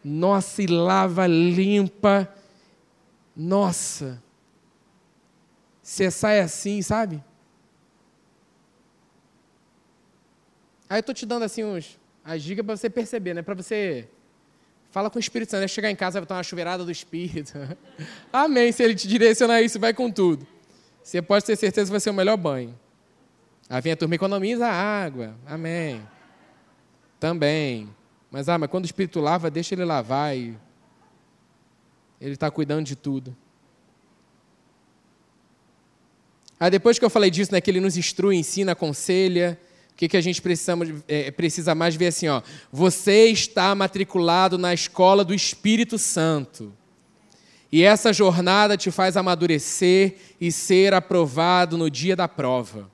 Nossa, 0.04 0.64
e 0.64 0.68
lava 0.68 1.28
limpa. 1.28 2.28
Nossa. 3.36 4.22
Você 5.82 6.10
sai 6.10 6.40
assim, 6.40 6.82
sabe? 6.82 7.24
Aí 10.90 10.98
eu 10.98 11.00
estou 11.02 11.14
te 11.14 11.26
dando 11.26 11.44
assim 11.44 11.64
uns 11.64 12.00
as 12.26 12.42
dicas 12.42 12.66
para 12.66 12.76
você 12.76 12.90
perceber, 12.90 13.36
né? 13.36 13.44
Para 13.44 13.54
você. 13.54 14.10
Fala 14.96 15.10
com 15.10 15.18
o 15.18 15.20
Espírito 15.20 15.50
Santo. 15.52 15.68
Chegar 15.68 15.92
em 15.92 15.96
casa 15.96 16.22
vai 16.22 16.26
tomar 16.26 16.38
uma 16.38 16.44
chuveirada 16.44 16.86
do 16.86 16.90
Espírito. 16.90 17.52
Amém. 18.32 18.72
Se 18.72 18.82
ele 18.82 18.96
te 18.96 19.10
direcionar 19.10 19.62
isso, 19.62 19.78
vai 19.78 19.94
com 19.94 20.10
tudo. 20.10 20.48
Você 21.04 21.22
pode 21.22 21.44
ter 21.44 21.58
certeza 21.58 21.88
que 21.88 21.92
vai 21.92 22.00
ser 22.00 22.12
o 22.12 22.14
melhor 22.14 22.38
banho. 22.38 22.74
Aí 23.70 23.82
vem 23.82 23.92
a 23.92 23.98
turma 23.98 24.16
economiza 24.16 24.66
a 24.66 24.72
água. 24.72 25.36
Amém. 25.46 26.02
Também. 27.20 27.94
Mas, 28.32 28.48
ah, 28.48 28.58
mas 28.58 28.70
quando 28.70 28.86
o 28.86 28.88
Espírito 28.88 29.20
lava, 29.20 29.52
deixa 29.52 29.76
ele 29.76 29.84
lavar 29.84 30.34
e 30.34 30.58
ele 32.22 32.36
está 32.36 32.50
cuidando 32.50 32.86
de 32.86 32.96
tudo. 32.96 33.36
Aí 36.58 36.72
depois 36.72 36.98
que 36.98 37.04
eu 37.04 37.10
falei 37.10 37.30
disso, 37.30 37.52
né, 37.52 37.60
que 37.60 37.70
ele 37.70 37.82
nos 37.82 37.98
instrui, 37.98 38.38
ensina, 38.38 38.72
aconselha, 38.72 39.60
o 39.96 39.98
que, 39.98 40.10
que 40.10 40.18
a 40.18 40.22
gente 40.22 40.42
precisa, 40.42 40.74
é, 41.08 41.32
precisa 41.32 41.74
mais 41.74 41.96
ver 41.96 42.08
assim, 42.08 42.28
ó? 42.28 42.42
Você 42.70 43.28
está 43.28 43.74
matriculado 43.74 44.58
na 44.58 44.74
escola 44.74 45.24
do 45.24 45.34
Espírito 45.34 45.98
Santo. 45.98 46.74
E 47.72 47.82
essa 47.82 48.12
jornada 48.12 48.76
te 48.76 48.92
faz 48.92 49.16
amadurecer 49.16 50.18
e 50.40 50.52
ser 50.52 50.94
aprovado 50.94 51.78
no 51.78 51.90
dia 51.90 52.14
da 52.14 52.28
prova. 52.28 52.92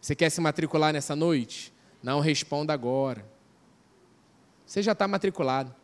Você 0.00 0.14
quer 0.14 0.30
se 0.30 0.40
matricular 0.40 0.92
nessa 0.92 1.16
noite? 1.16 1.72
Não 2.00 2.20
responda 2.20 2.72
agora. 2.72 3.26
Você 4.64 4.80
já 4.80 4.92
está 4.92 5.08
matriculado. 5.08 5.74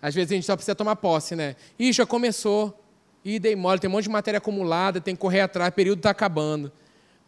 Às 0.00 0.14
vezes 0.14 0.32
a 0.32 0.34
gente 0.36 0.46
só 0.46 0.56
precisa 0.56 0.74
tomar 0.74 0.96
posse, 0.96 1.36
né? 1.36 1.54
Ih, 1.78 1.92
já 1.92 2.06
começou. 2.06 2.82
Ih, 3.22 3.38
dei 3.38 3.54
mole, 3.54 3.78
tem 3.78 3.90
um 3.90 3.92
monte 3.92 4.04
de 4.04 4.10
matéria 4.10 4.38
acumulada, 4.38 5.02
tem 5.02 5.14
que 5.14 5.20
correr 5.20 5.42
atrás, 5.42 5.70
o 5.70 5.74
período 5.74 5.98
está 5.98 6.08
acabando. 6.08 6.72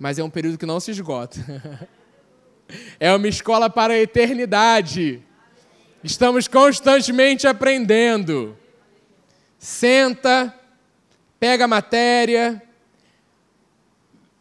Mas 0.03 0.19
é 0.19 0.25
um 0.25 0.29
período 0.29 0.59
que 0.59 0.67
não 0.67 0.81
se 0.81 0.91
esgota. 0.91 1.39
é 2.99 3.15
uma 3.15 3.29
escola 3.29 3.71
para 3.71 3.93
a 3.93 3.99
eternidade. 4.01 5.23
Estamos 6.03 6.49
constantemente 6.49 7.47
aprendendo. 7.47 8.59
Senta, 9.61 10.53
pega 11.39 11.67
a 11.67 11.69
matéria, 11.69 12.61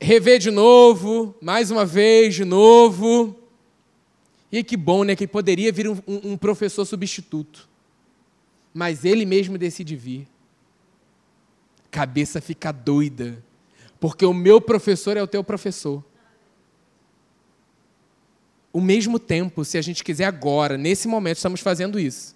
revê 0.01 0.39
de 0.39 0.49
novo, 0.49 1.35
mais 1.39 1.69
uma 1.69 1.85
vez, 1.85 2.33
de 2.33 2.43
novo. 2.43 3.39
E 4.51 4.63
que 4.63 4.75
bom, 4.75 5.03
né? 5.03 5.15
Que 5.15 5.27
poderia 5.27 5.71
vir 5.71 5.87
um, 5.87 6.01
um, 6.07 6.35
professor 6.37 6.85
substituto. 6.85 7.69
Mas 8.73 9.05
ele 9.05 9.27
mesmo 9.27 9.59
decide 9.59 9.95
vir. 9.95 10.27
Cabeça 11.91 12.41
fica 12.41 12.71
doida. 12.71 13.43
Porque 14.01 14.25
o 14.25 14.33
meu 14.33 14.59
professor 14.59 15.15
é 15.15 15.21
o 15.21 15.27
teu 15.27 15.43
professor. 15.43 16.03
O 18.73 18.81
mesmo 18.81 19.19
tempo, 19.19 19.63
se 19.63 19.77
a 19.77 19.81
gente 19.81 20.03
quiser 20.03 20.25
agora, 20.25 20.75
nesse 20.75 21.07
momento, 21.07 21.37
estamos 21.37 21.61
fazendo 21.61 21.99
isso. 21.99 22.35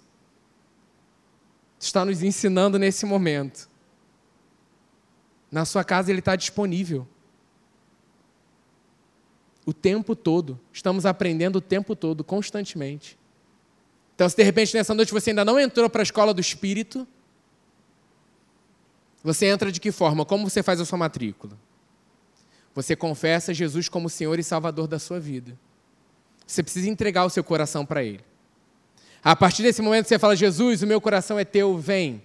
Está 1.80 2.04
nos 2.04 2.22
ensinando 2.22 2.78
nesse 2.78 3.04
momento. 3.04 3.68
Na 5.50 5.64
sua 5.64 5.82
casa 5.82 6.12
ele 6.12 6.20
está 6.20 6.36
disponível 6.36 7.04
o 9.66 9.72
tempo 9.72 10.14
todo. 10.14 10.60
Estamos 10.72 11.04
aprendendo 11.04 11.56
o 11.56 11.60
tempo 11.60 11.96
todo, 11.96 12.22
constantemente. 12.22 13.18
Então, 14.14 14.28
se 14.28 14.36
de 14.36 14.44
repente 14.44 14.72
nessa 14.72 14.94
noite 14.94 15.12
você 15.12 15.30
ainda 15.30 15.44
não 15.44 15.58
entrou 15.58 15.90
para 15.90 16.02
a 16.02 16.04
escola 16.04 16.32
do 16.32 16.40
Espírito, 16.40 17.08
você 19.26 19.46
entra 19.46 19.72
de 19.72 19.80
que 19.80 19.90
forma? 19.90 20.24
Como 20.24 20.48
você 20.48 20.62
faz 20.62 20.80
a 20.80 20.84
sua 20.84 20.96
matrícula? 20.96 21.58
Você 22.76 22.94
confessa 22.94 23.52
Jesus 23.52 23.88
como 23.88 24.08
Senhor 24.08 24.38
e 24.38 24.42
Salvador 24.44 24.86
da 24.86 25.00
sua 25.00 25.18
vida. 25.18 25.58
Você 26.46 26.62
precisa 26.62 26.88
entregar 26.88 27.24
o 27.24 27.28
seu 27.30 27.42
coração 27.42 27.84
para 27.84 28.04
Ele. 28.04 28.20
A 29.24 29.34
partir 29.34 29.64
desse 29.64 29.82
momento 29.82 30.06
você 30.06 30.16
fala: 30.16 30.36
Jesus, 30.36 30.80
o 30.80 30.86
meu 30.86 31.00
coração 31.00 31.40
é 31.40 31.44
teu, 31.44 31.76
vem. 31.76 32.22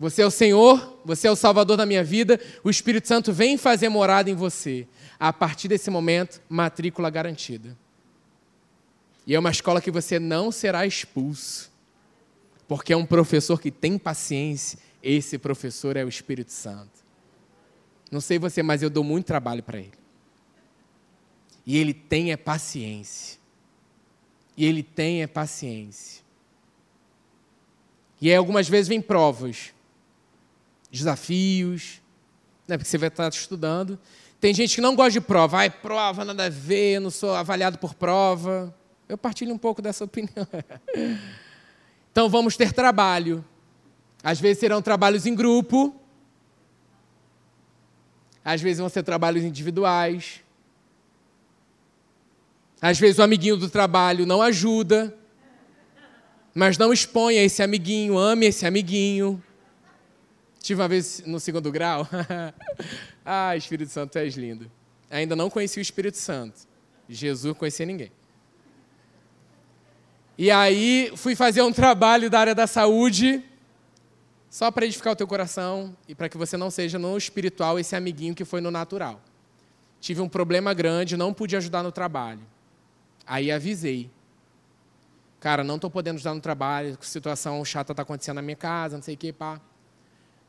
Você 0.00 0.22
é 0.22 0.26
o 0.26 0.30
Senhor, 0.30 0.98
você 1.04 1.28
é 1.28 1.30
o 1.30 1.36
Salvador 1.36 1.76
da 1.76 1.84
minha 1.84 2.02
vida, 2.02 2.40
o 2.64 2.70
Espírito 2.70 3.06
Santo 3.06 3.34
vem 3.34 3.58
fazer 3.58 3.90
morada 3.90 4.30
em 4.30 4.34
você. 4.34 4.88
A 5.20 5.30
partir 5.30 5.68
desse 5.68 5.90
momento, 5.90 6.40
matrícula 6.48 7.10
garantida. 7.10 7.76
E 9.26 9.34
é 9.34 9.38
uma 9.38 9.50
escola 9.50 9.78
que 9.78 9.90
você 9.90 10.18
não 10.18 10.50
será 10.50 10.86
expulso, 10.86 11.70
porque 12.66 12.94
é 12.94 12.96
um 12.96 13.04
professor 13.04 13.60
que 13.60 13.70
tem 13.70 13.98
paciência. 13.98 14.78
Esse 15.02 15.38
professor 15.38 15.96
é 15.96 16.04
o 16.04 16.08
Espírito 16.08 16.52
Santo. 16.52 17.02
Não 18.10 18.20
sei 18.20 18.38
você, 18.38 18.62
mas 18.62 18.82
eu 18.82 18.90
dou 18.90 19.02
muito 19.02 19.26
trabalho 19.26 19.62
para 19.62 19.78
ele. 19.78 19.92
E 21.66 21.76
ele 21.78 21.94
tem 21.94 22.30
é 22.30 22.36
paciência. 22.36 23.38
E 24.56 24.64
ele 24.64 24.82
tem 24.82 25.22
é 25.22 25.26
paciência. 25.26 26.22
E 28.20 28.28
aí, 28.30 28.36
algumas 28.36 28.68
vezes 28.68 28.88
vem 28.88 29.00
provas 29.00 29.72
desafios, 30.90 32.02
né, 32.68 32.76
porque 32.76 32.88
você 32.88 32.98
vai 32.98 33.08
estar 33.08 33.28
estudando. 33.28 33.98
Tem 34.38 34.52
gente 34.52 34.74
que 34.74 34.80
não 34.80 34.94
gosta 34.94 35.12
de 35.12 35.20
prova. 35.20 35.58
Ai, 35.58 35.70
prova, 35.70 36.24
nada 36.24 36.44
a 36.44 36.48
ver, 36.48 36.96
eu 36.96 37.00
não 37.00 37.10
sou 37.10 37.34
avaliado 37.34 37.78
por 37.78 37.94
prova. 37.94 38.74
Eu 39.08 39.16
partilho 39.16 39.54
um 39.54 39.58
pouco 39.58 39.80
dessa 39.80 40.04
opinião. 40.04 40.46
então 42.12 42.28
vamos 42.28 42.56
ter 42.56 42.72
trabalho. 42.72 43.44
Às 44.22 44.40
vezes 44.40 44.58
serão 44.58 44.80
trabalhos 44.80 45.26
em 45.26 45.34
grupo. 45.34 45.94
Às 48.44 48.60
vezes 48.60 48.78
vão 48.78 48.88
ser 48.88 49.02
trabalhos 49.02 49.42
individuais. 49.44 50.42
Às 52.80 52.98
vezes 52.98 53.18
o 53.18 53.22
amiguinho 53.22 53.56
do 53.56 53.68
trabalho 53.68 54.26
não 54.26 54.42
ajuda. 54.42 55.16
Mas 56.54 56.76
não 56.76 56.92
exponha 56.92 57.42
esse 57.42 57.62
amiguinho, 57.62 58.18
ame 58.18 58.46
esse 58.46 58.66
amiguinho. 58.66 59.42
Tive 60.60 60.80
uma 60.80 60.88
vez 60.88 61.22
no 61.26 61.40
segundo 61.40 61.72
grau. 61.72 62.06
ah, 63.24 63.56
Espírito 63.56 63.90
Santo, 63.90 64.12
tu 64.12 64.18
és 64.18 64.34
lindo. 64.34 64.70
Ainda 65.10 65.34
não 65.34 65.50
conheci 65.50 65.78
o 65.78 65.82
Espírito 65.82 66.18
Santo. 66.18 66.60
Jesus 67.08 67.56
conhecia 67.56 67.86
ninguém. 67.86 68.12
E 70.36 70.50
aí 70.50 71.12
fui 71.16 71.34
fazer 71.34 71.62
um 71.62 71.72
trabalho 71.72 72.30
da 72.30 72.40
área 72.40 72.54
da 72.54 72.66
saúde, 72.66 73.42
só 74.52 74.70
para 74.70 74.84
edificar 74.84 75.14
o 75.14 75.16
teu 75.16 75.26
coração 75.26 75.96
e 76.06 76.14
para 76.14 76.28
que 76.28 76.36
você 76.36 76.58
não 76.58 76.70
seja 76.70 76.98
no 76.98 77.16
espiritual 77.16 77.78
esse 77.78 77.96
amiguinho 77.96 78.34
que 78.34 78.44
foi 78.44 78.60
no 78.60 78.70
natural. 78.70 79.18
Tive 79.98 80.20
um 80.20 80.28
problema 80.28 80.74
grande, 80.74 81.16
não 81.16 81.32
pude 81.32 81.56
ajudar 81.56 81.82
no 81.82 81.90
trabalho. 81.90 82.42
Aí 83.26 83.50
avisei. 83.50 84.10
Cara, 85.40 85.64
não 85.64 85.76
estou 85.76 85.90
podendo 85.90 86.16
ajudar 86.16 86.34
no 86.34 86.40
trabalho, 86.42 86.98
situação 87.00 87.64
chata 87.64 87.94
está 87.94 88.02
acontecendo 88.02 88.36
na 88.36 88.42
minha 88.42 88.54
casa, 88.54 88.96
não 88.96 89.02
sei 89.02 89.14
o 89.14 89.16
que, 89.16 89.32
pá. 89.32 89.58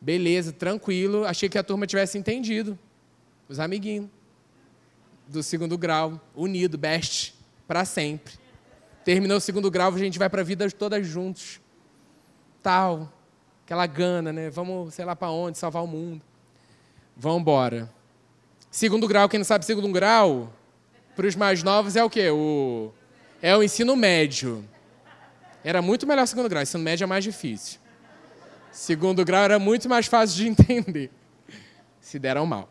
Beleza, 0.01 0.51
tranquilo. 0.51 1.23
Achei 1.23 1.47
que 1.47 1.57
a 1.57 1.63
turma 1.63 1.87
tivesse 1.87 2.17
entendido. 2.17 2.77
Os 3.47 3.57
amiguinhos 3.57 4.09
do 5.29 5.41
segundo 5.41 5.77
grau, 5.77 6.19
unido, 6.35 6.77
best, 6.77 7.35
para 7.65 7.85
sempre. 7.85 8.33
Terminou 9.05 9.37
o 9.37 9.41
segundo 9.41 9.71
grau, 9.71 9.93
a 9.93 9.97
gente 9.97 10.19
vai 10.19 10.29
para 10.29 10.41
a 10.41 10.43
vida 10.43 10.69
todas 10.71 11.07
juntos. 11.07 11.61
Tal, 12.61 13.09
aquela 13.65 13.85
gana, 13.85 14.31
né? 14.31 14.49
Vamos, 14.49 14.93
sei 14.93 15.05
lá 15.05 15.15
para 15.15 15.29
onde, 15.29 15.57
salvar 15.57 15.83
o 15.83 15.87
mundo. 15.87 16.21
Vamos 17.15 17.41
embora. 17.41 17.89
Segundo 18.69 19.07
grau, 19.07 19.29
quem 19.29 19.37
não 19.37 19.45
sabe 19.45 19.65
segundo 19.65 19.91
grau, 19.91 20.51
para 21.15 21.27
os 21.27 21.35
mais 21.35 21.61
novos 21.61 21.95
é 21.95 22.03
o 22.03 22.09
quê? 22.09 22.29
O, 22.29 22.91
é 23.41 23.55
o 23.55 23.61
ensino 23.61 23.95
médio. 23.95 24.67
Era 25.63 25.81
muito 25.81 26.07
melhor 26.07 26.25
segundo 26.25 26.49
grau, 26.49 26.63
ensino 26.63 26.83
médio 26.83 27.03
é 27.03 27.07
mais 27.07 27.23
difícil. 27.23 27.79
Segundo 28.71 29.23
grau 29.23 29.43
era 29.43 29.59
muito 29.59 29.87
mais 29.87 30.07
fácil 30.07 30.37
de 30.37 30.47
entender. 30.49 31.11
Se 32.01 32.17
deram 32.17 32.45
mal. 32.45 32.67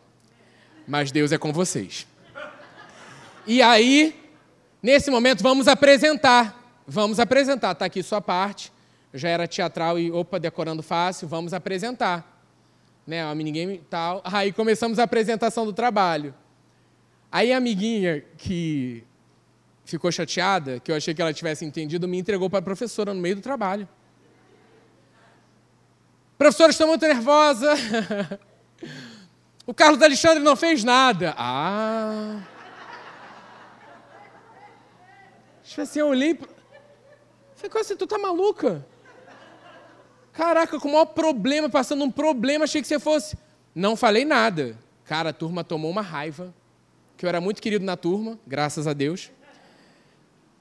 Mas 0.85 1.11
Deus 1.11 1.31
é 1.31 1.37
com 1.37 1.53
vocês. 1.53 2.05
E 3.47 3.61
aí, 3.61 4.21
nesse 4.81 5.09
momento, 5.09 5.41
vamos 5.41 5.69
apresentar. 5.69 6.81
Vamos 6.85 7.19
apresentar. 7.19 7.71
Está 7.71 7.85
aqui 7.85 8.03
sua 8.03 8.19
parte. 8.19 8.72
Já 9.13 9.29
era 9.29 9.47
teatral 9.47 9.99
e, 9.99 10.11
opa, 10.11 10.39
decorando 10.39 10.81
fácil. 10.81 11.27
Vamos 11.27 11.53
apresentar. 11.53 12.31
Né, 13.05 13.23
uma 13.25 13.41
e 13.41 13.77
tal. 13.89 14.21
Aí 14.23 14.51
começamos 14.53 14.97
a 14.97 15.03
apresentação 15.03 15.65
do 15.65 15.73
trabalho. 15.73 16.33
Aí 17.31 17.51
a 17.51 17.57
amiguinha 17.57 18.23
que 18.37 19.03
ficou 19.83 20.11
chateada, 20.11 20.79
que 20.79 20.91
eu 20.91 20.95
achei 20.95 21.13
que 21.13 21.21
ela 21.21 21.33
tivesse 21.33 21.65
entendido, 21.65 22.07
me 22.07 22.17
entregou 22.17 22.49
para 22.49 22.59
a 22.59 22.61
professora 22.61 23.13
no 23.13 23.19
meio 23.19 23.35
do 23.35 23.41
trabalho. 23.41 23.87
Professora, 26.37 26.71
estou 26.71 26.87
muito 26.87 27.05
nervosa. 27.05 27.73
O 29.65 29.73
Carlos 29.73 30.01
Alexandre 30.01 30.43
não 30.43 30.57
fez 30.57 30.83
nada. 30.83 31.33
Ah. 31.37 32.41
Tipo 35.63 35.81
assim, 35.81 35.99
eu 35.99 36.07
olhei. 36.07 36.37
Falei, 37.55 37.81
assim, 37.81 37.95
tu 37.95 38.05
tá 38.05 38.17
maluca? 38.17 38.85
Caraca, 40.33 40.79
com 40.79 40.87
o 40.87 40.91
maior 40.91 41.05
problema, 41.05 41.69
passando 41.69 42.03
um 42.03 42.11
problema, 42.11 42.65
achei 42.65 42.81
que 42.81 42.87
você 42.87 42.99
fosse. 42.99 43.37
Não 43.73 43.95
falei 43.95 44.25
nada. 44.25 44.75
Cara, 45.05 45.29
a 45.29 45.33
turma 45.33 45.63
tomou 45.63 45.91
uma 45.91 46.01
raiva, 46.01 46.53
que 47.15 47.25
eu 47.25 47.29
era 47.29 47.39
muito 47.39 47.61
querido 47.61 47.85
na 47.85 47.95
turma, 47.95 48.39
graças 48.45 48.87
a 48.87 48.93
Deus. 48.93 49.31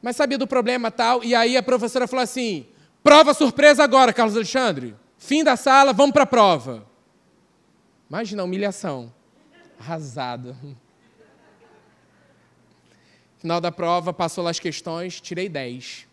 Mas 0.03 0.16
sabia 0.16 0.37
do 0.37 0.47
problema 0.47 0.91
tal, 0.91 1.25
e 1.25 1.35
aí 1.35 1.57
a 1.57 1.62
professora 1.62 2.07
falou 2.07 2.23
assim: 2.23 2.66
prova 3.03 3.33
surpresa 3.33 3.83
agora, 3.83 4.12
Carlos 4.12 4.37
Alexandre. 4.37 4.95
Fim 5.16 5.43
da 5.43 5.57
sala, 5.57 5.93
vamos 5.93 6.12
para 6.12 6.25
a 6.25 6.27
prova. 6.27 6.87
Imagina 8.11 8.43
a 8.43 8.45
humilhação. 8.45 9.12
Arrasado. 9.79 10.55
Final 13.39 13.61
da 13.61 13.73
prova, 13.73 14.12
passou 14.12 14.45
lá 14.45 14.51
as 14.51 14.59
questões, 14.59 15.20
tirei 15.20 15.49
10. 15.49 16.07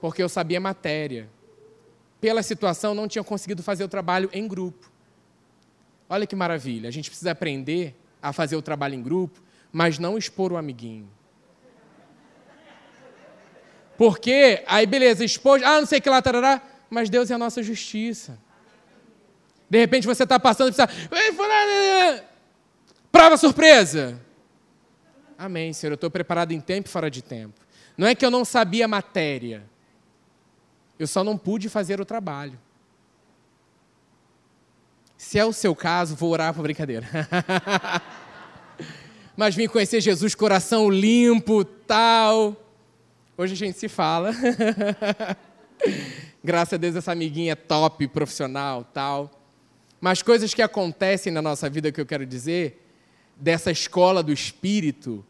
Porque 0.00 0.22
eu 0.22 0.28
sabia 0.28 0.60
matéria. 0.60 1.28
Pela 2.20 2.42
situação, 2.42 2.94
não 2.94 3.08
tinha 3.08 3.24
conseguido 3.24 3.62
fazer 3.62 3.84
o 3.84 3.88
trabalho 3.88 4.28
em 4.32 4.46
grupo. 4.46 4.90
Olha 6.08 6.26
que 6.26 6.36
maravilha. 6.36 6.88
A 6.88 6.92
gente 6.92 7.08
precisa 7.08 7.30
aprender 7.30 7.94
a 8.20 8.32
fazer 8.32 8.56
o 8.56 8.62
trabalho 8.62 8.94
em 8.94 9.02
grupo, 9.02 9.40
mas 9.72 9.98
não 9.98 10.18
expor 10.18 10.52
o 10.52 10.56
amiguinho. 10.56 11.08
Porque, 13.96 14.62
aí 14.66 14.86
beleza, 14.86 15.24
expôs, 15.24 15.62
ah, 15.62 15.80
não 15.80 15.86
sei 15.86 15.98
o 15.98 16.02
que 16.02 16.08
lá, 16.08 16.22
tarará, 16.22 16.62
mas 16.88 17.08
Deus 17.10 17.30
é 17.30 17.34
a 17.34 17.38
nossa 17.38 17.62
justiça. 17.62 18.38
De 19.68 19.78
repente 19.78 20.06
você 20.06 20.24
está 20.24 20.40
passando 20.40 20.70
e 20.70 20.74
precisa. 20.74 22.24
Prova 23.12 23.36
surpresa! 23.36 24.20
Amém, 25.38 25.72
Senhor. 25.72 25.92
Eu 25.92 25.94
estou 25.94 26.10
preparado 26.10 26.52
em 26.52 26.60
tempo 26.60 26.88
e 26.88 26.90
fora 26.90 27.10
de 27.10 27.22
tempo. 27.22 27.54
Não 27.96 28.06
é 28.06 28.14
que 28.14 28.24
eu 28.26 28.30
não 28.30 28.44
sabia 28.44 28.88
matéria. 28.88 29.62
Eu 31.00 31.06
só 31.06 31.24
não 31.24 31.38
pude 31.38 31.70
fazer 31.70 31.98
o 31.98 32.04
trabalho. 32.04 32.60
Se 35.16 35.38
é 35.38 35.44
o 35.46 35.52
seu 35.52 35.74
caso, 35.74 36.14
vou 36.14 36.28
orar 36.28 36.52
para 36.52 36.62
brincadeira. 36.62 37.08
Mas 39.34 39.54
vim 39.54 39.66
conhecer 39.66 40.02
Jesus, 40.02 40.34
coração 40.34 40.90
limpo, 40.90 41.64
tal. 41.64 42.54
Hoje 43.34 43.54
a 43.54 43.56
gente 43.56 43.78
se 43.78 43.88
fala. 43.88 44.32
Graças 46.44 46.74
a 46.74 46.76
Deus 46.76 46.94
essa 46.94 47.12
amiguinha 47.12 47.52
é 47.52 47.56
top, 47.56 48.06
profissional, 48.08 48.84
tal. 48.84 49.30
Mas 50.02 50.20
coisas 50.20 50.52
que 50.52 50.60
acontecem 50.60 51.32
na 51.32 51.40
nossa 51.40 51.70
vida 51.70 51.90
que 51.90 51.98
eu 52.02 52.04
quero 52.04 52.26
dizer, 52.26 52.86
dessa 53.34 53.70
escola 53.70 54.22
do 54.22 54.34
espírito, 54.34 55.24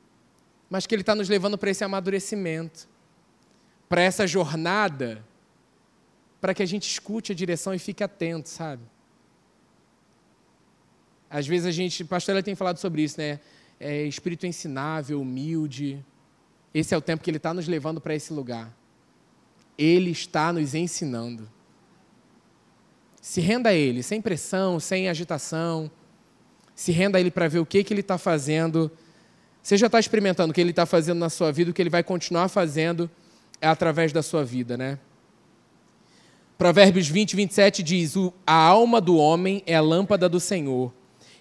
mas 0.68 0.84
que 0.84 0.96
ele 0.96 1.02
está 1.02 1.14
nos 1.14 1.28
levando 1.28 1.56
para 1.56 1.70
esse 1.70 1.84
amadurecimento, 1.84 2.88
para 3.88 4.02
essa 4.02 4.26
jornada, 4.26 5.29
para 6.40 6.54
que 6.54 6.62
a 6.62 6.66
gente 6.66 6.90
escute 6.90 7.32
a 7.32 7.34
direção 7.34 7.74
e 7.74 7.78
fique 7.78 8.02
atento, 8.02 8.48
sabe? 8.48 8.82
Às 11.28 11.46
vezes 11.46 11.66
a 11.66 11.70
gente, 11.70 12.04
pastor 12.04 12.34
ela 12.34 12.42
tem 12.42 12.54
falado 12.54 12.78
sobre 12.78 13.02
isso, 13.02 13.20
né? 13.20 13.38
É, 13.78 14.04
espírito 14.04 14.46
ensinável, 14.46 15.20
humilde. 15.20 16.04
Esse 16.74 16.94
é 16.94 16.96
o 16.96 17.00
tempo 17.00 17.22
que 17.22 17.30
ele 17.30 17.36
está 17.36 17.54
nos 17.54 17.68
levando 17.68 18.00
para 18.00 18.14
esse 18.14 18.32
lugar. 18.32 18.74
Ele 19.78 20.10
está 20.10 20.52
nos 20.52 20.74
ensinando. 20.74 21.48
Se 23.20 23.40
renda 23.40 23.68
a 23.68 23.74
Ele, 23.74 24.02
sem 24.02 24.20
pressão, 24.20 24.80
sem 24.80 25.08
agitação. 25.08 25.90
Se 26.74 26.90
renda 26.90 27.18
a 27.18 27.20
Ele 27.20 27.30
para 27.30 27.48
ver 27.48 27.58
o 27.58 27.66
que, 27.66 27.84
que 27.84 27.92
Ele 27.92 28.00
está 28.00 28.16
fazendo. 28.16 28.90
Você 29.62 29.76
já 29.76 29.86
está 29.86 30.00
experimentando 30.00 30.50
o 30.50 30.54
que 30.54 30.60
Ele 30.60 30.70
está 30.70 30.86
fazendo 30.86 31.18
na 31.18 31.28
sua 31.28 31.52
vida, 31.52 31.70
o 31.70 31.74
que 31.74 31.82
Ele 31.82 31.90
vai 31.90 32.02
continuar 32.02 32.48
fazendo 32.48 33.10
é 33.60 33.68
através 33.68 34.12
da 34.12 34.22
sua 34.22 34.42
vida, 34.42 34.76
né? 34.76 34.98
Provérbios 36.60 37.08
20, 37.08 37.36
27 37.36 37.82
diz: 37.82 38.14
A 38.46 38.52
alma 38.52 39.00
do 39.00 39.16
homem 39.16 39.62
é 39.64 39.74
a 39.74 39.80
lâmpada 39.80 40.28
do 40.28 40.38
Senhor. 40.38 40.92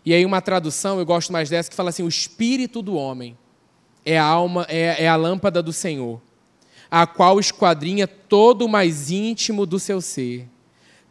E 0.05 0.13
aí, 0.13 0.25
uma 0.25 0.39
tradução, 0.39 0.97
eu 0.97 1.05
gosto 1.05 1.33
mais 1.33 1.49
dessa, 1.49 1.69
que 1.69 1.75
fala 1.75 1.89
assim: 1.89 2.03
O 2.03 2.07
espírito 2.07 2.81
do 2.81 2.95
homem 2.95 3.37
é 4.05 4.17
a 4.17 4.23
alma, 4.23 4.65
é, 4.69 5.03
é 5.03 5.09
a 5.09 5.17
lâmpada 5.17 5.61
do 5.61 5.73
Senhor 5.73 6.21
a 6.89 7.05
qual 7.05 7.37
esquadrinha 7.37 8.07
todo 8.07 8.63
o 8.63 8.69
mais 8.69 9.11
íntimo 9.11 9.65
do 9.65 9.77
seu 9.77 9.99
ser. 9.99 10.47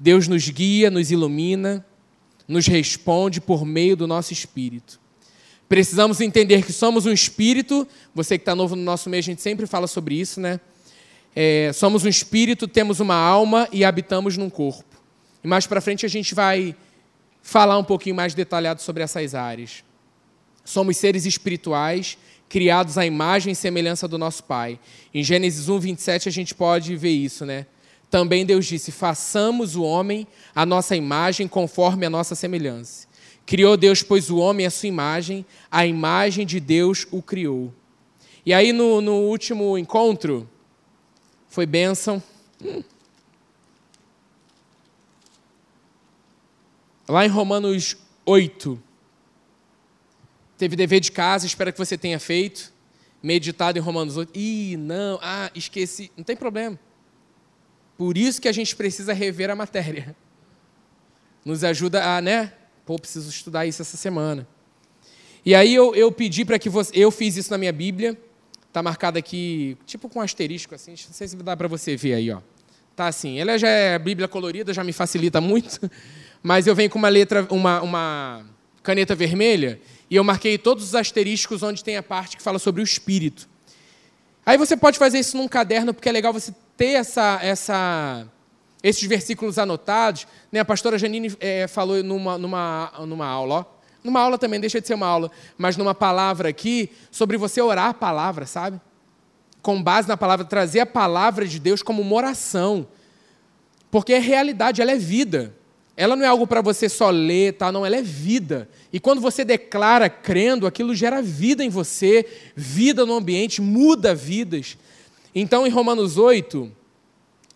Deus 0.01 0.27
nos 0.27 0.49
guia, 0.49 0.91
nos 0.91 1.11
ilumina, 1.11 1.85
nos 2.49 2.67
responde 2.67 3.43
por 3.43 3.67
meio 3.67 3.95
do 3.95 4.07
nosso 4.07 4.33
espírito. 4.33 4.99
Precisamos 5.69 6.23
entender 6.23 6.65
que 6.65 6.73
somos 6.73 7.05
um 7.05 7.13
espírito. 7.13 7.87
Você 8.15 8.39
que 8.39 8.43
está 8.43 8.55
novo 8.55 8.75
no 8.75 8.83
nosso 8.83 9.11
meio, 9.11 9.21
a 9.21 9.23
gente 9.23 9.43
sempre 9.43 9.67
fala 9.67 9.87
sobre 9.87 10.15
isso, 10.15 10.41
né? 10.41 10.59
É, 11.35 11.71
somos 11.73 12.05
um 12.05 12.09
espírito, 12.09 12.67
temos 12.67 13.01
uma 13.01 13.15
alma 13.15 13.69
e 13.73 13.85
habitamos 13.85 14.37
num 14.37 14.51
corpo. 14.51 14.97
E 15.43 15.49
mais 15.49 15.67
para 15.67 15.81
frente 15.81 16.05
a 16.05 16.09
gente 16.09 16.35
vai 16.35 16.75
falar 17.43 17.79
um 17.79 17.85
pouquinho 17.85 18.17
mais 18.17 18.35
detalhado 18.35 18.83
sobre 18.83 19.03
essas 19.03 19.35
áreas. 19.35 19.85
Somos 20.65 20.97
seres 20.97 21.25
espirituais 21.25 22.19
criados 22.49 22.99
à 22.99 23.07
imagem 23.07 23.53
e 23.53 23.57
semelhança 23.57 24.09
do 24.09 24.19
nosso 24.19 24.43
Pai. 24.45 24.79
Em 25.13 25.23
Gênesis 25.23 25.69
1, 25.69 25.79
27, 25.79 26.29
a 26.29 26.33
gente 26.33 26.55
pode 26.55 26.97
ver 26.97 27.11
isso, 27.11 27.45
né? 27.45 27.67
Também 28.11 28.45
Deus 28.45 28.67
disse: 28.67 28.91
façamos 28.91 29.77
o 29.77 29.83
homem 29.83 30.27
a 30.55 30.65
nossa 30.65 30.97
imagem 30.97 31.47
conforme 31.47 32.07
a 32.07 32.11
nossa 32.11 32.35
semelhança. 32.35 33.07
Criou 33.45 33.77
Deus, 33.77 34.03
pois, 34.03 34.29
o 34.29 34.37
homem 34.37 34.67
à 34.67 34.71
sua 34.71 34.89
imagem, 34.89 35.45
a 35.71 35.87
imagem 35.87 36.45
de 36.45 36.61
Deus 36.61 37.07
o 37.11 37.23
criou. 37.23 37.73
E 38.45 38.53
aí, 38.53 38.73
no, 38.73 39.01
no 39.01 39.15
último 39.15 39.79
encontro, 39.79 40.49
foi 41.49 41.67
bênção. 41.67 42.23
Lá 47.09 47.25
em 47.25 47.29
Romanos 47.29 47.97
8, 48.27 48.83
Teve 50.59 50.75
dever 50.75 50.99
de 50.99 51.13
casa, 51.13 51.47
espero 51.47 51.73
que 51.73 51.79
você 51.79 51.97
tenha 51.97 52.19
feito. 52.19 52.73
Meditado 53.23 53.79
em 53.79 53.81
Romanos 53.81 54.17
8. 54.17 54.37
Ih, 54.37 54.77
não, 54.77 55.19
ah, 55.23 55.51
esqueci. 55.55 56.11
Não 56.17 56.25
tem 56.25 56.37
problema. 56.37 56.79
Por 57.97 58.19
isso 58.19 58.41
que 58.41 58.49
a 58.49 58.53
gente 58.53 58.75
precisa 58.75 59.13
rever 59.13 59.51
a 59.51 59.57
matéria. 59.57 60.17
Nos 61.45 61.63
ajuda 61.63 62.17
a, 62.17 62.21
né? 62.21 62.53
Pô, 62.85 62.99
preciso 62.99 63.31
estudar 63.31 63.67
isso 63.67 63.81
essa 63.81 63.97
semana. 63.97 64.47
E 65.45 65.55
aí 65.55 65.73
eu, 65.73 65.95
eu 65.95 66.11
pedi 66.11 66.45
para 66.45 66.59
que 66.59 66.69
você. 66.69 66.91
Eu 66.93 67.13
fiz 67.13 67.37
isso 67.37 67.53
na 67.53 67.59
minha 67.59 67.73
Bíblia. 67.73 68.21
Está 68.69 68.83
marcado 68.83 69.19
aqui, 69.19 69.77
tipo 69.87 70.09
com 70.09 70.19
um 70.19 70.23
asterisco, 70.23 70.75
assim. 70.75 70.93
Não 70.93 71.15
sei 71.15 71.29
se 71.29 71.37
dá 71.37 71.57
para 71.57 71.69
você 71.69 71.97
ver 71.97 72.15
aí, 72.15 72.31
ó. 72.31 72.41
Tá 72.95 73.09
assim. 73.09 73.39
Ela 73.39 73.59
já 73.59 73.69
é 73.69 73.99
Bíblia 73.99 74.29
colorida, 74.29 74.73
já 74.73 74.85
me 74.85 74.93
facilita 74.93 75.41
muito. 75.41 75.91
Mas 76.43 76.67
eu 76.67 76.75
venho 76.75 76.91
com 76.91 76.99
uma 76.99 77.09
letra, 77.09 77.47
uma, 77.51 77.81
uma 77.81 78.47
caneta 78.83 79.15
vermelha 79.15 79.81
e 80.11 80.17
eu 80.17 80.25
marquei 80.25 80.57
todos 80.57 80.85
os 80.85 80.95
asteriscos 80.95 81.63
onde 81.63 81.85
tem 81.85 81.97
a 81.97 82.03
parte 82.03 82.37
que 82.37 82.43
fala 82.43 82.59
sobre 82.59 82.81
o 82.81 82.85
espírito. 82.85 83.49
Aí 84.45 84.57
você 84.57 84.77
pode 84.77 84.99
fazer 84.99 85.19
isso 85.19 85.37
num 85.37 85.47
caderno, 85.47 85.93
porque 85.93 86.09
é 86.09 86.13
legal 86.13 86.33
você 86.33 86.55
ter 86.77 86.93
essa, 86.93 87.39
essa, 87.43 88.27
esses 88.83 89.07
versículos 89.07 89.59
anotados. 89.59 90.27
Né? 90.51 90.61
A 90.61 90.65
pastora 90.65 90.99
Janine 90.99 91.37
é, 91.39 91.67
falou 91.69 92.03
numa, 92.03 92.39
numa, 92.39 92.93
numa 93.01 93.27
aula, 93.27 93.55
ó. 93.57 93.78
Numa 94.09 94.21
aula 94.21 94.39
também, 94.39 94.59
deixa 94.59 94.81
de 94.81 94.87
ser 94.87 94.95
uma 94.95 95.07
aula, 95.07 95.31
mas 95.57 95.77
numa 95.77 95.95
palavra 95.95 96.49
aqui, 96.49 96.91
sobre 97.11 97.37
você 97.37 97.61
orar 97.61 97.91
a 97.91 97.95
palavra, 97.95 98.47
sabe? 98.47 98.81
Com 99.61 99.83
base 99.83 100.09
na 100.09 100.17
palavra, 100.17 100.47
trazer 100.47 100.81
a 100.81 100.87
palavra 100.87 101.47
de 101.47 101.59
Deus 101.59 101.83
como 101.83 102.01
uma 102.01 102.15
oração. 102.15 102.89
Porque 103.91 104.15
é 104.15 104.19
realidade, 104.19 104.81
ela 104.81 104.93
é 104.93 104.97
vida. 104.97 105.55
Ela 105.97 106.15
não 106.15 106.25
é 106.25 106.29
algo 106.29 106.47
para 106.47 106.63
você 106.63 106.89
só 106.89 107.11
ler, 107.11 107.55
tá? 107.55 107.73
não, 107.73 107.85
ela 107.85 107.97
é 107.97 108.03
vida. 108.03 108.69
E 108.93 109.01
quando 109.01 109.21
você 109.21 109.45
declara 109.45 110.09
crendo, 110.09 110.67
aquilo 110.67 110.95
gera 110.95 111.21
vida 111.21 111.65
em 111.65 111.69
você, 111.69 112.25
vida 112.55 113.05
no 113.05 113.15
ambiente, 113.15 113.61
muda 113.61 114.15
vidas. 114.15 114.79
Então, 115.35 115.67
em 115.67 115.71
Romanos 115.71 116.17
8, 116.17 116.71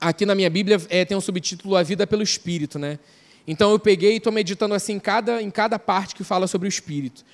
aqui 0.00 0.26
na 0.26 0.34
minha 0.34 0.50
Bíblia 0.50 0.80
é, 0.90 1.04
tem 1.04 1.16
um 1.16 1.20
subtítulo 1.20 1.76
A 1.76 1.82
Vida 1.82 2.06
pelo 2.06 2.22
Espírito, 2.22 2.78
né? 2.78 2.98
Então 3.46 3.70
eu 3.70 3.78
peguei 3.78 4.14
e 4.14 4.16
estou 4.16 4.32
meditando 4.32 4.74
assim 4.74 4.94
em 4.94 5.00
cada, 5.00 5.42
em 5.42 5.50
cada 5.50 5.78
parte 5.78 6.14
que 6.14 6.22
fala 6.22 6.46
sobre 6.46 6.68
o 6.68 6.70
Espírito. 6.70 7.24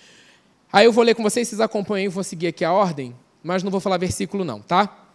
Aí 0.73 0.87
eu 0.87 0.93
vou 0.93 1.05
ler 1.05 1.15
com 1.15 1.23
vocês, 1.23 1.49
vocês 1.49 1.61
acompanhem, 1.61 2.09
vou 2.09 2.25
seguir 2.25 2.49
aqui 2.49 2.65
a 2.65 2.73
ordem, 2.73 3.15
mas 3.43 3.63
não 3.63 3.71
vou 3.71 3.81
falar 3.81 3.99
versículo 3.99 4.45
não, 4.45 4.61
tá? 4.61 5.07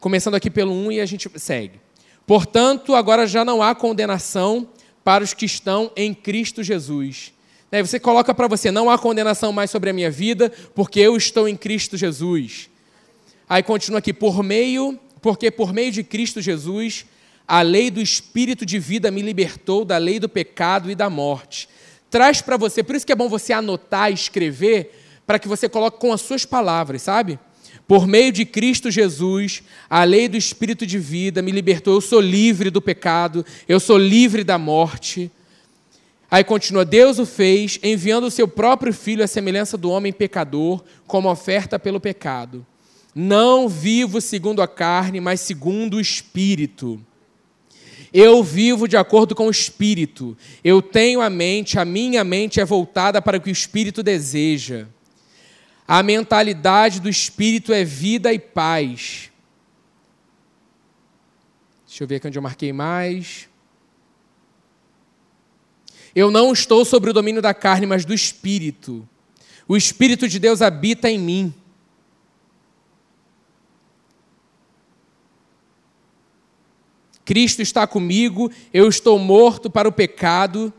Começando 0.00 0.34
aqui 0.34 0.50
pelo 0.50 0.72
1 0.72 0.92
e 0.92 1.00
a 1.00 1.06
gente 1.06 1.30
segue. 1.36 1.80
Portanto, 2.26 2.94
agora 2.94 3.26
já 3.26 3.44
não 3.44 3.62
há 3.62 3.74
condenação 3.74 4.68
para 5.04 5.24
os 5.24 5.34
que 5.34 5.44
estão 5.44 5.90
em 5.96 6.14
Cristo 6.14 6.62
Jesus. 6.62 7.32
Você 7.80 7.98
coloca 7.98 8.34
para 8.34 8.46
você: 8.46 8.70
não 8.70 8.90
há 8.90 8.98
condenação 8.98 9.52
mais 9.52 9.70
sobre 9.70 9.90
a 9.90 9.92
minha 9.92 10.10
vida, 10.10 10.52
porque 10.74 11.00
eu 11.00 11.16
estou 11.16 11.48
em 11.48 11.56
Cristo 11.56 11.96
Jesus. 11.96 12.68
Aí 13.48 13.62
continua 13.62 13.98
aqui: 13.98 14.12
por 14.12 14.42
meio, 14.42 14.98
porque 15.22 15.50
por 15.50 15.72
meio 15.72 15.90
de 15.90 16.04
Cristo 16.04 16.40
Jesus, 16.40 17.06
a 17.46 17.62
lei 17.62 17.90
do 17.90 18.00
Espírito 18.00 18.64
de 18.64 18.78
vida 18.78 19.10
me 19.10 19.22
libertou 19.22 19.84
da 19.84 19.98
lei 19.98 20.18
do 20.18 20.28
pecado 20.28 20.90
e 20.90 20.94
da 20.94 21.10
morte. 21.10 21.68
Traz 22.10 22.40
para 22.40 22.56
você, 22.56 22.82
por 22.82 22.94
isso 22.94 23.06
que 23.06 23.12
é 23.12 23.16
bom 23.16 23.28
você 23.28 23.52
anotar, 23.52 24.12
escrever, 24.12 24.98
para 25.26 25.38
que 25.38 25.48
você 25.48 25.68
coloque 25.68 25.98
com 25.98 26.12
as 26.12 26.20
suas 26.20 26.44
palavras, 26.44 27.02
sabe? 27.02 27.38
Por 27.86 28.06
meio 28.06 28.32
de 28.32 28.44
Cristo 28.44 28.90
Jesus, 28.90 29.62
a 29.88 30.04
lei 30.04 30.28
do 30.28 30.36
Espírito 30.36 30.86
de 30.86 30.98
vida 30.98 31.42
me 31.42 31.50
libertou. 31.50 31.94
Eu 31.94 32.00
sou 32.00 32.20
livre 32.20 32.70
do 32.70 32.80
pecado, 32.80 33.44
eu 33.68 33.80
sou 33.80 33.98
livre 33.98 34.44
da 34.44 34.56
morte. 34.58 35.30
Aí 36.30 36.44
continua: 36.44 36.84
Deus 36.84 37.18
o 37.18 37.26
fez, 37.26 37.78
enviando 37.82 38.24
o 38.24 38.30
seu 38.30 38.48
próprio 38.48 38.92
filho 38.92 39.24
à 39.24 39.26
semelhança 39.26 39.76
do 39.76 39.90
homem 39.90 40.12
pecador, 40.12 40.82
como 41.06 41.30
oferta 41.30 41.78
pelo 41.78 42.00
pecado. 42.00 42.64
Não 43.14 43.68
vivo 43.68 44.20
segundo 44.20 44.62
a 44.62 44.68
carne, 44.68 45.20
mas 45.20 45.40
segundo 45.40 45.98
o 45.98 46.00
Espírito. 46.00 46.98
Eu 48.12 48.42
vivo 48.42 48.86
de 48.86 48.96
acordo 48.96 49.34
com 49.34 49.46
o 49.46 49.50
Espírito. 49.50 50.36
Eu 50.62 50.82
tenho 50.82 51.20
a 51.20 51.30
mente, 51.30 51.78
a 51.78 51.84
minha 51.84 52.22
mente 52.22 52.60
é 52.60 52.64
voltada 52.64 53.22
para 53.22 53.38
o 53.38 53.40
que 53.40 53.50
o 53.50 53.52
Espírito 53.52 54.02
deseja. 54.02 54.86
A 55.86 56.02
mentalidade 56.02 57.00
do 57.00 57.08
espírito 57.08 57.72
é 57.72 57.84
vida 57.84 58.32
e 58.32 58.38
paz. 58.38 59.30
Deixa 61.86 62.04
eu 62.04 62.08
ver 62.08 62.16
aqui 62.16 62.28
onde 62.28 62.38
eu 62.38 62.42
marquei 62.42 62.72
mais. 62.72 63.48
Eu 66.14 66.30
não 66.30 66.52
estou 66.52 66.84
sobre 66.84 67.10
o 67.10 67.12
domínio 67.12 67.42
da 67.42 67.52
carne, 67.52 67.86
mas 67.86 68.04
do 68.04 68.14
espírito. 68.14 69.06
O 69.66 69.76
espírito 69.76 70.28
de 70.28 70.38
Deus 70.38 70.62
habita 70.62 71.10
em 71.10 71.18
mim. 71.18 71.54
Cristo 77.24 77.62
está 77.62 77.86
comigo, 77.86 78.50
eu 78.72 78.88
estou 78.88 79.18
morto 79.18 79.70
para 79.70 79.88
o 79.88 79.92
pecado, 79.92 80.72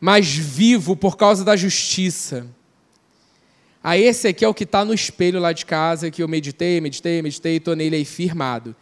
mas 0.00 0.28
vivo 0.28 0.94
por 0.94 1.16
causa 1.16 1.44
da 1.44 1.56
justiça. 1.56 2.46
Ah, 3.82 3.96
esse 3.96 4.28
aqui 4.28 4.44
é 4.44 4.48
o 4.48 4.54
que 4.54 4.64
está 4.64 4.84
no 4.84 4.92
espelho 4.92 5.40
lá 5.40 5.52
de 5.52 5.64
casa, 5.64 6.10
que 6.10 6.22
eu 6.22 6.28
meditei, 6.28 6.80
meditei, 6.80 7.22
meditei, 7.22 7.56
estou 7.56 7.74
nele 7.74 7.96
aí 7.96 8.04
firmado. 8.04 8.74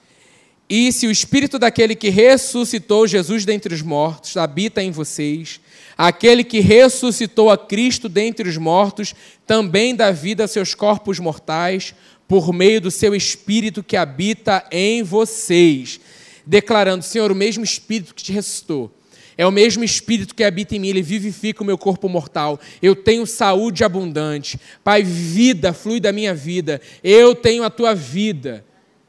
E 0.69 0.91
se 0.91 1.07
o 1.07 1.13
espírito 1.13 1.61
daquele 1.61 1.95
que 1.95 2.09
ressuscitou 2.09 3.07
Jesus 3.07 3.45
dentre 3.45 3.73
os 3.73 3.83
mortos 3.83 4.37
habita 4.37 4.83
em 4.83 4.91
vocês, 4.91 5.61
aquele 5.97 6.43
que 6.43 6.59
ressuscitou 6.59 7.51
a 7.51 7.57
Cristo 7.57 8.09
dentre 8.09 8.49
os 8.49 8.57
mortos 8.57 9.15
também 9.47 9.95
dá 9.95 10.11
vida 10.11 10.43
a 10.43 10.49
seus 10.49 10.75
corpos 10.75 11.21
mortais 11.21 11.95
por 12.27 12.53
meio 12.53 12.81
do 12.81 12.91
seu 12.91 13.15
espírito 13.15 13.85
que 13.85 13.97
habita 13.97 14.67
em 14.73 15.05
vocês, 15.05 16.01
declarando: 16.47 17.05
Senhor, 17.05 17.33
o 17.33 17.35
mesmo 17.35 17.65
espírito 17.65 18.15
que 18.15 18.23
te 18.23 18.33
ressuscitou 18.33 18.93
é 19.37 19.47
o 19.47 19.53
mesmo 19.53 19.85
Espírito 19.85 20.35
que 20.35 20.43
habita 20.43 20.75
em 20.75 20.79
mim, 20.79 20.89
ele 20.89 21.03
vivifica 21.03 21.63
o 21.63 21.67
meu 21.67 21.77
corpo 21.77 22.09
mortal. 22.09 22.59
Eu 22.81 22.97
tenho 22.97 23.27
saúde 23.27 23.85
abundante. 23.85 24.59
Pai, 24.83 25.03
vida 25.03 25.75
flui 25.75 26.01
da 26.01 26.11
minha 26.11 26.35
vida. 26.35 26.81
Eu 27.05 27.35
tenho 27.35 27.63
a 27.63 27.69
tua 27.69 27.95
vida. 27.95 28.65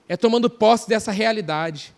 É 0.10 0.18
tomando 0.18 0.50
posse 0.50 0.88
dessa 0.90 1.12
realidade. 1.12 1.96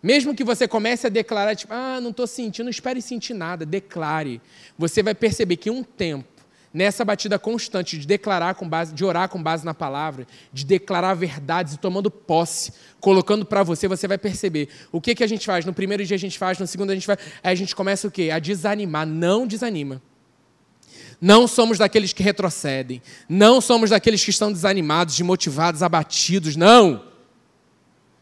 Mesmo 0.00 0.36
que 0.36 0.44
você 0.44 0.68
comece 0.68 1.06
a 1.08 1.10
declarar, 1.10 1.56
tipo, 1.56 1.72
ah, 1.72 2.00
não 2.00 2.10
estou 2.10 2.28
sentindo, 2.28 2.66
não 2.66 2.70
espere 2.70 3.02
sentir 3.02 3.34
nada, 3.34 3.66
declare. 3.66 4.40
Você 4.78 5.02
vai 5.02 5.14
perceber 5.14 5.56
que 5.56 5.68
um 5.68 5.82
tempo 5.82 6.35
nessa 6.76 7.06
batida 7.06 7.38
constante 7.38 7.98
de 7.98 8.06
declarar 8.06 8.54
com 8.54 8.68
base, 8.68 8.92
de 8.92 9.02
orar 9.02 9.30
com 9.30 9.42
base 9.42 9.64
na 9.64 9.72
palavra, 9.72 10.26
de 10.52 10.62
declarar 10.62 11.14
verdades 11.14 11.72
e 11.72 11.78
tomando 11.78 12.10
posse, 12.10 12.70
colocando 13.00 13.46
para 13.46 13.62
você, 13.62 13.88
você 13.88 14.06
vai 14.06 14.18
perceber. 14.18 14.68
O 14.92 15.00
que, 15.00 15.14
que 15.14 15.24
a 15.24 15.26
gente 15.26 15.46
faz? 15.46 15.64
No 15.64 15.72
primeiro 15.72 16.04
dia 16.04 16.16
a 16.16 16.18
gente 16.18 16.38
faz, 16.38 16.58
no 16.58 16.66
segundo 16.66 16.90
a 16.90 16.94
gente 16.94 17.06
faz, 17.06 17.18
aí 17.42 17.50
a 17.50 17.54
gente 17.54 17.74
começa 17.74 18.06
o 18.06 18.10
quê? 18.10 18.28
A 18.30 18.38
desanimar. 18.38 19.06
Não 19.06 19.46
desanima. 19.46 20.02
Não 21.18 21.48
somos 21.48 21.78
daqueles 21.78 22.12
que 22.12 22.22
retrocedem. 22.22 23.00
Não 23.26 23.58
somos 23.58 23.88
daqueles 23.88 24.22
que 24.22 24.28
estão 24.28 24.52
desanimados, 24.52 25.16
desmotivados, 25.16 25.82
abatidos. 25.82 26.56
Não. 26.56 27.04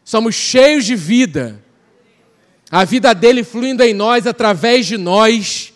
Somos 0.01 0.33
cheios 0.33 0.85
de 0.85 0.95
vida. 0.95 1.61
A 2.71 2.85
vida 2.85 3.13
dele 3.13 3.43
fluindo 3.43 3.83
em 3.83 3.93
nós, 3.93 4.25
através 4.25 4.85
de 4.85 4.97
nós 4.97 5.74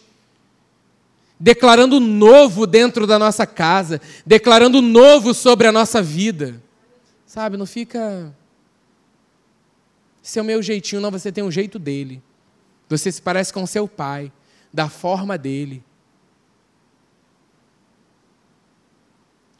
declarando 1.39 1.99
novo 1.99 2.67
dentro 2.67 3.07
da 3.07 3.17
nossa 3.17 3.47
casa, 3.47 4.01
declarando 4.25 4.81
novo 4.81 5.33
sobre 5.33 5.67
a 5.67 5.71
nossa 5.71 6.01
vida. 6.01 6.61
Sabe, 7.25 7.55
não 7.55 7.65
fica. 7.65 8.35
Esse 10.23 10.37
é 10.37 10.41
o 10.41 10.45
meu 10.45 10.61
jeitinho, 10.61 11.01
não, 11.01 11.09
você 11.09 11.31
tem 11.31 11.43
um 11.43 11.51
jeito 11.51 11.79
dele. 11.79 12.21
Você 12.89 13.11
se 13.11 13.21
parece 13.21 13.53
com 13.53 13.65
seu 13.65 13.87
pai, 13.87 14.31
da 14.73 14.89
forma 14.89 15.37
dele. 15.37 15.83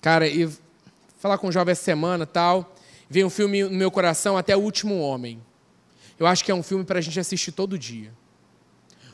Cara, 0.02 0.28
e 0.28 0.50
falar 1.18 1.38
com 1.38 1.48
um 1.48 1.52
jovem 1.52 1.72
essa 1.72 1.84
semana 1.84 2.26
tal, 2.26 2.76
veio 3.10 3.28
um 3.28 3.30
filme 3.30 3.64
no 3.64 3.72
meu 3.72 3.92
coração, 3.92 4.38
Até 4.38 4.56
o 4.56 4.60
Último 4.60 5.00
Homem. 5.00 5.42
Eu 6.18 6.28
acho 6.28 6.44
que 6.44 6.52
é 6.52 6.56
um 6.56 6.64
filme 6.64 6.84
para 6.84 7.00
a 7.00 7.02
gente 7.02 7.20
assistir 7.20 7.52
todo 7.52 7.78
dia. 7.78 8.12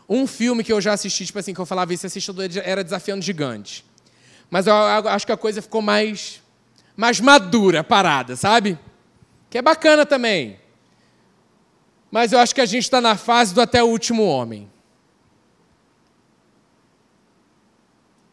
Um 0.08 0.28
filme 0.28 0.64
que 0.64 0.72
eu 0.72 0.80
já 0.80 0.94
assisti, 0.94 1.26
tipo 1.26 1.40
assim, 1.40 1.54
que 1.54 1.60
eu 1.60 1.66
falava, 1.66 1.94
esse 1.94 2.06
assistidor 2.06 2.46
era 2.64 2.84
Desafiando 2.84 3.24
Gigante. 3.24 3.84
Mas 4.50 4.68
eu 4.68 4.76
acho 4.76 5.26
que 5.26 5.32
a 5.32 5.38
coisa 5.38 5.62
ficou 5.62 5.82
mais, 5.82 6.42
mais 6.96 7.20
madura, 7.20 7.84
parada, 7.84 8.36
sabe? 8.36 8.78
Que 9.50 9.58
é 9.58 9.62
bacana 9.62 10.06
também. 10.06 10.60
Mas 12.12 12.32
eu 12.32 12.40
acho 12.40 12.54
que 12.54 12.62
a 12.62 12.66
gente 12.66 12.84
está 12.84 13.02
na 13.02 13.18
fase 13.18 13.54
do 13.54 13.62
até 13.62 13.84
o 13.84 13.88
último 13.88 14.24
homem. 14.24 14.72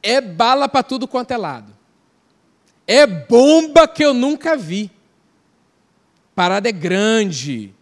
É 0.02 0.20
bala 0.20 0.68
para 0.68 0.82
tudo 0.82 1.08
quanto 1.08 1.30
é 1.30 1.36
lado. 1.36 1.74
É 2.86 3.06
bomba 3.06 3.88
que 3.88 4.04
eu 4.04 4.12
nunca 4.12 4.56
vi. 4.56 4.90
Parada 6.34 6.68
é 6.68 6.72
grande 6.72 7.74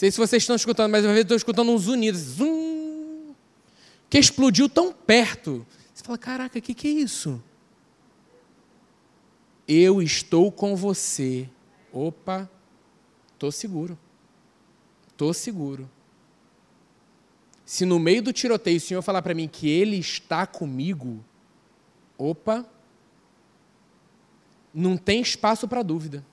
sei 0.00 0.10
se 0.10 0.16
vocês 0.16 0.42
estão 0.42 0.56
escutando, 0.56 0.90
mas 0.90 1.04
uma 1.04 1.12
vez 1.12 1.18
eu 1.18 1.22
estou 1.24 1.36
escutando 1.36 1.70
uns 1.72 1.86
unidos. 1.86 2.22
Zum, 2.22 3.34
que 4.08 4.18
explodiu 4.18 4.66
tão 4.66 4.94
perto. 4.94 5.66
Você 5.92 6.02
fala, 6.02 6.16
caraca, 6.16 6.58
o 6.58 6.62
que, 6.62 6.72
que 6.72 6.88
é 6.88 6.90
isso? 6.90 7.42
Eu 9.68 10.00
estou 10.00 10.50
com 10.50 10.74
você. 10.74 11.46
Opa, 11.92 12.48
estou 13.34 13.52
seguro. 13.52 13.98
Estou 15.10 15.34
seguro. 15.34 15.90
Se 17.66 17.84
no 17.84 17.98
meio 17.98 18.22
do 18.22 18.32
tiroteio 18.32 18.78
o 18.78 18.80
Senhor 18.80 19.02
falar 19.02 19.20
para 19.20 19.34
mim 19.34 19.46
que 19.46 19.68
Ele 19.68 19.96
está 19.96 20.46
comigo, 20.46 21.22
opa, 22.16 22.64
não 24.72 24.96
tem 24.96 25.20
espaço 25.20 25.68
para 25.68 25.82
dúvida. 25.82 26.24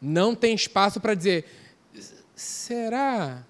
Não 0.00 0.32
tem 0.32 0.54
espaço 0.54 1.00
para 1.00 1.14
dizer, 1.14 1.59
Será? 2.40 3.44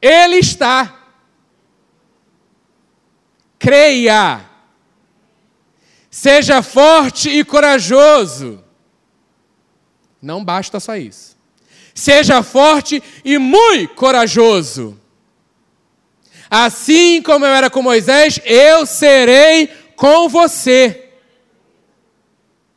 Ele 0.00 0.36
está. 0.36 1.04
Creia. 3.58 4.48
Seja 6.08 6.62
forte 6.62 7.28
e 7.28 7.44
corajoso. 7.44 8.62
Não 10.22 10.44
basta 10.44 10.78
só 10.78 10.94
isso. 10.96 11.36
Seja 11.92 12.40
forte 12.44 13.02
e 13.24 13.36
muito 13.36 13.96
corajoso. 13.96 14.96
Assim 16.48 17.20
como 17.20 17.44
eu 17.44 17.50
era 17.50 17.68
com 17.68 17.82
Moisés, 17.82 18.38
eu 18.44 18.86
serei 18.86 19.66
com 19.96 20.28
você. 20.28 21.10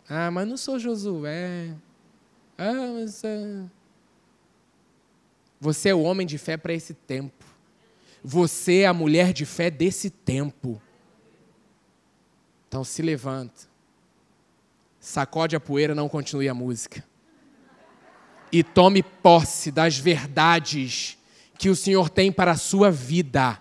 Ah, 0.10 0.32
mas 0.32 0.48
não 0.48 0.58
sou 0.58 0.80
Josué. 0.80 1.76
Ah, 2.60 2.92
mas. 2.94 3.24
Ah. 3.24 3.66
Você 5.62 5.90
é 5.90 5.96
o 5.96 6.02
homem 6.02 6.28
de 6.28 6.38
fé 6.38 6.58
para 6.58 6.74
esse 6.74 6.94
tempo. 6.94 7.46
Você 8.22 8.80
é 8.80 8.86
a 8.86 8.94
mulher 8.94 9.32
de 9.32 9.46
fé 9.46 9.72
desse 9.72 10.10
tempo. 10.10 10.82
Então 12.68 12.84
se 12.84 13.02
levanta. 13.02 13.70
Sacode 15.00 15.56
a 15.56 15.60
poeira, 15.60 15.96
não 15.96 16.10
continue 16.10 16.50
a 16.50 16.54
música. 16.54 17.04
E 18.52 18.62
tome 18.62 19.02
posse 19.02 19.72
das 19.72 19.98
verdades 19.98 21.18
que 21.58 21.70
o 21.70 21.76
Senhor 21.76 22.10
tem 22.10 22.30
para 22.30 22.52
a 22.52 22.58
sua 22.58 22.92
vida. 22.92 23.58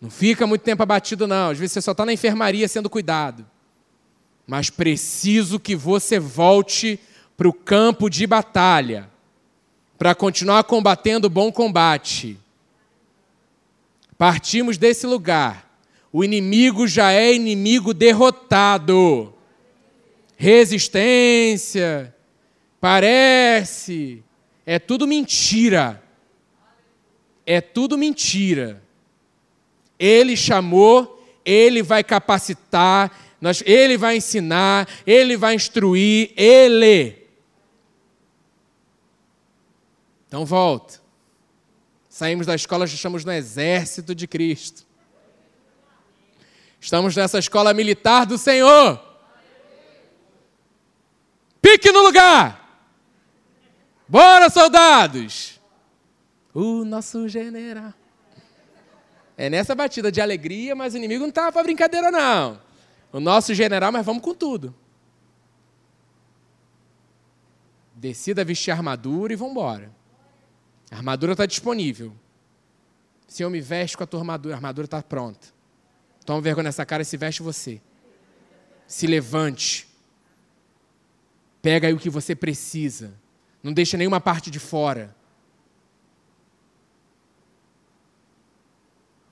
Não 0.00 0.10
fica 0.10 0.46
muito 0.48 0.62
tempo 0.62 0.82
abatido, 0.82 1.28
não. 1.28 1.50
Às 1.50 1.58
vezes 1.58 1.74
você 1.74 1.82
só 1.82 1.92
está 1.92 2.04
na 2.04 2.12
enfermaria 2.12 2.66
sendo 2.66 2.90
cuidado 2.90 3.46
mas 4.50 4.68
preciso 4.68 5.60
que 5.60 5.76
você 5.76 6.18
volte 6.18 6.98
para 7.36 7.48
o 7.48 7.52
campo 7.52 8.10
de 8.10 8.26
batalha, 8.26 9.08
para 9.96 10.12
continuar 10.12 10.64
combatendo 10.64 11.28
o 11.28 11.30
bom 11.30 11.52
combate. 11.52 12.36
Partimos 14.18 14.76
desse 14.76 15.06
lugar. 15.06 15.70
O 16.12 16.24
inimigo 16.24 16.88
já 16.88 17.12
é 17.12 17.32
inimigo 17.32 17.94
derrotado. 17.94 19.32
Resistência, 20.36 22.12
parece, 22.80 24.20
é 24.66 24.80
tudo 24.80 25.06
mentira. 25.06 26.02
É 27.46 27.60
tudo 27.60 27.96
mentira. 27.96 28.82
Ele 29.96 30.36
chamou, 30.36 31.24
ele 31.44 31.84
vai 31.84 32.02
capacitar, 32.02 33.29
nós, 33.40 33.62
ele 33.64 33.96
vai 33.96 34.16
ensinar, 34.18 34.86
ele 35.06 35.36
vai 35.36 35.54
instruir, 35.54 36.32
ele. 36.36 37.26
Então 40.28 40.44
volta. 40.44 41.00
Saímos 42.08 42.46
da 42.46 42.54
escola, 42.54 42.86
já 42.86 42.94
estamos 42.94 43.24
no 43.24 43.32
exército 43.32 44.14
de 44.14 44.26
Cristo. 44.26 44.86
Estamos 46.78 47.16
nessa 47.16 47.38
escola 47.38 47.72
militar 47.72 48.26
do 48.26 48.36
Senhor. 48.36 49.02
Pique 51.62 51.90
no 51.92 52.02
lugar. 52.02 52.58
Bora, 54.06 54.50
soldados. 54.50 55.58
O 56.52 56.84
nosso 56.84 57.26
general. 57.28 57.94
É 59.36 59.48
nessa 59.48 59.74
batida 59.74 60.12
de 60.12 60.20
alegria, 60.20 60.74
mas 60.74 60.92
o 60.92 60.98
inimigo 60.98 61.22
não 61.22 61.30
estava 61.30 61.52
para 61.52 61.62
brincadeira, 61.62 62.10
não 62.10 62.69
o 63.12 63.20
nosso 63.20 63.54
general, 63.54 63.92
mas 63.92 64.04
vamos 64.04 64.22
com 64.22 64.34
tudo. 64.34 64.74
Decida 67.94 68.44
vestir 68.44 68.70
a 68.70 68.74
armadura 68.74 69.32
e 69.32 69.36
vamos 69.36 69.52
embora. 69.52 69.90
A 70.90 70.96
armadura 70.96 71.32
está 71.32 71.46
disponível. 71.46 72.12
Senhor, 73.26 73.50
me 73.50 73.60
veste 73.60 73.96
com 73.96 74.04
a 74.04 74.06
tua 74.06 74.20
armadura. 74.20 74.54
A 74.54 74.58
armadura 74.58 74.86
está 74.86 75.02
pronta. 75.02 75.48
Toma 76.24 76.40
vergonha 76.40 76.64
nessa 76.64 76.86
cara 76.86 77.02
e 77.02 77.06
se 77.06 77.16
veste 77.16 77.42
você. 77.42 77.80
Se 78.86 79.06
levante. 79.06 79.88
Pega 81.60 81.88
aí 81.88 81.94
o 81.94 81.98
que 81.98 82.10
você 82.10 82.34
precisa. 82.34 83.12
Não 83.62 83.72
deixa 83.72 83.96
nenhuma 83.96 84.20
parte 84.20 84.50
de 84.50 84.58
fora. 84.58 85.14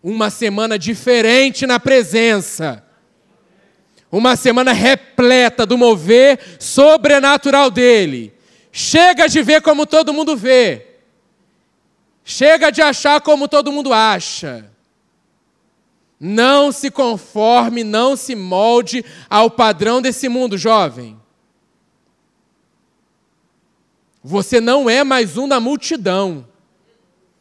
uma 0.03 0.31
semana 0.31 0.79
diferente 0.79 1.67
na 1.67 1.81
presença. 1.81 2.85
Uma 4.11 4.37
semana 4.37 4.73
repleta 4.73 5.67
do 5.67 5.77
mover 5.77 6.39
sobrenatural 6.59 7.71
dele. 7.71 8.33
Chega 8.73 9.29
de 9.29 9.43
ver 9.43 9.61
como 9.61 9.87
todo 9.87 10.15
mundo 10.15 10.37
vê. 10.37 10.87
Chega 12.25 12.71
de 12.71 12.81
achar 12.81 13.21
como 13.21 13.49
todo 13.49 13.73
mundo 13.73 13.93
acha. 13.93 14.71
Não 16.21 16.73
se 16.73 16.91
conforme, 16.91 17.85
não 17.85 18.17
se 18.17 18.35
molde 18.35 19.05
ao 19.31 19.51
padrão 19.51 20.03
desse 20.03 20.29
mundo, 20.29 20.59
jovem. 20.59 21.19
Você 24.23 24.61
não 24.61 24.91
é 24.91 25.05
mais 25.05 25.37
um 25.37 25.47
na 25.47 25.61
multidão. 25.61 26.47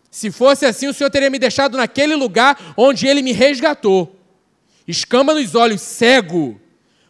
Se 0.09 0.31
fosse 0.31 0.65
assim, 0.65 0.87
o 0.87 0.93
Senhor 0.93 1.09
teria 1.09 1.29
me 1.29 1.39
deixado 1.39 1.77
naquele 1.77 2.15
lugar 2.15 2.73
onde 2.77 3.07
ele 3.07 3.21
me 3.21 3.31
resgatou. 3.31 4.16
Escama 4.87 5.33
nos 5.33 5.53
olhos, 5.53 5.81
cego, 5.81 6.59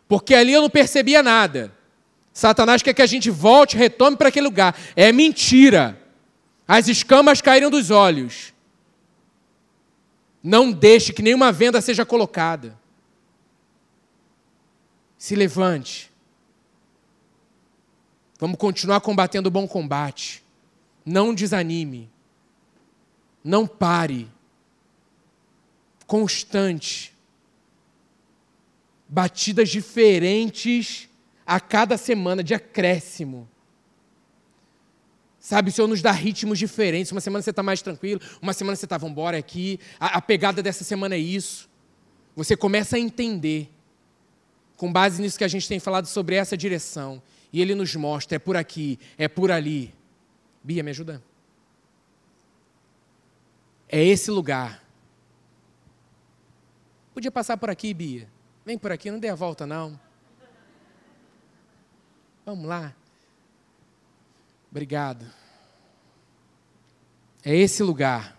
porque 0.07 0.33
ali 0.33 0.53
eu 0.53 0.61
não 0.61 0.69
percebia 0.69 1.21
nada. 1.21 1.71
Satanás 2.33 2.81
quer 2.81 2.93
que 2.93 3.01
a 3.01 3.07
gente 3.07 3.29
volte, 3.29 3.77
retome 3.77 4.17
para 4.17 4.29
aquele 4.29 4.47
lugar. 4.47 4.77
É 4.95 5.11
mentira. 5.11 5.99
As 6.67 6.87
escamas 6.87 7.41
caíram 7.41 7.69
dos 7.69 7.91
olhos. 7.91 8.53
Não 10.43 10.71
deixe 10.71 11.11
que 11.13 11.21
nenhuma 11.21 11.51
venda 11.51 11.81
seja 11.81 12.05
colocada. 12.05 12.77
Se 15.17 15.35
levante. 15.35 16.11
Vamos 18.39 18.57
continuar 18.57 19.01
combatendo 19.01 19.47
o 19.47 19.51
bom 19.51 19.67
combate. 19.67 20.43
Não 21.05 21.33
desanime. 21.33 22.09
Não 23.43 23.65
pare. 23.65 24.29
Constante. 26.05 27.16
Batidas 29.09 29.69
diferentes 29.69 31.07
a 31.45 31.59
cada 31.59 31.97
semana 31.97 32.43
de 32.43 32.53
acréscimo. 32.53 33.47
Sabe, 35.39 35.69
o 35.69 35.71
Senhor 35.71 35.87
nos 35.87 36.01
dá 36.01 36.11
ritmos 36.11 36.59
diferentes. 36.59 37.09
Uma 37.11 37.21
semana 37.21 37.41
você 37.41 37.51
está 37.51 37.63
mais 37.63 37.81
tranquilo, 37.81 38.19
uma 38.41 38.51
semana 38.51 38.75
você 38.75 38.85
está, 38.85 38.97
vamos 38.97 39.13
embora 39.13 39.37
aqui. 39.37 39.79
A, 39.97 40.17
a 40.17 40.21
pegada 40.21 40.61
dessa 40.61 40.83
semana 40.83 41.15
é 41.15 41.19
isso. 41.19 41.69
Você 42.35 42.57
começa 42.57 42.97
a 42.97 42.99
entender, 42.99 43.71
com 44.75 44.91
base 44.91 45.21
nisso 45.21 45.37
que 45.37 45.45
a 45.45 45.47
gente 45.47 45.65
tem 45.65 45.79
falado 45.79 46.05
sobre 46.05 46.35
essa 46.35 46.57
direção. 46.57 47.23
E 47.53 47.61
Ele 47.61 47.73
nos 47.75 47.95
mostra, 47.95 48.35
é 48.35 48.39
por 48.39 48.57
aqui, 48.57 48.99
é 49.17 49.29
por 49.29 49.49
ali. 49.49 49.95
Bia, 50.61 50.83
me 50.83 50.91
ajuda? 50.91 51.23
É 53.87 54.03
esse 54.03 54.29
lugar. 54.29 54.83
Podia 57.13 57.31
passar 57.31 57.55
por 57.55 57.69
aqui, 57.69 57.93
Bia. 57.93 58.27
Vem 58.67 58.77
por 58.77 58.91
aqui, 58.91 59.09
não 59.09 59.17
dê 59.17 59.29
a 59.29 59.33
volta, 59.33 59.65
não. 59.65 59.97
Vamos 62.45 62.65
lá. 62.65 62.93
Obrigado. 64.69 65.25
É 67.45 67.55
esse 67.55 67.81
lugar. 67.81 68.37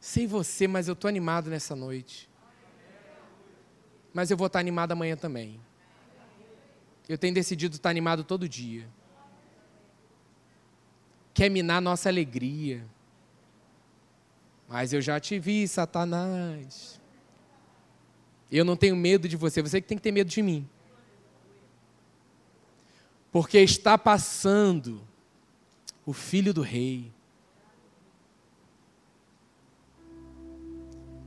Sei 0.00 0.26
você, 0.26 0.66
mas 0.66 0.88
eu 0.88 0.94
estou 0.94 1.06
animado 1.06 1.50
nessa 1.50 1.76
noite. 1.76 2.30
Mas 4.14 4.30
eu 4.30 4.38
vou 4.38 4.46
estar 4.46 4.58
animado 4.58 4.92
amanhã 4.92 5.14
também. 5.14 5.60
Eu 7.06 7.18
tenho 7.18 7.34
decidido 7.34 7.76
estar 7.76 7.90
animado 7.90 8.24
todo 8.24 8.48
dia. 8.48 8.88
Quer 11.34 11.50
minar 11.50 11.82
nossa 11.82 12.08
alegria. 12.08 12.82
Mas 14.66 14.94
eu 14.94 15.02
já 15.02 15.20
te 15.20 15.38
vi, 15.38 15.68
Satanás. 15.68 16.99
Eu 18.50 18.64
não 18.64 18.76
tenho 18.76 18.96
medo 18.96 19.28
de 19.28 19.36
você, 19.36 19.62
você 19.62 19.80
que 19.80 19.86
tem 19.86 19.96
que 19.96 20.02
ter 20.02 20.12
medo 20.12 20.28
de 20.28 20.42
mim 20.42 20.68
porque 23.32 23.58
está 23.58 23.96
passando 23.96 25.00
o 26.04 26.12
filho 26.12 26.52
do 26.52 26.62
rei. 26.62 27.12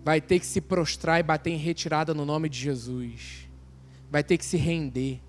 Vai 0.04 0.20
ter 0.20 0.40
que 0.40 0.46
se 0.46 0.60
prostrar 0.60 1.20
e 1.20 1.24
bater 1.24 1.52
em 1.52 1.58
retirada 1.58 2.14
no 2.14 2.26
nome 2.26 2.50
de 2.50 2.60
Jesus. 2.60 3.48
Vai 4.12 4.24
ter 4.24 4.38
que 4.38 4.44
se 4.44 4.58
render. 4.58 5.22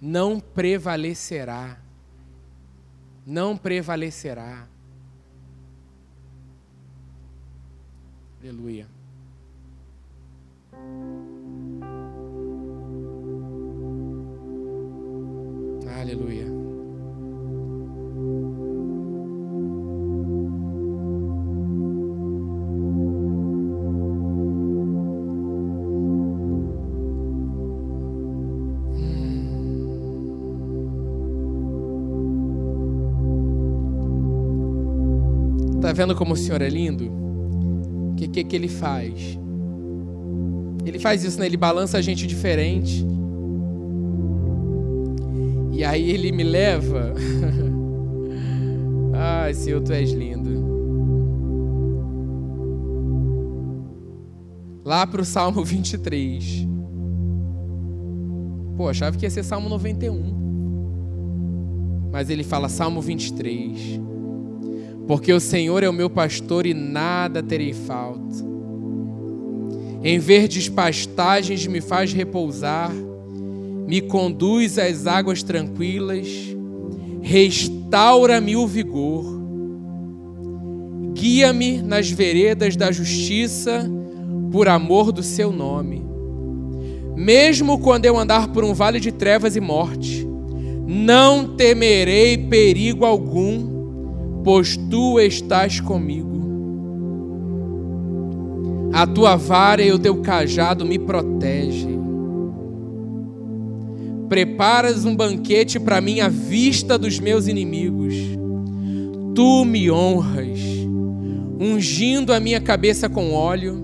Não 0.00 0.40
prevalecerá. 0.40 1.80
Não 3.24 3.56
prevalecerá. 3.56 4.66
Aleluia. 8.40 8.93
Aleluia. 16.04 16.44
Está 35.76 35.92
vendo 35.92 36.14
como 36.14 36.34
o 36.34 36.36
Senhor 36.36 36.60
é 36.60 36.68
lindo? 36.68 37.10
O 37.10 38.14
que, 38.16 38.28
que, 38.28 38.44
que 38.44 38.56
ele 38.56 38.68
faz? 38.68 39.38
Ele 40.84 40.98
faz 40.98 41.24
isso, 41.24 41.38
né? 41.40 41.46
Ele 41.46 41.56
balança 41.56 41.98
a 41.98 42.02
gente 42.02 42.26
diferente. 42.26 43.04
E 45.72 45.82
aí 45.82 46.10
ele 46.10 46.30
me 46.30 46.44
leva. 46.44 47.12
Ai, 49.12 49.54
Senhor, 49.54 49.80
tu 49.80 49.92
és 49.92 50.12
lindo. 50.12 50.44
Lá 54.84 55.06
para 55.06 55.22
o 55.22 55.24
Salmo 55.24 55.64
23. 55.66 56.68
Pô, 58.76 58.88
achava 58.88 59.16
que 59.16 59.24
ia 59.24 59.30
ser 59.30 59.42
Salmo 59.42 59.68
91. 59.68 60.34
Mas 62.12 62.30
ele 62.30 62.44
fala 62.44 62.68
Salmo 62.68 63.00
23. 63.00 64.00
Porque 65.06 65.32
o 65.32 65.40
Senhor 65.40 65.82
é 65.82 65.88
o 65.88 65.92
meu 65.92 66.08
pastor 66.08 66.66
e 66.66 66.74
nada 66.74 67.42
terei 67.42 67.72
falta. 67.72 68.53
Em 70.04 70.18
verdes 70.18 70.68
pastagens 70.68 71.66
me 71.66 71.80
faz 71.80 72.12
repousar 72.12 72.92
me 73.86 74.00
conduz 74.00 74.78
às 74.78 75.06
águas 75.06 75.42
tranquilas, 75.42 76.26
restaura-me 77.20 78.56
o 78.56 78.66
vigor, 78.66 79.24
guia-me 81.12 81.82
nas 81.82 82.10
veredas 82.10 82.76
da 82.76 82.90
justiça, 82.90 83.88
por 84.50 84.68
amor 84.68 85.12
do 85.12 85.22
seu 85.22 85.52
nome. 85.52 86.02
Mesmo 87.14 87.78
quando 87.78 88.06
eu 88.06 88.16
andar 88.18 88.48
por 88.48 88.64
um 88.64 88.72
vale 88.72 88.98
de 88.98 89.12
trevas 89.12 89.54
e 89.54 89.60
morte, 89.60 90.26
não 90.86 91.56
temerei 91.56 92.38
perigo 92.38 93.04
algum, 93.04 94.42
pois 94.42 94.76
tu 94.76 95.20
estás 95.20 95.78
comigo. 95.78 96.33
A 98.94 99.06
tua 99.06 99.36
vara 99.36 99.82
e 99.82 99.92
o 99.92 99.98
teu 99.98 100.22
cajado 100.22 100.86
me 100.86 100.98
protegem 100.98 101.94
Preparas 104.28 105.04
um 105.04 105.14
banquete 105.14 105.78
para 105.78 106.00
mim 106.00 106.20
à 106.20 106.28
vista 106.28 106.98
dos 106.98 107.20
meus 107.20 107.46
inimigos. 107.46 108.14
Tu 109.34 109.64
me 109.64 109.90
honras, 109.90 110.58
ungindo 111.60 112.32
a 112.32 112.40
minha 112.40 112.60
cabeça 112.60 113.08
com 113.08 113.32
óleo 113.32 113.80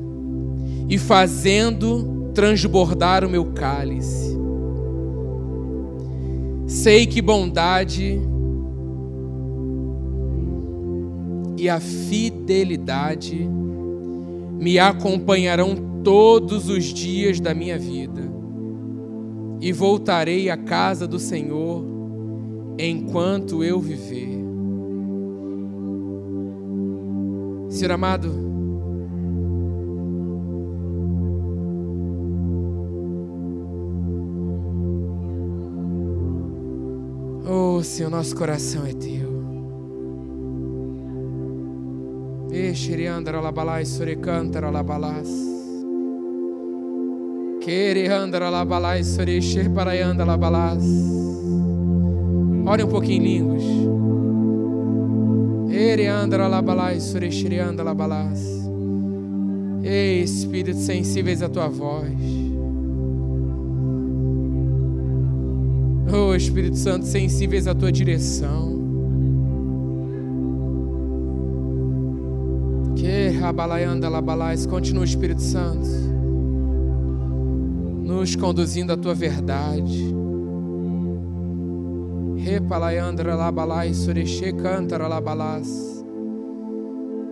e 0.88 0.98
fazendo 0.98 2.32
transbordar 2.34 3.24
o 3.24 3.30
meu 3.30 3.52
cálice. 3.52 4.36
Sei 6.66 7.06
que 7.06 7.20
bondade 7.20 8.18
e 11.56 11.68
a 11.68 11.78
fidelidade 11.78 13.48
me 14.60 14.78
acompanharão 14.78 15.74
todos 16.04 16.68
os 16.68 16.84
dias 16.84 17.40
da 17.40 17.54
minha 17.54 17.78
vida 17.78 18.20
e 19.58 19.72
voltarei 19.72 20.50
à 20.50 20.56
casa 20.56 21.06
do 21.06 21.18
Senhor 21.18 21.82
enquanto 22.78 23.64
eu 23.64 23.80
viver. 23.80 24.38
Senhor 27.70 27.92
amado, 27.92 28.30
oh 37.48 37.82
Senhor, 37.82 38.10
nosso 38.10 38.36
coração 38.36 38.84
é 38.84 38.92
teu. 38.92 39.29
Ore 52.66 52.82
um 52.82 52.88
pouquinho 52.88 53.22
em 53.22 53.38
línguas. 53.38 53.62
Ereandra 55.72 56.48
labalai 56.48 56.98
surexerianda 56.98 57.84
labalas. 57.84 58.40
Ei, 59.84 60.22
Espírito 60.22 60.80
sensíveis 60.80 61.42
à 61.42 61.48
tua 61.48 61.68
voz. 61.68 62.10
Oh, 66.12 66.34
Espírito 66.34 66.76
Santo, 66.76 67.06
sensíveis 67.06 67.68
à 67.68 67.74
tua 67.74 67.92
direção. 67.92 68.79
Continua, 74.68 75.04
Espírito 75.04 75.42
Santo, 75.42 75.88
nos 78.04 78.36
conduzindo 78.36 78.92
à 78.92 78.96
tua 78.96 79.14
verdade. 79.14 80.14
Repalayandra 82.36 83.34
labalai 83.34 83.92
sureche 83.92 84.52
cantara 84.52 85.06
labalas. 85.06 85.68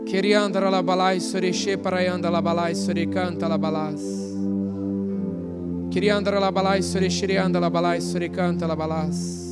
Queriandra 0.06 0.68
labalai 0.68 1.20
sureche 1.20 1.76
parayanda 1.76 2.28
labalai 2.30 2.74
surecanta 2.74 3.48
labalas. 3.48 4.02
Queriandra 5.90 6.38
labalai 6.38 6.82
surexerianda 6.82 7.58
labalai 7.58 8.00
surecanta 8.00 8.66
labalas. 8.66 9.47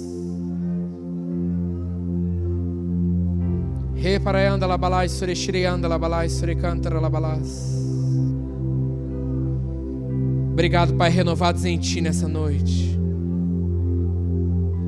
Surecanta 6.32 6.88
labalas. 7.00 7.74
Obrigado, 10.52 10.94
Pai, 10.94 11.10
renovados 11.10 11.64
em 11.64 11.78
Ti 11.78 12.00
nessa 12.00 12.26
noite 12.26 12.96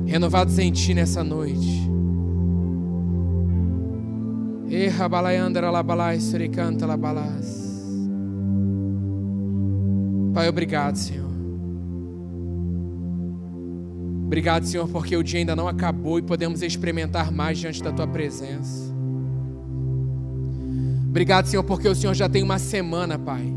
renovados 0.09 0.57
em 0.57 0.71
Ti 0.71 0.95
nessa 0.95 1.23
noite. 1.23 1.87
Pai, 10.33 10.49
obrigado, 10.49 10.95
Senhor. 10.95 11.29
Obrigado, 14.25 14.65
Senhor, 14.65 14.87
porque 14.87 15.15
o 15.15 15.23
dia 15.23 15.39
ainda 15.39 15.55
não 15.55 15.67
acabou 15.67 16.19
e 16.19 16.21
podemos 16.21 16.61
experimentar 16.61 17.31
mais 17.31 17.57
diante 17.57 17.81
da 17.81 17.91
Tua 17.91 18.07
presença. 18.07 18.98
Obrigado, 21.09 21.47
Senhor, 21.47 21.63
porque 21.63 21.89
o 21.89 21.95
Senhor 21.95 22.13
já 22.13 22.29
tem 22.29 22.43
uma 22.43 22.59
semana, 22.59 23.17
Pai. 23.17 23.51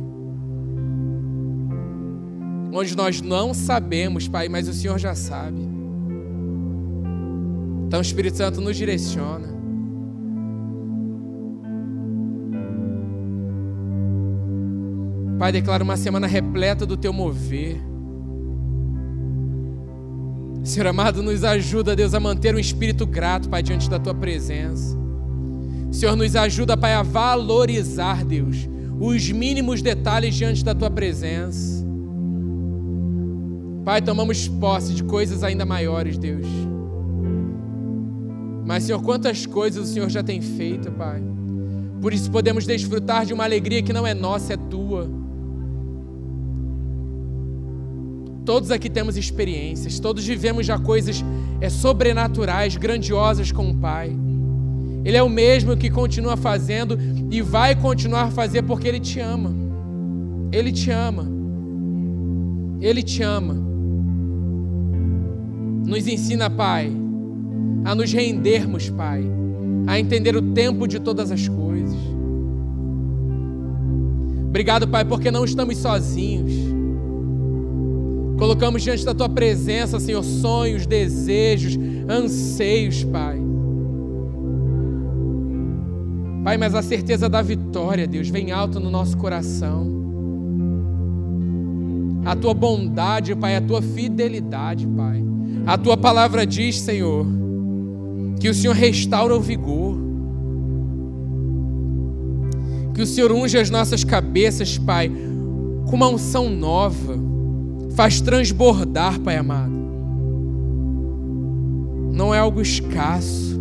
Onde 2.72 2.96
nós 2.96 3.20
não 3.20 3.53
sabemos, 3.53 4.26
Pai, 4.26 4.48
mas 4.48 4.66
o 4.66 4.72
Senhor 4.72 4.98
já 4.98 5.14
sabe. 5.14 5.61
Então 7.86 7.98
o 7.98 8.03
Espírito 8.03 8.38
Santo 8.38 8.59
nos 8.62 8.74
direciona. 8.74 9.53
Pai, 15.38 15.53
declara 15.53 15.84
uma 15.84 15.98
semana 15.98 16.26
repleta 16.26 16.86
do 16.86 16.96
teu 16.96 17.12
mover. 17.12 17.78
Senhor 20.64 20.86
amado, 20.86 21.22
nos 21.22 21.44
ajuda, 21.44 21.94
Deus, 21.94 22.14
a 22.14 22.20
manter 22.20 22.55
um 22.55 22.59
espírito 22.59 23.05
grato, 23.05 23.50
Pai, 23.50 23.62
diante 23.62 23.90
da 23.90 23.98
tua 23.98 24.14
presença. 24.14 25.01
Senhor, 25.93 26.16
nos 26.16 26.34
ajuda, 26.34 26.74
Pai, 26.74 26.95
a 26.95 27.03
valorizar, 27.03 28.24
Deus, 28.24 28.66
os 28.99 29.30
mínimos 29.30 29.82
detalhes 29.82 30.34
diante 30.34 30.64
da 30.64 30.74
tua 30.74 30.90
presença. 30.90 31.84
Pai, 33.84 34.01
tomamos 34.01 34.49
posse 34.49 34.95
de 34.95 35.05
coisas 35.05 35.45
ainda 35.45 35.66
maiores, 35.66 36.16
Deus. 36.16 36.47
Mas, 38.64 38.84
Senhor, 38.84 39.03
quantas 39.03 39.45
coisas 39.45 39.90
o 39.90 39.93
Senhor 39.93 40.09
já 40.09 40.22
tem 40.22 40.40
feito, 40.40 40.90
Pai. 40.93 41.22
Por 42.01 42.14
isso 42.14 42.30
podemos 42.30 42.64
desfrutar 42.64 43.26
de 43.26 43.34
uma 43.34 43.45
alegria 43.45 43.82
que 43.82 43.93
não 43.93 44.07
é 44.07 44.14
nossa, 44.14 44.55
é 44.55 44.57
tua. 44.57 45.11
Todos 48.47 48.70
aqui 48.70 48.88
temos 48.88 49.16
experiências, 49.16 50.01
todos 50.01 50.24
vivemos 50.24 50.66
já 50.66 50.78
coisas 50.78 51.22
é, 51.61 51.68
sobrenaturais, 51.68 52.76
grandiosas 52.76 53.53
com 53.53 53.70
o 53.70 53.76
Pai. 53.76 54.16
Ele 55.05 55.16
é 55.16 55.22
o 55.22 55.28
mesmo 55.28 55.76
que 55.76 55.90
continua 55.90 56.36
fazendo 56.36 56.98
e 57.30 57.42
vai 57.42 57.74
continuar 57.74 58.24
a 58.24 58.30
fazer 58.30 58.62
porque 58.62 58.86
Ele 58.86 59.00
te 59.00 59.18
ama. 59.18 59.53
Ele 60.53 60.70
te 60.70 60.90
ama. 60.90 61.26
Ele 62.80 63.03
te 63.03 63.22
ama. 63.22 63.55
Nos 65.86 66.07
ensina, 66.07 66.48
Pai, 66.48 66.92
a 67.84 67.94
nos 67.94 68.12
rendermos, 68.12 68.88
Pai, 68.90 69.24
a 69.86 69.98
entender 69.98 70.36
o 70.36 70.42
tempo 70.42 70.86
de 70.86 71.00
todas 71.00 71.30
as 71.30 71.48
coisas. 71.48 71.98
Obrigado, 74.48 74.86
Pai, 74.86 75.05
porque 75.05 75.30
não 75.30 75.44
estamos 75.44 75.78
sozinhos. 75.78 76.53
Colocamos 78.38 78.82
diante 78.82 79.05
da 79.05 79.14
Tua 79.14 79.28
presença, 79.28 79.98
Senhor, 79.98 80.22
sonhos, 80.22 80.86
desejos, 80.86 81.78
anseios, 82.09 83.03
Pai. 83.05 83.51
Pai, 86.45 86.59
mas 86.59 86.74
a 86.74 86.82
certeza 86.82 87.28
da 87.28 87.40
vitória, 87.40 88.07
Deus, 88.07 88.28
vem 88.28 88.51
alto 88.51 88.80
no 88.80 88.90
nosso 88.90 89.16
coração. 89.16 90.03
A 92.24 92.34
tua 92.34 92.53
bondade, 92.53 93.34
Pai, 93.36 93.57
a 93.57 93.61
tua 93.61 93.80
fidelidade, 93.80 94.86
Pai. 94.86 95.22
A 95.66 95.78
tua 95.78 95.97
palavra 95.97 96.45
diz, 96.45 96.80
Senhor, 96.80 97.24
que 98.40 98.49
o 98.49 98.55
Senhor 98.55 98.74
restaura 98.74 99.36
o 99.36 99.40
vigor. 99.40 99.97
Que 102.95 103.03
o 103.03 103.07
Senhor 103.07 103.30
unge 103.30 103.57
as 103.57 103.70
nossas 103.70 104.03
cabeças, 104.03 104.76
Pai, 104.76 105.11
com 105.88 105.95
uma 105.95 106.09
unção 106.09 106.51
nova. 106.51 107.16
Faz 107.95 108.20
transbordar, 108.20 109.20
Pai 109.20 109.36
amado. 109.36 109.72
Não 112.12 112.34
é 112.34 112.38
algo 112.38 112.61
escasso. 112.61 113.51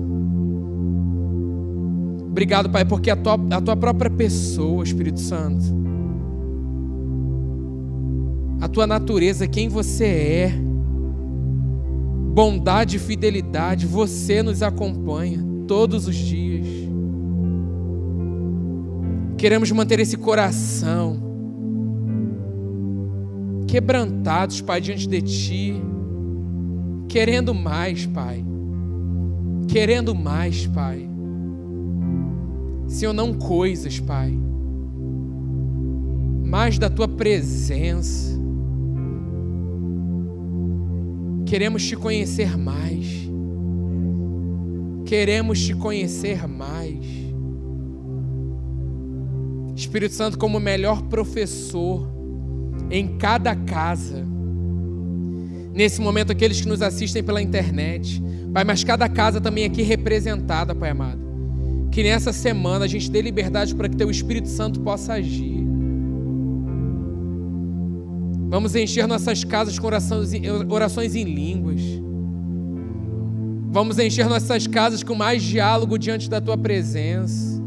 Obrigado, 2.31 2.69
Pai, 2.69 2.85
porque 2.85 3.09
a 3.11 3.15
tua, 3.15 3.33
a 3.33 3.61
tua 3.61 3.75
própria 3.75 4.09
pessoa, 4.09 4.85
Espírito 4.85 5.19
Santo, 5.19 5.65
a 8.61 8.69
tua 8.69 8.87
natureza, 8.87 9.45
quem 9.49 9.67
você 9.67 10.05
é, 10.05 10.53
bondade 12.33 12.95
e 12.95 12.99
fidelidade, 12.99 13.85
você 13.85 14.41
nos 14.41 14.63
acompanha 14.63 15.43
todos 15.67 16.07
os 16.07 16.15
dias. 16.15 16.65
Queremos 19.37 19.69
manter 19.73 19.99
esse 19.99 20.15
coração 20.15 21.19
quebrantados, 23.67 24.61
Pai, 24.61 24.79
diante 24.79 25.05
de 25.05 25.21
Ti, 25.21 25.81
querendo 27.09 27.53
mais, 27.53 28.05
Pai, 28.05 28.45
querendo 29.67 30.15
mais, 30.15 30.65
Pai. 30.67 31.10
Senhor, 32.91 33.13
não 33.13 33.33
coisas, 33.33 33.99
Pai, 33.99 34.37
mais 36.45 36.77
da 36.77 36.89
Tua 36.89 37.07
presença 37.07 38.31
Queremos 41.51 41.85
te 41.85 41.97
conhecer 41.97 42.57
mais. 42.57 43.29
Queremos 45.05 45.61
te 45.61 45.75
conhecer 45.75 46.47
mais. 46.47 47.05
Espírito 49.75 50.13
Santo, 50.13 50.37
como 50.37 50.61
melhor 50.61 51.01
professor 51.01 52.09
em 52.89 53.17
cada 53.17 53.53
casa. 53.53 54.25
Nesse 55.73 55.99
momento, 55.99 56.31
aqueles 56.31 56.61
que 56.61 56.69
nos 56.69 56.81
assistem 56.81 57.21
pela 57.21 57.41
internet. 57.41 58.23
Pai, 58.53 58.63
mas 58.63 58.81
cada 58.85 59.09
casa 59.09 59.41
também 59.41 59.65
aqui 59.65 59.81
representada, 59.81 60.73
Pai 60.73 60.91
amado. 60.91 61.30
Que 61.91 62.03
nessa 62.03 62.31
semana 62.31 62.85
a 62.85 62.87
gente 62.87 63.11
dê 63.11 63.21
liberdade 63.21 63.75
para 63.75 63.89
que 63.89 63.97
Teu 63.97 64.09
Espírito 64.09 64.47
Santo 64.47 64.79
possa 64.79 65.13
agir. 65.13 65.61
Vamos 68.49 68.75
encher 68.75 69.07
nossas 69.07 69.43
casas 69.43 69.77
com 69.77 69.87
orações, 69.87 70.31
orações 70.69 71.15
em 71.15 71.23
línguas. 71.23 71.81
Vamos 73.71 73.97
encher 73.99 74.27
nossas 74.27 74.67
casas 74.67 75.03
com 75.03 75.15
mais 75.15 75.41
diálogo 75.41 75.97
diante 75.97 76.29
da 76.29 76.41
tua 76.41 76.57
presença. 76.57 77.61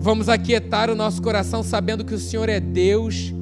Vamos 0.00 0.28
aquietar 0.28 0.88
o 0.88 0.94
nosso 0.94 1.20
coração 1.20 1.62
sabendo 1.62 2.04
que 2.04 2.14
o 2.14 2.18
Senhor 2.18 2.48
é 2.48 2.60
Deus 2.60 3.34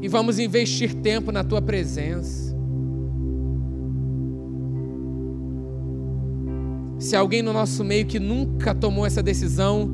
e 0.00 0.08
vamos 0.08 0.38
investir 0.38 0.94
tempo 0.94 1.30
na 1.30 1.44
tua 1.44 1.62
presença. 1.62 2.47
Se 6.98 7.14
alguém 7.14 7.42
no 7.42 7.52
nosso 7.52 7.84
meio 7.84 8.06
que 8.06 8.18
nunca 8.18 8.74
tomou 8.74 9.06
essa 9.06 9.22
decisão 9.22 9.88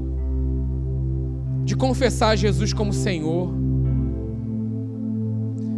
de 1.64 1.76
confessar 1.76 2.36
Jesus 2.36 2.72
como 2.72 2.92
Senhor, 2.92 3.52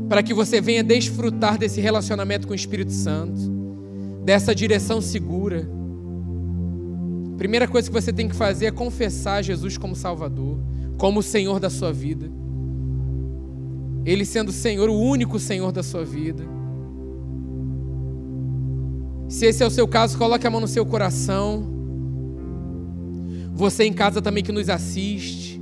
para 0.09 0.23
que 0.23 0.33
você 0.33 0.61
venha 0.61 0.85
desfrutar 0.85 1.59
desse 1.59 1.81
relacionamento 1.81 2.47
com 2.47 2.53
o 2.53 2.57
Espírito 2.57 2.93
Santo, 2.93 3.41
dessa 4.25 4.55
direção 4.55 5.01
segura. 5.01 5.69
Primeira 7.37 7.67
coisa 7.69 7.89
que 7.89 7.95
você 7.95 8.13
tem 8.13 8.29
que 8.29 8.35
fazer 8.35 8.67
é 8.67 8.71
confessar 8.71 9.43
Jesus 9.43 9.77
como 9.77 9.95
Salvador, 9.95 10.59
como 10.97 11.21
o 11.21 11.23
Senhor 11.23 11.61
da 11.61 11.69
sua 11.69 11.93
vida. 11.93 12.31
Ele 14.05 14.25
sendo 14.25 14.51
o 14.51 14.53
Senhor, 14.53 14.89
o 14.89 14.99
único 14.99 15.39
Senhor 15.39 15.73
da 15.73 15.83
sua 15.83 16.05
vida. 16.05 16.45
Se 19.29 19.47
esse 19.47 19.63
é 19.63 19.67
o 19.67 19.71
seu 19.71 19.89
caso, 19.89 20.17
coloque 20.17 20.47
a 20.47 20.51
mão 20.51 20.61
no 20.61 20.69
seu 20.69 20.87
coração. 20.87 21.67
Você 23.53 23.85
em 23.85 23.93
casa 23.93 24.23
também 24.23 24.45
que 24.45 24.53
nos 24.53 24.69
assiste. 24.69 25.61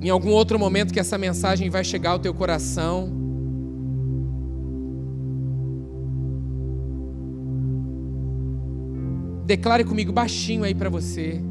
Em 0.00 0.08
algum 0.08 0.30
outro 0.30 0.58
momento 0.58 0.92
que 0.92 1.00
essa 1.00 1.18
mensagem 1.18 1.70
vai 1.70 1.82
chegar 1.82 2.10
ao 2.10 2.18
teu 2.18 2.32
coração. 2.32 3.10
Declare 9.44 9.84
comigo 9.84 10.12
baixinho 10.12 10.64
aí 10.64 10.74
para 10.74 10.88
você. 10.88 11.42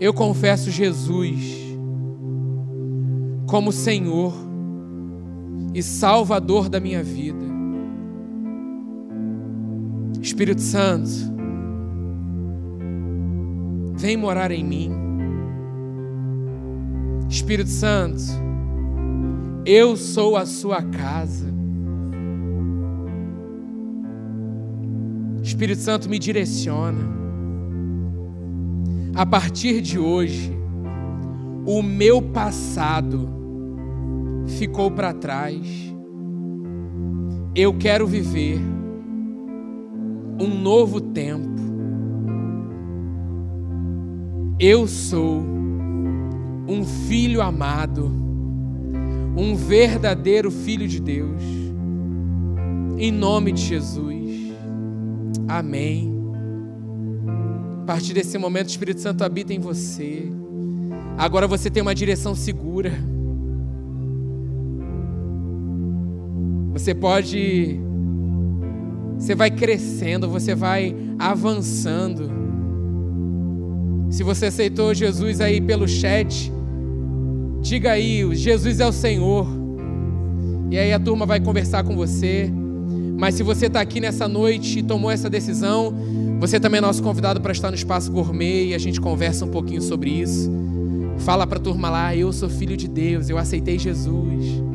Eu 0.00 0.12
confesso 0.12 0.70
Jesus 0.70 1.60
como 3.46 3.70
Senhor 3.70 4.51
e 5.74 5.82
Salvador 5.82 6.68
da 6.68 6.78
minha 6.78 7.02
vida. 7.02 7.44
Espírito 10.20 10.60
Santo, 10.60 11.10
vem 13.94 14.16
morar 14.16 14.50
em 14.50 14.64
mim. 14.64 14.92
Espírito 17.28 17.70
Santo, 17.70 18.22
eu 19.64 19.96
sou 19.96 20.36
a 20.36 20.46
sua 20.46 20.82
casa. 20.82 21.52
Espírito 25.42 25.80
Santo 25.80 26.08
me 26.08 26.18
direciona 26.18 27.22
a 29.14 29.26
partir 29.26 29.80
de 29.82 29.98
hoje, 29.98 30.50
o 31.66 31.82
meu 31.82 32.22
passado 32.22 33.41
ficou 34.46 34.90
para 34.90 35.12
trás. 35.12 35.66
Eu 37.54 37.74
quero 37.74 38.06
viver 38.06 38.58
um 40.40 40.48
novo 40.48 41.00
tempo. 41.00 41.60
Eu 44.58 44.86
sou 44.86 45.42
um 46.68 46.84
filho 47.08 47.42
amado, 47.42 48.06
um 49.36 49.54
verdadeiro 49.54 50.50
filho 50.50 50.86
de 50.86 51.00
Deus. 51.00 51.42
Em 52.98 53.10
nome 53.10 53.52
de 53.52 53.62
Jesus. 53.62 54.52
Amém. 55.48 56.12
A 57.82 57.84
partir 57.84 58.14
desse 58.14 58.38
momento, 58.38 58.68
o 58.68 58.70
Espírito 58.70 59.00
Santo 59.00 59.24
habita 59.24 59.52
em 59.52 59.58
você. 59.58 60.30
Agora 61.18 61.46
você 61.46 61.68
tem 61.68 61.82
uma 61.82 61.94
direção 61.94 62.34
segura. 62.34 62.92
Você 66.72 66.94
pode. 66.94 67.78
Você 69.18 69.34
vai 69.34 69.50
crescendo, 69.50 70.28
você 70.28 70.54
vai 70.54 70.96
avançando. 71.18 72.30
Se 74.10 74.22
você 74.22 74.46
aceitou 74.46 74.92
Jesus 74.92 75.40
aí 75.40 75.60
pelo 75.60 75.86
chat, 75.86 76.52
diga 77.60 77.92
aí: 77.92 78.34
Jesus 78.34 78.80
é 78.80 78.86
o 78.86 78.92
Senhor. 78.92 79.46
E 80.70 80.78
aí 80.78 80.92
a 80.92 80.98
turma 80.98 81.26
vai 81.26 81.38
conversar 81.38 81.84
com 81.84 81.94
você. 81.94 82.50
Mas 83.18 83.34
se 83.34 83.42
você 83.42 83.66
está 83.66 83.80
aqui 83.80 84.00
nessa 84.00 84.26
noite 84.26 84.80
e 84.80 84.82
tomou 84.82 85.10
essa 85.10 85.30
decisão, 85.30 85.94
você 86.40 86.58
também 86.58 86.78
é 86.78 86.80
nosso 86.80 87.02
convidado 87.02 87.40
para 87.40 87.52
estar 87.52 87.70
no 87.70 87.76
Espaço 87.76 88.10
Gourmet 88.10 88.68
e 88.68 88.74
a 88.74 88.78
gente 88.78 89.00
conversa 89.00 89.44
um 89.44 89.48
pouquinho 89.48 89.80
sobre 89.80 90.10
isso. 90.10 90.50
Fala 91.18 91.46
para 91.46 91.58
a 91.58 91.60
turma 91.60 91.88
lá, 91.88 92.16
eu 92.16 92.32
sou 92.32 92.48
filho 92.48 92.76
de 92.76 92.88
Deus, 92.88 93.28
eu 93.28 93.38
aceitei 93.38 93.78
Jesus. 93.78 94.71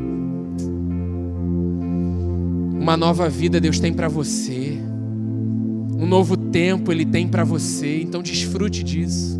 Uma 2.87 2.95
nova 2.95 3.27
vida 3.27 3.59
Deus 3.59 3.81
tem 3.81 3.91
para 3.91 4.07
você. 4.07 4.79
Um 5.99 6.07
novo 6.07 6.37
tempo 6.37 6.89
Ele 6.89 7.05
tem 7.05 7.27
para 7.27 7.43
você, 7.43 8.01
então 8.01 8.23
desfrute 8.23 8.81
disso. 8.81 9.37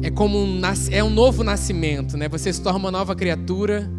É 0.00 0.12
como 0.12 0.38
um, 0.38 0.60
é 0.92 1.02
um 1.02 1.10
novo 1.10 1.42
nascimento, 1.42 2.16
né? 2.16 2.28
Você 2.28 2.52
se 2.52 2.62
torna 2.62 2.78
uma 2.78 2.92
nova 2.92 3.16
criatura 3.16 3.90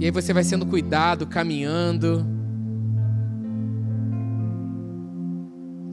e 0.00 0.06
aí 0.06 0.10
você 0.10 0.32
vai 0.32 0.42
sendo 0.42 0.66
cuidado, 0.66 1.24
caminhando 1.24 2.26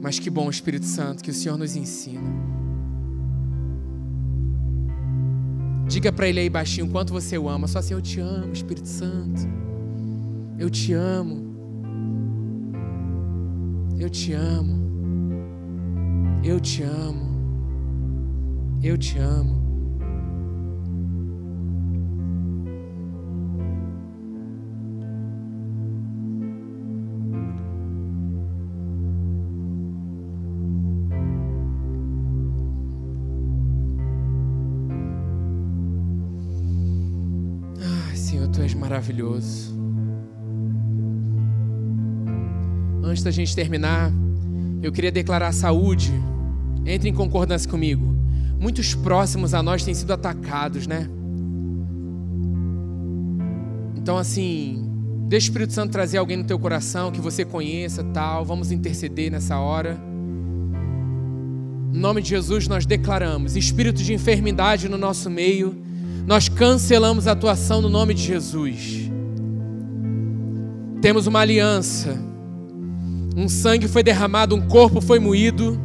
Mas 0.02 0.18
que 0.18 0.28
bom, 0.28 0.50
Espírito 0.50 0.86
Santo, 0.86 1.22
que 1.22 1.30
o 1.30 1.34
Senhor 1.34 1.56
nos 1.56 1.76
ensina. 1.76 2.59
Diga 5.90 6.12
para 6.12 6.28
ele 6.28 6.38
aí 6.38 6.48
baixinho 6.48 6.88
quanto 6.88 7.12
você 7.12 7.36
o 7.36 7.48
ama. 7.48 7.66
Só 7.66 7.80
assim, 7.80 7.94
eu 7.94 8.00
te 8.00 8.20
amo, 8.20 8.52
Espírito 8.52 8.86
Santo. 8.86 9.42
Eu 10.56 10.70
te 10.70 10.92
amo. 10.92 11.50
Eu 13.98 14.08
te 14.08 14.32
amo. 14.32 14.78
Eu 16.44 16.60
te 16.60 16.84
amo. 16.84 17.28
Eu 18.80 18.96
te 18.96 19.18
amo. 19.18 19.59
Maravilhoso. 38.90 39.72
Antes 43.04 43.22
da 43.22 43.30
gente 43.30 43.54
terminar, 43.54 44.10
eu 44.82 44.90
queria 44.90 45.12
declarar 45.12 45.52
saúde. 45.52 46.12
Entre 46.84 47.08
em 47.08 47.14
concordância 47.14 47.70
comigo. 47.70 48.04
Muitos 48.58 48.94
próximos 48.94 49.54
a 49.54 49.62
nós 49.62 49.84
têm 49.84 49.94
sido 49.94 50.12
atacados, 50.12 50.86
né? 50.86 51.08
Então, 53.96 54.18
assim, 54.18 54.82
deixa 55.28 55.46
o 55.46 55.50
Espírito 55.50 55.72
Santo 55.72 55.92
trazer 55.92 56.18
alguém 56.18 56.38
no 56.38 56.44
teu 56.44 56.58
coração 56.58 57.12
que 57.12 57.20
você 57.20 57.44
conheça, 57.44 58.02
tal. 58.02 58.44
Vamos 58.44 58.72
interceder 58.72 59.30
nessa 59.30 59.58
hora. 59.58 60.00
Em 61.92 61.98
nome 61.98 62.22
de 62.22 62.30
Jesus, 62.30 62.66
nós 62.66 62.86
declaramos 62.86 63.56
espírito 63.56 64.02
de 64.02 64.14
enfermidade 64.14 64.88
no 64.88 64.98
nosso 64.98 65.28
meio 65.30 65.89
nós 66.26 66.48
cancelamos 66.48 67.26
a 67.26 67.32
atuação 67.32 67.80
no 67.80 67.88
nome 67.88 68.14
de 68.14 68.22
Jesus. 68.22 69.10
Temos 71.00 71.26
uma 71.26 71.40
aliança. 71.40 72.18
Um 73.36 73.48
sangue 73.48 73.88
foi 73.88 74.02
derramado, 74.02 74.54
um 74.54 74.60
corpo 74.60 75.00
foi 75.00 75.18
moído. 75.18 75.80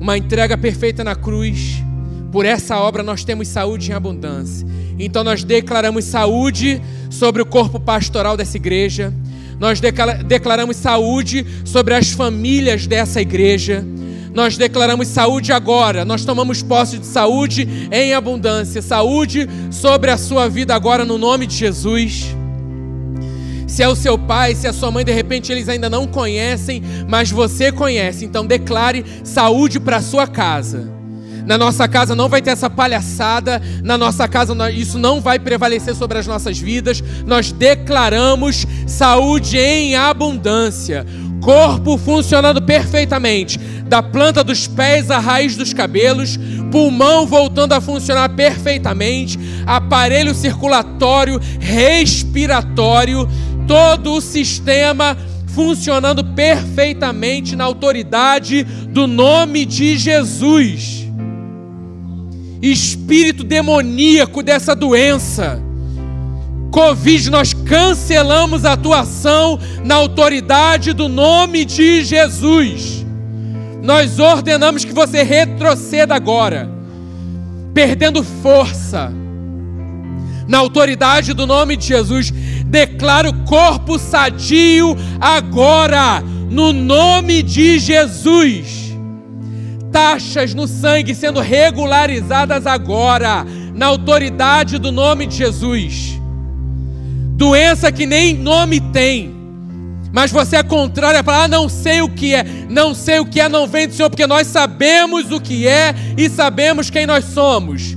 Uma 0.00 0.16
entrega 0.16 0.56
perfeita 0.56 1.04
na 1.04 1.14
cruz. 1.14 1.82
Por 2.32 2.44
essa 2.44 2.78
obra 2.78 3.02
nós 3.02 3.24
temos 3.24 3.48
saúde 3.48 3.90
em 3.90 3.94
abundância. 3.94 4.66
Então 4.98 5.22
nós 5.22 5.44
declaramos 5.44 6.04
saúde 6.04 6.82
sobre 7.10 7.40
o 7.40 7.46
corpo 7.46 7.78
pastoral 7.78 8.36
dessa 8.36 8.56
igreja. 8.56 9.12
Nós 9.58 9.80
declaramos 10.26 10.76
saúde 10.76 11.44
sobre 11.64 11.94
as 11.94 12.10
famílias 12.10 12.86
dessa 12.86 13.20
igreja. 13.20 13.84
Nós 14.38 14.56
declaramos 14.56 15.08
saúde 15.08 15.52
agora, 15.52 16.04
nós 16.04 16.24
tomamos 16.24 16.62
posse 16.62 16.96
de 16.96 17.06
saúde 17.06 17.88
em 17.90 18.14
abundância, 18.14 18.80
saúde 18.80 19.48
sobre 19.68 20.12
a 20.12 20.16
sua 20.16 20.48
vida 20.48 20.76
agora 20.76 21.04
no 21.04 21.18
nome 21.18 21.44
de 21.44 21.56
Jesus. 21.56 22.36
Se 23.66 23.82
é 23.82 23.88
o 23.88 23.96
seu 23.96 24.16
pai, 24.16 24.54
se 24.54 24.68
é 24.68 24.70
a 24.70 24.72
sua 24.72 24.92
mãe, 24.92 25.04
de 25.04 25.10
repente 25.10 25.50
eles 25.50 25.68
ainda 25.68 25.90
não 25.90 26.06
conhecem, 26.06 26.80
mas 27.08 27.32
você 27.32 27.72
conhece, 27.72 28.24
então 28.24 28.46
declare 28.46 29.04
saúde 29.24 29.80
para 29.80 29.96
a 29.96 30.02
sua 30.02 30.24
casa. 30.24 30.97
Na 31.48 31.56
nossa 31.56 31.88
casa 31.88 32.14
não 32.14 32.28
vai 32.28 32.42
ter 32.42 32.50
essa 32.50 32.68
palhaçada, 32.68 33.62
na 33.82 33.96
nossa 33.96 34.28
casa 34.28 34.70
isso 34.70 34.98
não 34.98 35.18
vai 35.18 35.38
prevalecer 35.38 35.94
sobre 35.94 36.18
as 36.18 36.26
nossas 36.26 36.58
vidas. 36.58 37.02
Nós 37.26 37.50
declaramos 37.50 38.66
saúde 38.86 39.56
em 39.56 39.96
abundância 39.96 41.06
corpo 41.40 41.96
funcionando 41.96 42.60
perfeitamente, 42.60 43.58
da 43.84 44.02
planta 44.02 44.44
dos 44.44 44.66
pés 44.66 45.10
à 45.10 45.18
raiz 45.18 45.56
dos 45.56 45.72
cabelos, 45.72 46.38
pulmão 46.70 47.26
voltando 47.26 47.72
a 47.72 47.80
funcionar 47.80 48.28
perfeitamente, 48.30 49.38
aparelho 49.64 50.34
circulatório, 50.34 51.40
respiratório, 51.58 53.26
todo 53.66 54.12
o 54.12 54.20
sistema 54.20 55.16
funcionando 55.46 56.22
perfeitamente 56.22 57.56
na 57.56 57.64
autoridade 57.64 58.64
do 58.64 59.06
nome 59.06 59.64
de 59.64 59.96
Jesus. 59.96 61.07
Espírito 62.60 63.44
demoníaco 63.44 64.42
dessa 64.42 64.74
doença, 64.74 65.62
Covid, 66.70 67.30
nós 67.30 67.54
cancelamos 67.54 68.64
a 68.64 68.72
atuação 68.72 69.58
na 69.84 69.94
autoridade 69.94 70.92
do 70.92 71.08
nome 71.08 71.64
de 71.64 72.04
Jesus. 72.04 73.06
Nós 73.82 74.18
ordenamos 74.18 74.84
que 74.84 74.92
você 74.92 75.22
retroceda 75.22 76.14
agora, 76.14 76.68
perdendo 77.72 78.22
força. 78.22 79.12
Na 80.46 80.58
autoridade 80.58 81.32
do 81.32 81.46
nome 81.46 81.76
de 81.76 81.86
Jesus, 81.86 82.30
declaro 82.66 83.32
corpo 83.44 83.98
sadio 83.98 84.96
agora, 85.20 86.22
no 86.50 86.72
nome 86.72 87.42
de 87.42 87.78
Jesus. 87.78 88.87
Taxas 89.98 90.54
no 90.54 90.68
sangue 90.68 91.12
sendo 91.12 91.40
regularizadas 91.40 92.68
agora, 92.68 93.44
na 93.74 93.86
autoridade 93.86 94.78
do 94.78 94.92
nome 94.92 95.26
de 95.26 95.36
Jesus. 95.38 96.20
Doença 97.36 97.90
que 97.90 98.06
nem 98.06 98.32
nome 98.32 98.80
tem 98.80 99.36
mas 100.10 100.32
você 100.32 100.56
é 100.56 100.62
contrário 100.62 101.20
a 101.20 101.22
falar, 101.22 101.44
ah, 101.44 101.48
não 101.48 101.68
sei 101.68 102.00
o 102.00 102.08
que 102.08 102.34
é, 102.34 102.42
não 102.70 102.94
sei 102.94 103.20
o 103.20 103.26
que 103.26 103.40
é, 103.40 103.48
não 103.48 103.66
vem 103.66 103.86
do 103.86 103.92
Senhor, 103.92 104.08
porque 104.08 104.26
nós 104.26 104.46
sabemos 104.46 105.30
o 105.30 105.38
que 105.38 105.68
é 105.68 105.94
e 106.16 106.30
sabemos 106.30 106.88
quem 106.88 107.06
nós 107.06 107.26
somos. 107.26 107.94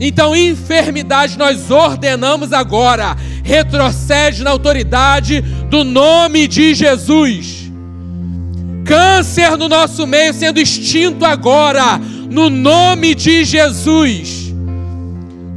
Então, 0.00 0.34
enfermidade 0.34 1.36
nós 1.36 1.70
ordenamos 1.70 2.54
agora, 2.54 3.14
retrocede 3.44 4.42
na 4.42 4.50
autoridade 4.50 5.42
do 5.42 5.84
nome 5.84 6.48
de 6.48 6.74
Jesus. 6.74 7.59
Câncer 8.90 9.56
no 9.56 9.68
nosso 9.68 10.04
meio 10.04 10.34
sendo 10.34 10.58
extinto 10.58 11.24
agora, 11.24 11.96
no 12.28 12.50
nome 12.50 13.14
de 13.14 13.44
Jesus. 13.44 14.52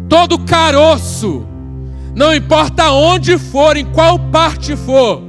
Todo 0.08 0.38
caroço, 0.38 1.44
não 2.16 2.32
importa 2.32 2.92
onde 2.92 3.40
for, 3.40 3.76
em 3.76 3.86
qual 3.86 4.20
parte 4.20 4.76
for, 4.76 5.24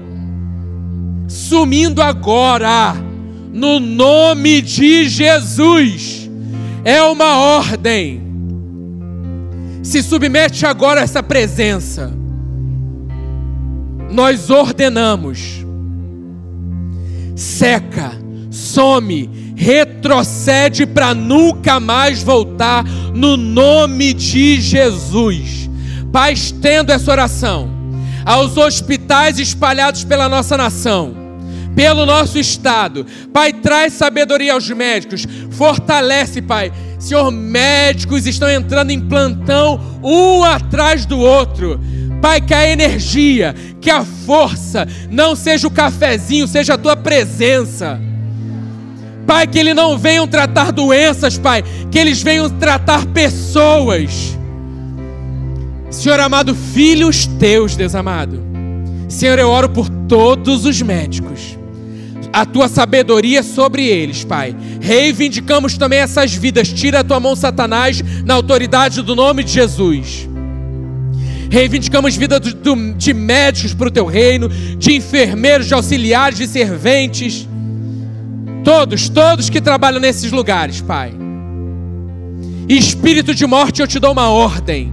sumindo 1.27 2.03
agora, 2.03 2.95
no 3.51 3.81
nome 3.81 4.61
de 4.61 5.09
Jesus. 5.09 6.29
É 6.85 7.03
uma 7.05 7.39
ordem. 7.39 8.23
Se 9.83 10.03
submete 10.03 10.67
agora 10.67 11.01
a 11.01 11.05
essa 11.05 11.23
presença. 11.23 12.13
Nós 14.11 14.51
ordenamos. 14.51 15.64
Seca, 17.35 18.13
some, 18.51 19.55
retrocede 19.57 20.87
para 20.87 21.15
nunca 21.15 21.81
mais 21.81 22.23
voltar, 22.23 22.85
no 23.15 23.37
nome 23.37 24.13
de 24.13 24.61
Jesus. 24.61 25.69
Pai, 26.13 26.33
estendo 26.33 26.93
essa 26.93 27.11
oração 27.11 27.69
aos 28.25 28.57
hospitais 28.57 29.39
espalhados 29.39 30.05
pela 30.05 30.29
nossa 30.29 30.57
nação 30.57 31.25
pelo 31.75 32.07
nosso 32.07 32.39
estado. 32.39 33.07
Pai, 33.33 33.53
traz 33.53 33.95
sabedoria 33.95 34.55
aos 34.55 34.69
médicos, 34.71 35.27
fortalece, 35.51 36.41
Pai. 36.41 36.73
Senhor, 36.99 37.31
médicos 37.31 38.27
estão 38.27 38.49
entrando 38.49 38.91
em 38.91 39.01
plantão 39.01 39.81
um 40.03 40.43
atrás 40.43 41.05
do 41.05 41.19
outro. 41.19 41.81
Pai, 42.25 42.41
que 42.41 42.55
a 42.55 42.67
energia, 42.67 43.55
que 43.83 43.91
a 43.91 44.03
força 44.03 44.89
não 45.11 45.37
seja 45.37 45.69
o 45.69 45.71
cafezinho, 45.71 46.49
seja 46.49 46.73
a 46.73 46.79
tua 46.79 46.97
presença. 46.97 48.01
Pai, 49.27 49.47
que 49.47 49.59
eles 49.59 49.77
não 49.77 49.99
venham 49.99 50.27
tratar 50.27 50.73
doenças, 50.73 51.37
Pai, 51.37 51.63
que 51.91 51.99
eles 51.99 52.23
venham 52.23 52.49
tratar 52.49 53.05
pessoas. 53.09 54.39
Senhor 55.91 56.19
amado, 56.19 56.55
filhos 56.55 57.27
teus, 57.27 57.77
Deus 57.77 57.95
amado. 57.95 58.43
Senhor, 59.07 59.39
eu 59.39 59.51
oro 59.51 59.69
por 59.69 59.91
todos 60.09 60.65
os 60.65 60.81
médicos 60.81 61.59
a 62.33 62.47
tua 62.47 62.69
sabedoria 62.69 63.43
sobre 63.43 63.87
eles, 63.87 64.25
Pai. 64.25 64.57
Reivindicamos 64.81 65.77
também 65.77 65.99
essas 65.99 66.33
vidas. 66.33 66.73
Tira 66.73 67.01
a 67.01 67.05
tua 67.05 67.21
mão, 67.21 67.37
Satanás, 67.37 68.03
na 68.25 68.33
autoridade 68.33 69.03
do 69.03 69.15
nome 69.15 69.45
de 69.45 69.53
Jesus. 69.53 70.27
Reivindicamos 71.51 72.17
vida 72.17 72.41
do, 72.41 72.55
do, 72.55 72.95
de 72.95 73.13
médicos 73.15 73.75
para 73.75 73.89
o 73.89 73.91
teu 73.91 74.07
reino, 74.07 74.49
de 74.49 74.95
enfermeiros, 74.95 75.67
de 75.67 75.75
auxiliares, 75.75 76.39
de 76.39 76.47
serventes. 76.47 77.49
Todos, 78.63 79.09
todos 79.09 79.51
que 79.51 79.61
trabalham 79.61 80.01
nesses 80.01 80.33
lugares, 80.33 80.81
Pai. 80.81 81.13
Espírito 82.69 83.35
de 83.35 83.47
morte, 83.47 83.81
eu 83.81 83.87
te 83.87 83.99
dou 83.99 84.13
uma 84.13 84.31
ordem. 84.31 84.93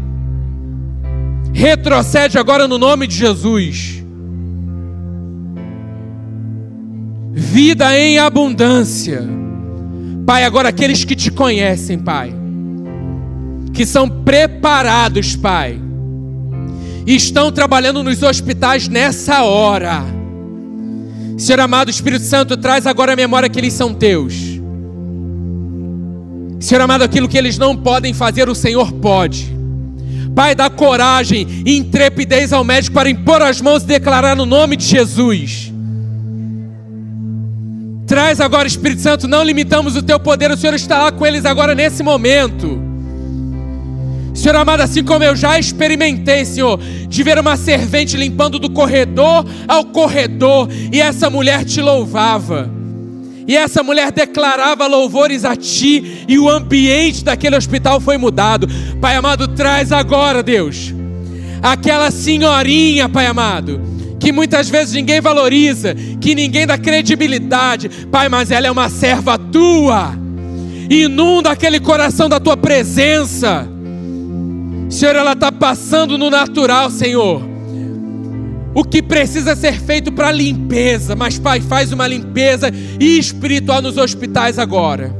Retrocede 1.53 2.37
agora 2.37 2.67
no 2.67 2.77
nome 2.77 3.07
de 3.07 3.15
Jesus. 3.15 4.01
vida 7.51 7.97
em 7.97 8.17
abundância. 8.17 9.23
Pai, 10.25 10.45
agora 10.45 10.69
aqueles 10.69 11.03
que 11.03 11.15
te 11.15 11.31
conhecem, 11.31 11.99
Pai, 11.99 12.33
que 13.73 13.85
são 13.85 14.07
preparados, 14.07 15.35
Pai, 15.35 15.79
estão 17.05 17.51
trabalhando 17.51 18.03
nos 18.03 18.21
hospitais 18.23 18.87
nessa 18.87 19.43
hora. 19.43 20.03
Senhor 21.37 21.59
amado 21.59 21.89
Espírito 21.89 22.25
Santo, 22.25 22.55
traz 22.55 22.85
agora 22.85 23.13
a 23.13 23.15
memória 23.15 23.49
que 23.49 23.59
eles 23.59 23.73
são 23.73 23.93
teus. 23.93 24.33
Senhor 26.59 26.81
amado, 26.81 27.03
aquilo 27.03 27.27
que 27.27 27.37
eles 27.37 27.57
não 27.57 27.75
podem 27.75 28.13
fazer, 28.13 28.47
o 28.47 28.55
Senhor 28.55 28.91
pode. 28.91 29.51
Pai, 30.35 30.53
dá 30.53 30.69
coragem 30.69 31.63
e 31.65 31.77
intrepidez 31.77 32.53
ao 32.53 32.63
médico 32.63 32.93
para 32.93 33.09
impor 33.09 33.41
as 33.41 33.59
mãos 33.59 33.83
e 33.83 33.87
declarar 33.87 34.35
no 34.35 34.45
nome 34.45 34.77
de 34.77 34.85
Jesus 34.85 35.71
Traz 38.11 38.41
agora, 38.41 38.67
Espírito 38.67 39.01
Santo, 39.01 39.25
não 39.25 39.41
limitamos 39.41 39.95
o 39.95 40.03
teu 40.03 40.19
poder, 40.19 40.51
o 40.51 40.57
Senhor 40.57 40.73
está 40.73 41.03
lá 41.03 41.13
com 41.13 41.25
eles 41.25 41.45
agora 41.45 41.73
nesse 41.73 42.03
momento. 42.03 42.90
Senhor 44.33 44.55
amado, 44.55 44.81
assim 44.81 45.03
como 45.03 45.23
eu 45.23 45.35
já 45.35 45.59
experimentei, 45.59 46.45
Senhor, 46.45 46.79
de 46.79 47.23
ver 47.23 47.37
uma 47.37 47.57
servente 47.57 48.15
limpando 48.15 48.57
do 48.57 48.69
corredor 48.69 49.45
ao 49.67 49.85
corredor, 49.85 50.69
e 50.91 51.01
essa 51.01 51.29
mulher 51.29 51.65
te 51.65 51.81
louvava, 51.81 52.69
e 53.47 53.57
essa 53.57 53.83
mulher 53.83 54.11
declarava 54.11 54.87
louvores 54.87 55.43
a 55.43 55.55
ti, 55.55 56.25
e 56.27 56.39
o 56.39 56.49
ambiente 56.49 57.23
daquele 57.23 57.55
hospital 57.55 57.99
foi 57.99 58.17
mudado. 58.17 58.67
Pai 59.01 59.15
amado, 59.15 59.47
traz 59.49 59.91
agora, 59.91 60.41
Deus, 60.41 60.93
aquela 61.61 62.09
senhorinha, 62.09 63.09
Pai 63.09 63.25
amado, 63.25 63.81
que 64.19 64.31
muitas 64.31 64.69
vezes 64.69 64.93
ninguém 64.93 65.19
valoriza, 65.19 65.95
que 66.21 66.33
ninguém 66.35 66.65
dá 66.65 66.77
credibilidade. 66.77 67.89
Pai, 68.11 68.29
mas 68.29 68.51
ela 68.51 68.67
é 68.67 68.71
uma 68.71 68.87
serva 68.87 69.37
tua. 69.37 70.13
Inunda 70.89 71.51
aquele 71.51 71.79
coração 71.79 72.29
da 72.29 72.39
tua 72.39 72.55
presença. 72.55 73.70
Senhor, 74.91 75.15
ela 75.15 75.31
está 75.31 75.51
passando 75.51 76.17
no 76.17 76.29
natural, 76.29 76.91
Senhor. 76.91 77.41
O 78.73 78.83
que 78.83 79.01
precisa 79.01 79.55
ser 79.55 79.79
feito 79.79 80.11
para 80.11 80.31
limpeza, 80.31 81.15
mas 81.15 81.39
Pai, 81.39 81.61
faz 81.61 81.93
uma 81.93 82.05
limpeza 82.05 82.71
espiritual 82.99 83.81
nos 83.81 83.97
hospitais 83.97 84.59
agora. 84.59 85.15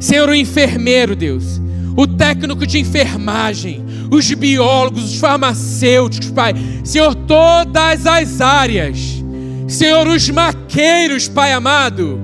Senhor, 0.00 0.28
o 0.28 0.34
enfermeiro, 0.34 1.14
Deus, 1.14 1.60
o 1.96 2.06
técnico 2.06 2.66
de 2.66 2.78
enfermagem, 2.78 3.84
os 4.10 4.32
biólogos, 4.34 5.04
os 5.04 5.16
farmacêuticos, 5.18 6.30
Pai. 6.30 6.54
Senhor, 6.82 7.14
todas 7.14 8.06
as 8.06 8.40
áreas. 8.40 9.22
Senhor, 9.68 10.06
os 10.08 10.28
maqueiros, 10.28 11.28
Pai 11.28 11.52
amado. 11.52 12.20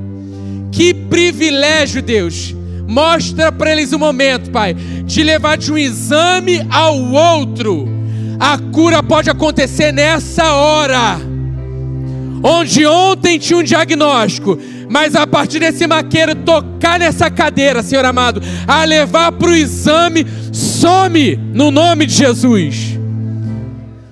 Que 0.73 0.93
privilégio, 0.93 2.03
Deus. 2.03 2.55
Mostra 2.89 3.53
para 3.53 3.71
eles 3.71 3.93
o 3.93 3.99
momento, 3.99 4.51
Pai, 4.51 4.75
de 5.09 5.23
levar 5.23 5.57
de 5.57 5.73
um 5.73 5.79
exame 5.79 6.65
ao 6.71 6.97
outro. 7.01 7.89
A 8.39 8.59
cura 8.59 9.03
pode 9.03 9.31
acontecer 9.31 9.91
nessa 9.91 10.53
hora. 10.53 11.19
Onde 12.45 12.87
ontem 12.87 13.39
tinha 13.39 13.59
um 13.59 13.63
diagnóstico, 13.63 14.57
mas 14.89 15.17
a 15.17 15.27
partir 15.27 15.61
desse 15.61 15.87
maqueiro 15.87 16.35
tocar 16.37 17.01
nessa 17.01 17.31
cadeira, 17.31 17.83
Senhor 17.83 18.05
amado, 18.05 18.41
a 18.67 18.85
levar 18.85 19.33
para 19.33 19.49
o 19.49 19.55
exame, 19.55 20.25
some 20.53 21.37
no 21.55 21.71
nome 21.71 22.05
de 22.07 22.13
Jesus. 22.13 22.99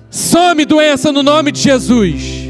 Some 0.09 0.65
doença 0.65 1.11
no 1.11 1.21
nome 1.21 1.51
de 1.51 1.61
Jesus. 1.61 2.49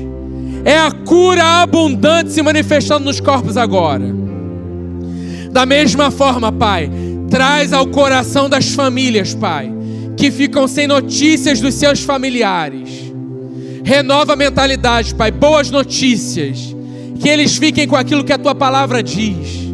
É 0.64 0.78
a 0.78 0.90
cura 0.90 1.61
abundante 1.61 2.32
se 2.32 2.41
manifestando 2.41 3.06
nos 3.06 3.19
corpos 3.19 3.57
agora. 3.57 4.06
Da 5.52 5.65
mesma 5.65 6.10
forma, 6.11 6.52
Pai, 6.52 6.90
traz 7.30 7.74
ao 7.74 7.88
coração 7.88 8.49
das 8.49 8.70
famílias, 8.70 9.34
Pai, 9.34 9.72
que 10.16 10.32
ficam 10.32 10.68
sem 10.68 10.88
notícias 10.88 11.60
dos 11.60 11.74
seus 11.76 12.02
familiares. 12.02 13.14
Renova 13.84 14.34
a 14.34 14.36
mentalidade, 14.36 15.16
Pai, 15.16 15.32
boas 15.32 15.72
notícias. 15.72 16.76
Que 17.20 17.30
eles 17.30 17.58
fiquem 17.58 17.88
com 17.88 17.95
aquilo 17.95 18.24
que 18.24 18.34
a 18.34 18.38
tua 18.38 18.54
palavra 18.54 19.02
diz. 19.02 19.68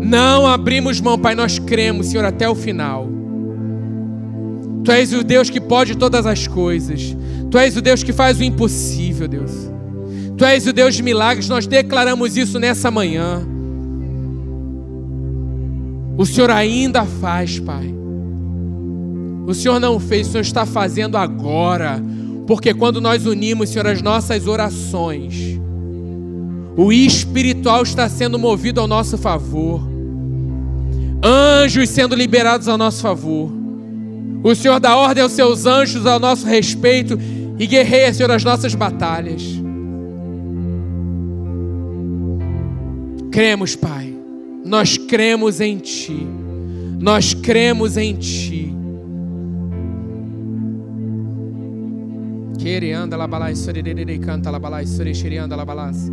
Não 0.00 0.46
abrimos 0.46 1.00
mão, 1.00 1.18
Pai, 1.18 1.34
nós 1.34 1.58
cremos, 1.58 2.06
Senhor, 2.06 2.24
até 2.24 2.48
o 2.48 2.54
final. 2.54 3.08
Tu 4.84 4.92
és 4.92 5.12
o 5.12 5.22
Deus 5.22 5.50
que 5.50 5.60
pode 5.60 5.96
todas 5.96 6.24
as 6.24 6.46
coisas. 6.46 7.14
Tu 7.50 7.58
és 7.58 7.76
o 7.76 7.82
Deus 7.82 8.02
que 8.02 8.12
faz 8.12 8.38
o 8.38 8.42
impossível, 8.42 9.28
Deus. 9.28 9.50
Tu 10.36 10.44
és 10.44 10.66
o 10.66 10.72
Deus 10.72 10.94
de 10.94 11.02
milagres, 11.02 11.48
nós 11.48 11.66
declaramos 11.66 12.36
isso 12.36 12.58
nessa 12.58 12.90
manhã. 12.90 13.46
O 16.18 16.26
Senhor 16.26 16.50
ainda 16.50 17.04
faz, 17.06 17.60
Pai. 17.60 17.94
O 19.46 19.54
Senhor 19.54 19.78
não 19.78 20.00
fez, 20.00 20.26
o 20.26 20.32
Senhor 20.32 20.42
está 20.42 20.66
fazendo 20.66 21.16
agora. 21.16 22.02
Porque 22.44 22.74
quando 22.74 23.00
nós 23.00 23.24
unimos, 23.24 23.70
Senhor, 23.70 23.86
as 23.86 24.02
nossas 24.02 24.48
orações, 24.48 25.58
o 26.76 26.92
espiritual 26.92 27.84
está 27.84 28.08
sendo 28.08 28.36
movido 28.36 28.80
ao 28.80 28.88
nosso 28.88 29.16
favor. 29.16 29.80
Anjos 31.22 31.88
sendo 31.88 32.16
liberados 32.16 32.66
ao 32.66 32.76
nosso 32.76 33.00
favor. 33.00 33.52
O 34.42 34.54
Senhor 34.56 34.80
dá 34.80 34.96
ordem 34.96 35.22
aos 35.22 35.32
seus 35.32 35.66
anjos 35.66 36.04
ao 36.04 36.18
nosso 36.18 36.46
respeito 36.46 37.16
e 37.60 37.66
guerreia, 37.66 38.12
Senhor, 38.12 38.32
as 38.32 38.42
nossas 38.42 38.74
batalhas. 38.74 39.42
Cremos, 43.30 43.76
Pai. 43.76 44.17
Nós 44.68 44.98
cremos 44.98 45.62
em 45.62 45.78
Ti. 45.78 46.28
Nós 47.00 47.32
cremos 47.32 47.96
em 47.96 48.14
Ti. 48.14 48.76
Quereanda 52.58 53.16
la 53.16 53.26
balai 53.26 53.56
sorerere 53.56 54.18
canta 54.18 54.50
la 54.50 54.58
balai 54.58 54.86
sorexerianda 54.86 55.56
la 55.56 55.64
balas. 55.64 56.10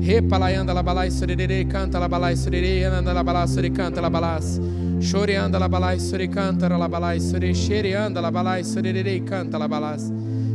Repalaianda 0.00 0.72
la 0.72 0.84
balai 0.84 1.10
sorerere 1.10 1.66
canta 1.66 1.98
la 1.98 2.06
balai 2.06 2.36
sorere 2.36 2.84
anda 2.84 3.12
la 3.12 3.24
balas 3.24 3.50
sore 3.50 3.72
canta 3.72 4.00
la 4.00 4.08
balas. 4.08 4.60
Choreanda 5.00 5.58
la 5.58 5.68
balai 5.68 5.98
sore 5.98 6.28
canta 6.28 6.68
la 6.68 6.88
balai 6.88 7.18
sore 7.18 7.52
xereanda 7.52 8.20
la 8.20 8.30
balai 8.30 8.62
sorerere 8.62 9.20
canta 9.24 9.58
la 9.58 9.66
balas. 9.66 10.12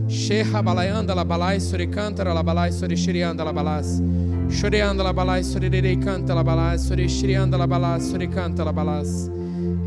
Xerra 0.08 0.62
balaianda 0.64 1.14
la 1.14 1.26
balai 1.26 1.60
sore 1.60 1.90
canta 1.90 2.24
la 2.24 2.44
balai 2.44 2.72
sore 2.72 2.96
xereanda 2.96 3.44
la 3.44 3.52
balas. 4.52 4.60
Choreanda 4.60 5.04
la 5.04 5.14
balai 5.14 5.44
sorerere 5.44 5.98
canta 5.98 6.34
la 6.34 6.44
balas 6.44 6.88
sore 6.88 7.08
xereanda 7.08 7.58
la 7.58 7.68
balas 7.68 8.10
sore 8.10 8.28
canta 8.28 8.64
la 8.64 8.72
balas. 8.72 9.30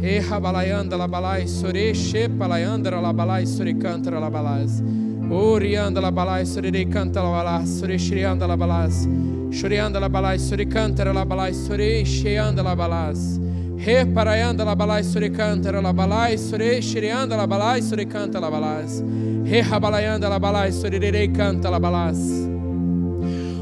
Erra 0.01 0.41
balaianda 0.41 0.97
la 0.97 1.07
balai 1.07 1.47
sore 1.47 1.93
palaianda 2.39 2.91
la 3.01 3.13
balai 3.13 3.47
sore 3.47 3.77
canta 3.77 4.11
la 4.11 4.31
balas. 4.31 4.83
Orianda 5.31 6.01
la 6.01 6.11
balai 6.11 6.45
sorere 6.45 6.87
canta 6.89 7.23
la 7.23 7.31
balas 7.31 7.79
sore 7.79 7.97
xereanda 7.97 8.47
la 8.47 8.57
balas. 8.57 9.07
Choreanda 9.51 10.01
la 10.01 10.09
balai 10.09 10.39
sore 10.39 10.67
canta 10.67 11.05
la 11.13 11.25
balai 11.25 11.55
sore 11.55 12.03
xeanda 12.03 12.63
la 12.63 12.75
balas. 12.75 13.39
Re 13.77 14.07
paraianda 14.07 14.65
la 14.65 14.75
balai 14.75 15.05
sore 15.05 15.31
canta 15.31 15.71
la 15.81 15.93
balai 15.93 16.39
sore 16.39 16.81
xereanda 16.81 17.37
la 17.37 17.47
balai 17.47 17.83
sore 17.83 18.07
canta 18.07 18.41
la 18.41 18.51
balas. 18.51 19.03
Re 19.45 19.63
rabalaianda 19.63 20.29
la 20.29 20.39
balai 20.39 20.73
sorere 20.73 21.31
canta 21.31 21.71
la 21.71 21.79
balas. 21.79 22.54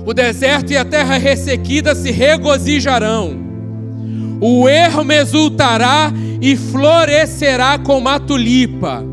O 0.04 0.12
deserto 0.12 0.72
e 0.72 0.76
a 0.76 0.84
terra 0.84 1.16
ressequida 1.16 1.94
se 1.94 2.10
regozijarão. 2.10 3.40
O 4.40 4.68
ermo 4.68 5.12
exultará 5.12 6.12
e 6.40 6.56
florescerá 6.56 7.78
como 7.78 8.08
a 8.08 8.18
tulipa, 8.18 9.04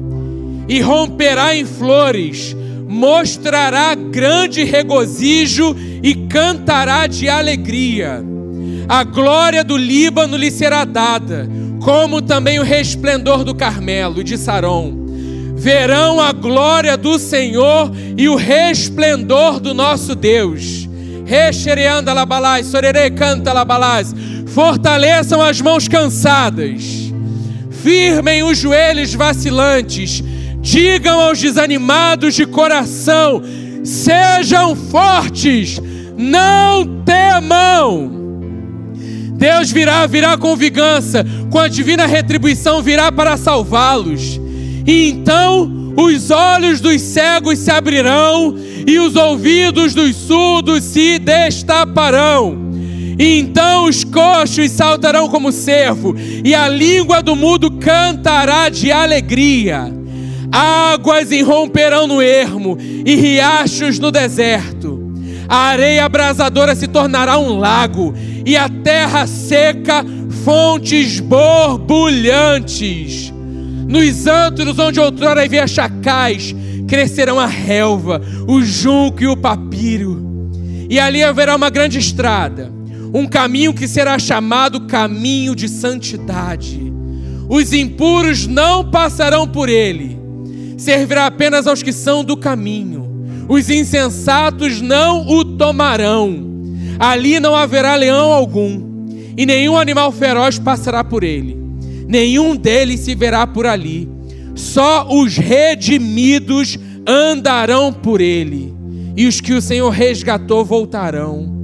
e 0.67 0.81
romperá 0.81 1.55
em 1.55 1.63
flores, 1.63 2.55
mostrará 2.87 3.93
grande 3.93 4.63
regozijo 4.63 5.75
e 6.01 6.15
cantará 6.27 7.05
de 7.05 7.29
alegria. 7.29 8.23
A 8.87 9.03
glória 9.03 9.63
do 9.63 9.77
Líbano 9.77 10.35
lhe 10.35 10.49
será 10.49 10.83
dada, 10.83 11.47
como 11.83 12.23
também 12.23 12.59
o 12.59 12.63
resplendor 12.63 13.43
do 13.43 13.53
Carmelo 13.53 14.21
e 14.21 14.23
de 14.23 14.35
Saron. 14.35 14.98
Verão 15.59 16.21
a 16.21 16.31
glória 16.31 16.95
do 16.95 17.19
Senhor 17.19 17.91
e 18.17 18.29
o 18.29 18.35
resplendor 18.37 19.59
do 19.59 19.73
nosso 19.73 20.15
Deus. 20.15 20.87
Rechereanda 21.25 22.13
labalás, 22.13 22.65
sorere 22.67 23.11
canta 23.11 23.51
labalás. 23.51 24.15
Fortaleçam 24.47 25.41
as 25.41 25.59
mãos 25.59 25.85
cansadas, 25.85 27.11
firmem 27.83 28.41
os 28.41 28.57
joelhos 28.57 29.13
vacilantes, 29.13 30.23
digam 30.61 31.19
aos 31.19 31.39
desanimados 31.39 32.35
de 32.35 32.45
coração: 32.45 33.43
sejam 33.83 34.77
fortes, 34.77 35.77
não 36.17 37.03
temam. 37.03 38.17
Deus 39.33 39.69
virá, 39.71 40.07
virá 40.07 40.37
com 40.37 40.55
vingança, 40.55 41.25
com 41.51 41.59
a 41.59 41.67
divina 41.67 42.05
retribuição 42.05 42.81
virá 42.81 43.11
para 43.11 43.35
salvá-los. 43.35 44.39
E 44.89 45.11
então 45.11 45.93
os 45.95 46.31
olhos 46.31 46.81
dos 46.81 46.99
cegos 46.99 47.59
se 47.59 47.69
abrirão 47.69 48.55
e 48.87 48.97
os 48.97 49.15
ouvidos 49.15 49.93
dos 49.93 50.15
surdos 50.15 50.83
se 50.83 51.19
destaparão. 51.19 52.57
E 53.19 53.37
então 53.37 53.85
os 53.85 54.03
coxos 54.03 54.71
saltarão 54.71 55.29
como 55.29 55.51
cervo, 55.51 56.15
e 56.43 56.55
a 56.55 56.67
língua 56.67 57.21
do 57.21 57.35
mudo 57.35 57.69
cantará 57.69 58.67
de 58.69 58.91
alegria. 58.91 59.93
Águas 60.51 61.31
irromperão 61.31 62.07
no 62.07 62.19
ermo, 62.19 62.75
e 62.79 63.15
riachos 63.15 63.99
no 63.99 64.09
deserto. 64.09 65.13
A 65.47 65.67
areia 65.67 66.05
abrasadora 66.05 66.75
se 66.75 66.87
tornará 66.87 67.37
um 67.37 67.59
lago, 67.59 68.11
e 68.43 68.57
a 68.57 68.67
terra 68.67 69.27
seca, 69.27 70.03
fontes 70.43 71.19
borbulhantes. 71.19 73.31
Nos 73.89 74.25
antros 74.25 74.79
onde 74.79 75.01
outrora 75.01 75.43
havia 75.43 75.67
chacais, 75.67 76.55
crescerão 76.87 77.37
a 77.37 77.45
relva, 77.45 78.21
o 78.47 78.61
junco 78.61 79.21
e 79.21 79.27
o 79.27 79.35
papiro. 79.35 80.49
E 80.89 80.97
ali 80.97 81.21
haverá 81.21 81.57
uma 81.57 81.69
grande 81.69 81.99
estrada 81.99 82.79
um 83.13 83.25
caminho 83.27 83.73
que 83.73 83.87
será 83.87 84.19
chamado 84.19 84.81
caminho 84.81 85.55
de 85.55 85.67
santidade. 85.67 86.93
Os 87.47 87.73
impuros 87.73 88.45
não 88.45 88.89
passarão 88.89 89.47
por 89.47 89.69
ele, 89.69 90.17
servirá 90.77 91.25
apenas 91.25 91.65
aos 91.65 91.81
que 91.81 91.91
são 91.91 92.23
do 92.23 92.37
caminho. 92.37 93.07
Os 93.47 93.69
insensatos 93.69 94.79
não 94.79 95.27
o 95.27 95.43
tomarão. 95.43 96.47
Ali 96.99 97.39
não 97.39 97.55
haverá 97.55 97.95
leão 97.95 98.31
algum, 98.31 99.07
e 99.35 99.45
nenhum 99.45 99.77
animal 99.77 100.11
feroz 100.11 100.59
passará 100.59 101.03
por 101.03 101.23
ele. 101.23 101.57
Nenhum 102.09 102.57
deles 102.57 102.99
se 102.99 103.15
verá 103.15 103.47
por 103.47 103.65
ali. 103.65 104.09
Só 104.53 105.07
os 105.09 105.37
redimidos 105.37 106.77
andarão 107.07 107.93
por 107.93 108.19
ele, 108.19 108.73
e 109.15 109.25
os 109.25 109.39
que 109.39 109.53
o 109.53 109.61
Senhor 109.61 109.89
resgatou 109.89 110.65
voltarão 110.65 111.59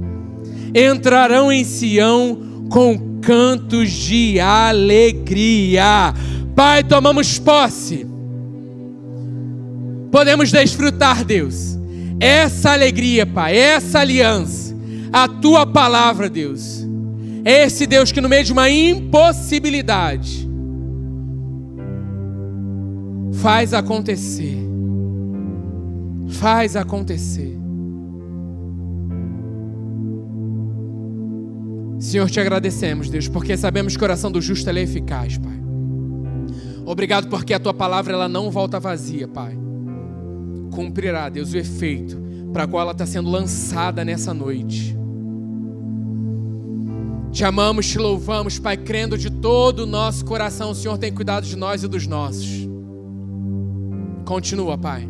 entrarão 0.76 1.50
em 1.50 1.64
Sião 1.64 2.66
com 2.68 3.18
cantos 3.22 3.90
de 3.90 4.38
alegria. 4.38 6.12
Pai, 6.54 6.84
tomamos 6.84 7.38
posse. 7.38 8.06
Podemos 10.10 10.50
desfrutar, 10.50 11.24
Deus, 11.24 11.78
essa 12.20 12.72
alegria, 12.72 13.26
Pai, 13.26 13.56
essa 13.56 14.00
aliança, 14.00 14.74
a 15.12 15.26
tua 15.26 15.66
palavra, 15.66 16.28
Deus. 16.28 16.75
Esse 17.48 17.86
Deus 17.86 18.10
que 18.10 18.20
no 18.20 18.28
meio 18.28 18.42
de 18.42 18.52
uma 18.52 18.68
impossibilidade 18.68 20.50
faz 23.34 23.72
acontecer. 23.72 24.58
Faz 26.26 26.74
acontecer. 26.74 27.56
Senhor, 32.00 32.28
te 32.28 32.40
agradecemos, 32.40 33.08
Deus, 33.08 33.28
porque 33.28 33.56
sabemos 33.56 33.92
que 33.92 33.98
o 33.98 34.00
coração 34.00 34.32
do 34.32 34.42
justo 34.42 34.68
é 34.68 34.80
eficaz, 34.80 35.38
Pai. 35.38 35.54
Obrigado 36.84 37.28
porque 37.28 37.54
a 37.54 37.60
tua 37.60 37.72
palavra 37.72 38.12
ela 38.12 38.28
não 38.28 38.50
volta 38.50 38.80
vazia, 38.80 39.28
Pai. 39.28 39.56
Cumprirá, 40.72 41.28
Deus, 41.28 41.52
o 41.52 41.56
efeito 41.56 42.20
para 42.52 42.66
qual 42.66 42.82
ela 42.82 42.92
está 42.92 43.06
sendo 43.06 43.30
lançada 43.30 44.04
nessa 44.04 44.34
noite. 44.34 44.95
Te 47.36 47.44
amamos, 47.44 47.86
te 47.86 47.98
louvamos, 47.98 48.58
Pai, 48.58 48.78
crendo 48.78 49.18
de 49.18 49.28
todo 49.28 49.80
o 49.80 49.86
nosso 49.86 50.24
coração. 50.24 50.70
O 50.70 50.74
Senhor 50.74 50.96
tem 50.96 51.12
cuidado 51.12 51.44
de 51.44 51.54
nós 51.54 51.82
e 51.82 51.86
dos 51.86 52.06
nossos. 52.06 52.66
Continua, 54.24 54.78
Pai. 54.78 55.06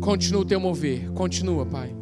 Continua 0.00 0.40
o 0.40 0.44
teu 0.46 0.58
mover. 0.58 1.10
Continua, 1.10 1.66
Pai. 1.66 1.94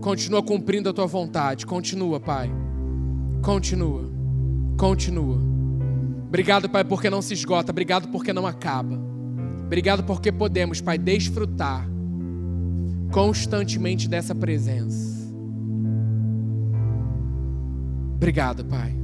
Continua 0.00 0.42
cumprindo 0.42 0.88
a 0.88 0.92
tua 0.92 1.06
vontade. 1.06 1.64
Continua, 1.64 2.18
Pai. 2.18 2.50
Continua. 3.42 4.10
Continua. 4.76 5.38
Obrigado, 6.26 6.68
Pai, 6.68 6.82
porque 6.82 7.08
não 7.08 7.22
se 7.22 7.34
esgota. 7.34 7.70
Obrigado 7.70 8.08
porque 8.08 8.32
não 8.32 8.44
acaba. 8.44 8.98
Obrigado 9.66 10.02
porque 10.02 10.32
podemos, 10.32 10.80
Pai, 10.80 10.98
desfrutar 10.98 11.88
constantemente 13.12 14.08
dessa 14.08 14.34
presença. 14.34 15.21
Obrigado, 18.22 18.64
Pai. 18.64 18.94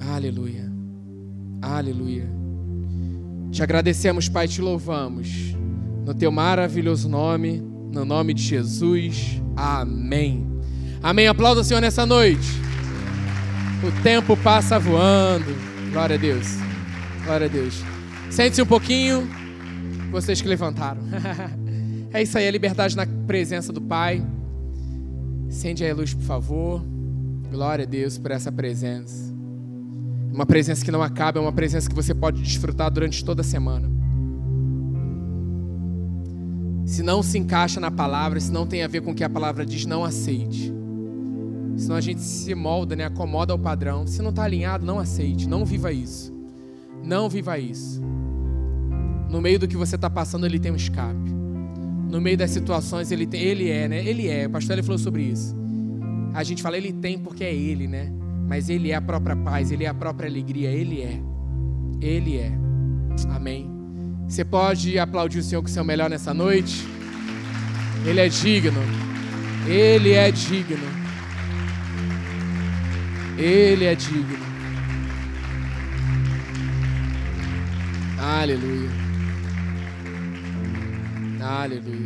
Aleluia. 0.00 0.68
Aleluia. 1.62 2.28
Te 3.52 3.62
agradecemos, 3.62 4.28
Pai, 4.28 4.48
te 4.48 4.60
louvamos. 4.60 5.54
No 6.04 6.12
teu 6.12 6.32
maravilhoso 6.32 7.08
nome, 7.08 7.62
no 7.92 8.04
nome 8.04 8.34
de 8.34 8.42
Jesus. 8.42 9.40
Amém. 9.54 10.44
Amém. 11.00 11.28
Aplauda 11.28 11.60
o 11.60 11.64
Senhor 11.64 11.80
nessa 11.80 12.04
noite. 12.04 12.48
O 13.84 14.02
tempo 14.02 14.36
passa 14.36 14.76
voando. 14.76 15.54
Glória 15.92 16.16
a 16.16 16.18
Deus. 16.18 16.48
Glória 17.24 17.46
a 17.46 17.48
Deus. 17.48 17.80
Sente-se 18.28 18.60
um 18.60 18.66
pouquinho. 18.66 19.30
Vocês 20.10 20.42
que 20.42 20.48
levantaram. 20.48 21.02
é 22.12 22.24
isso 22.24 22.36
aí, 22.36 22.48
a 22.48 22.50
liberdade 22.50 22.96
na 22.96 23.06
presença 23.24 23.72
do 23.72 23.80
Pai. 23.80 24.20
Acende 25.48 25.84
aí 25.84 25.90
a 25.90 25.94
luz, 25.94 26.12
por 26.14 26.24
favor. 26.24 26.84
Glória 27.50 27.84
a 27.84 27.88
Deus 27.88 28.18
por 28.18 28.30
essa 28.30 28.50
presença. 28.50 29.34
Uma 30.32 30.44
presença 30.44 30.84
que 30.84 30.90
não 30.90 31.02
acaba, 31.02 31.38
é 31.38 31.42
uma 31.42 31.52
presença 31.52 31.88
que 31.88 31.94
você 31.94 32.14
pode 32.14 32.42
desfrutar 32.42 32.90
durante 32.90 33.24
toda 33.24 33.40
a 33.40 33.44
semana. 33.44 33.88
Se 36.84 37.02
não 37.02 37.22
se 37.22 37.38
encaixa 37.38 37.80
na 37.80 37.90
palavra, 37.90 38.38
se 38.38 38.52
não 38.52 38.66
tem 38.66 38.82
a 38.82 38.88
ver 38.88 39.00
com 39.00 39.12
o 39.12 39.14
que 39.14 39.24
a 39.24 39.30
palavra 39.30 39.64
diz, 39.64 39.86
não 39.86 40.04
aceite. 40.04 40.72
Senão 41.76 41.96
a 41.96 42.00
gente 42.00 42.20
se 42.20 42.54
molda, 42.54 42.96
né? 42.96 43.04
acomoda 43.04 43.52
ao 43.52 43.58
padrão. 43.58 44.06
Se 44.06 44.22
não 44.22 44.30
está 44.30 44.44
alinhado, 44.44 44.86
não 44.86 44.98
aceite. 44.98 45.48
Não 45.48 45.64
viva 45.64 45.92
isso. 45.92 46.32
Não 47.02 47.28
viva 47.28 47.58
isso. 47.58 48.02
No 49.28 49.40
meio 49.40 49.58
do 49.58 49.68
que 49.68 49.76
você 49.76 49.96
está 49.96 50.08
passando, 50.08 50.46
ele 50.46 50.58
tem 50.58 50.72
um 50.72 50.76
escape. 50.76 51.34
No 52.16 52.22
meio 52.22 52.36
das 52.36 52.50
situações, 52.50 53.12
ele, 53.12 53.26
tem, 53.26 53.40
ele 53.40 53.70
é, 53.70 53.86
né? 53.86 54.04
Ele 54.04 54.26
é. 54.28 54.46
O 54.46 54.50
pastor 54.50 54.72
ele 54.72 54.82
falou 54.82 54.98
sobre 54.98 55.22
isso. 55.22 55.54
A 56.32 56.42
gente 56.42 56.62
fala, 56.62 56.76
ele 56.76 56.92
tem 56.92 57.18
porque 57.18 57.44
é 57.44 57.54
ele, 57.54 57.86
né? 57.86 58.10
mas 58.46 58.68
Ele 58.68 58.92
é 58.92 58.94
a 58.94 59.02
própria 59.02 59.36
paz, 59.36 59.70
Ele 59.70 59.84
é 59.84 59.88
a 59.88 59.94
própria 59.94 60.28
alegria, 60.28 60.70
Ele 60.70 61.02
é. 61.02 61.20
Ele 62.00 62.38
é. 62.38 62.52
Amém. 63.34 63.68
Você 64.28 64.44
pode 64.44 64.98
aplaudir 64.98 65.40
o 65.40 65.42
Senhor 65.42 65.62
com 65.62 65.68
o 65.68 65.70
seu 65.70 65.84
melhor 65.84 66.08
nessa 66.08 66.32
noite? 66.32 66.86
Ele 68.04 68.20
é 68.20 68.28
digno. 68.28 68.80
Ele 69.66 70.12
é 70.12 70.30
digno. 70.30 70.86
Ele 73.36 73.84
é 73.84 73.94
digno. 73.94 74.46
Aleluia. 78.18 78.90
Aleluia. 81.40 82.05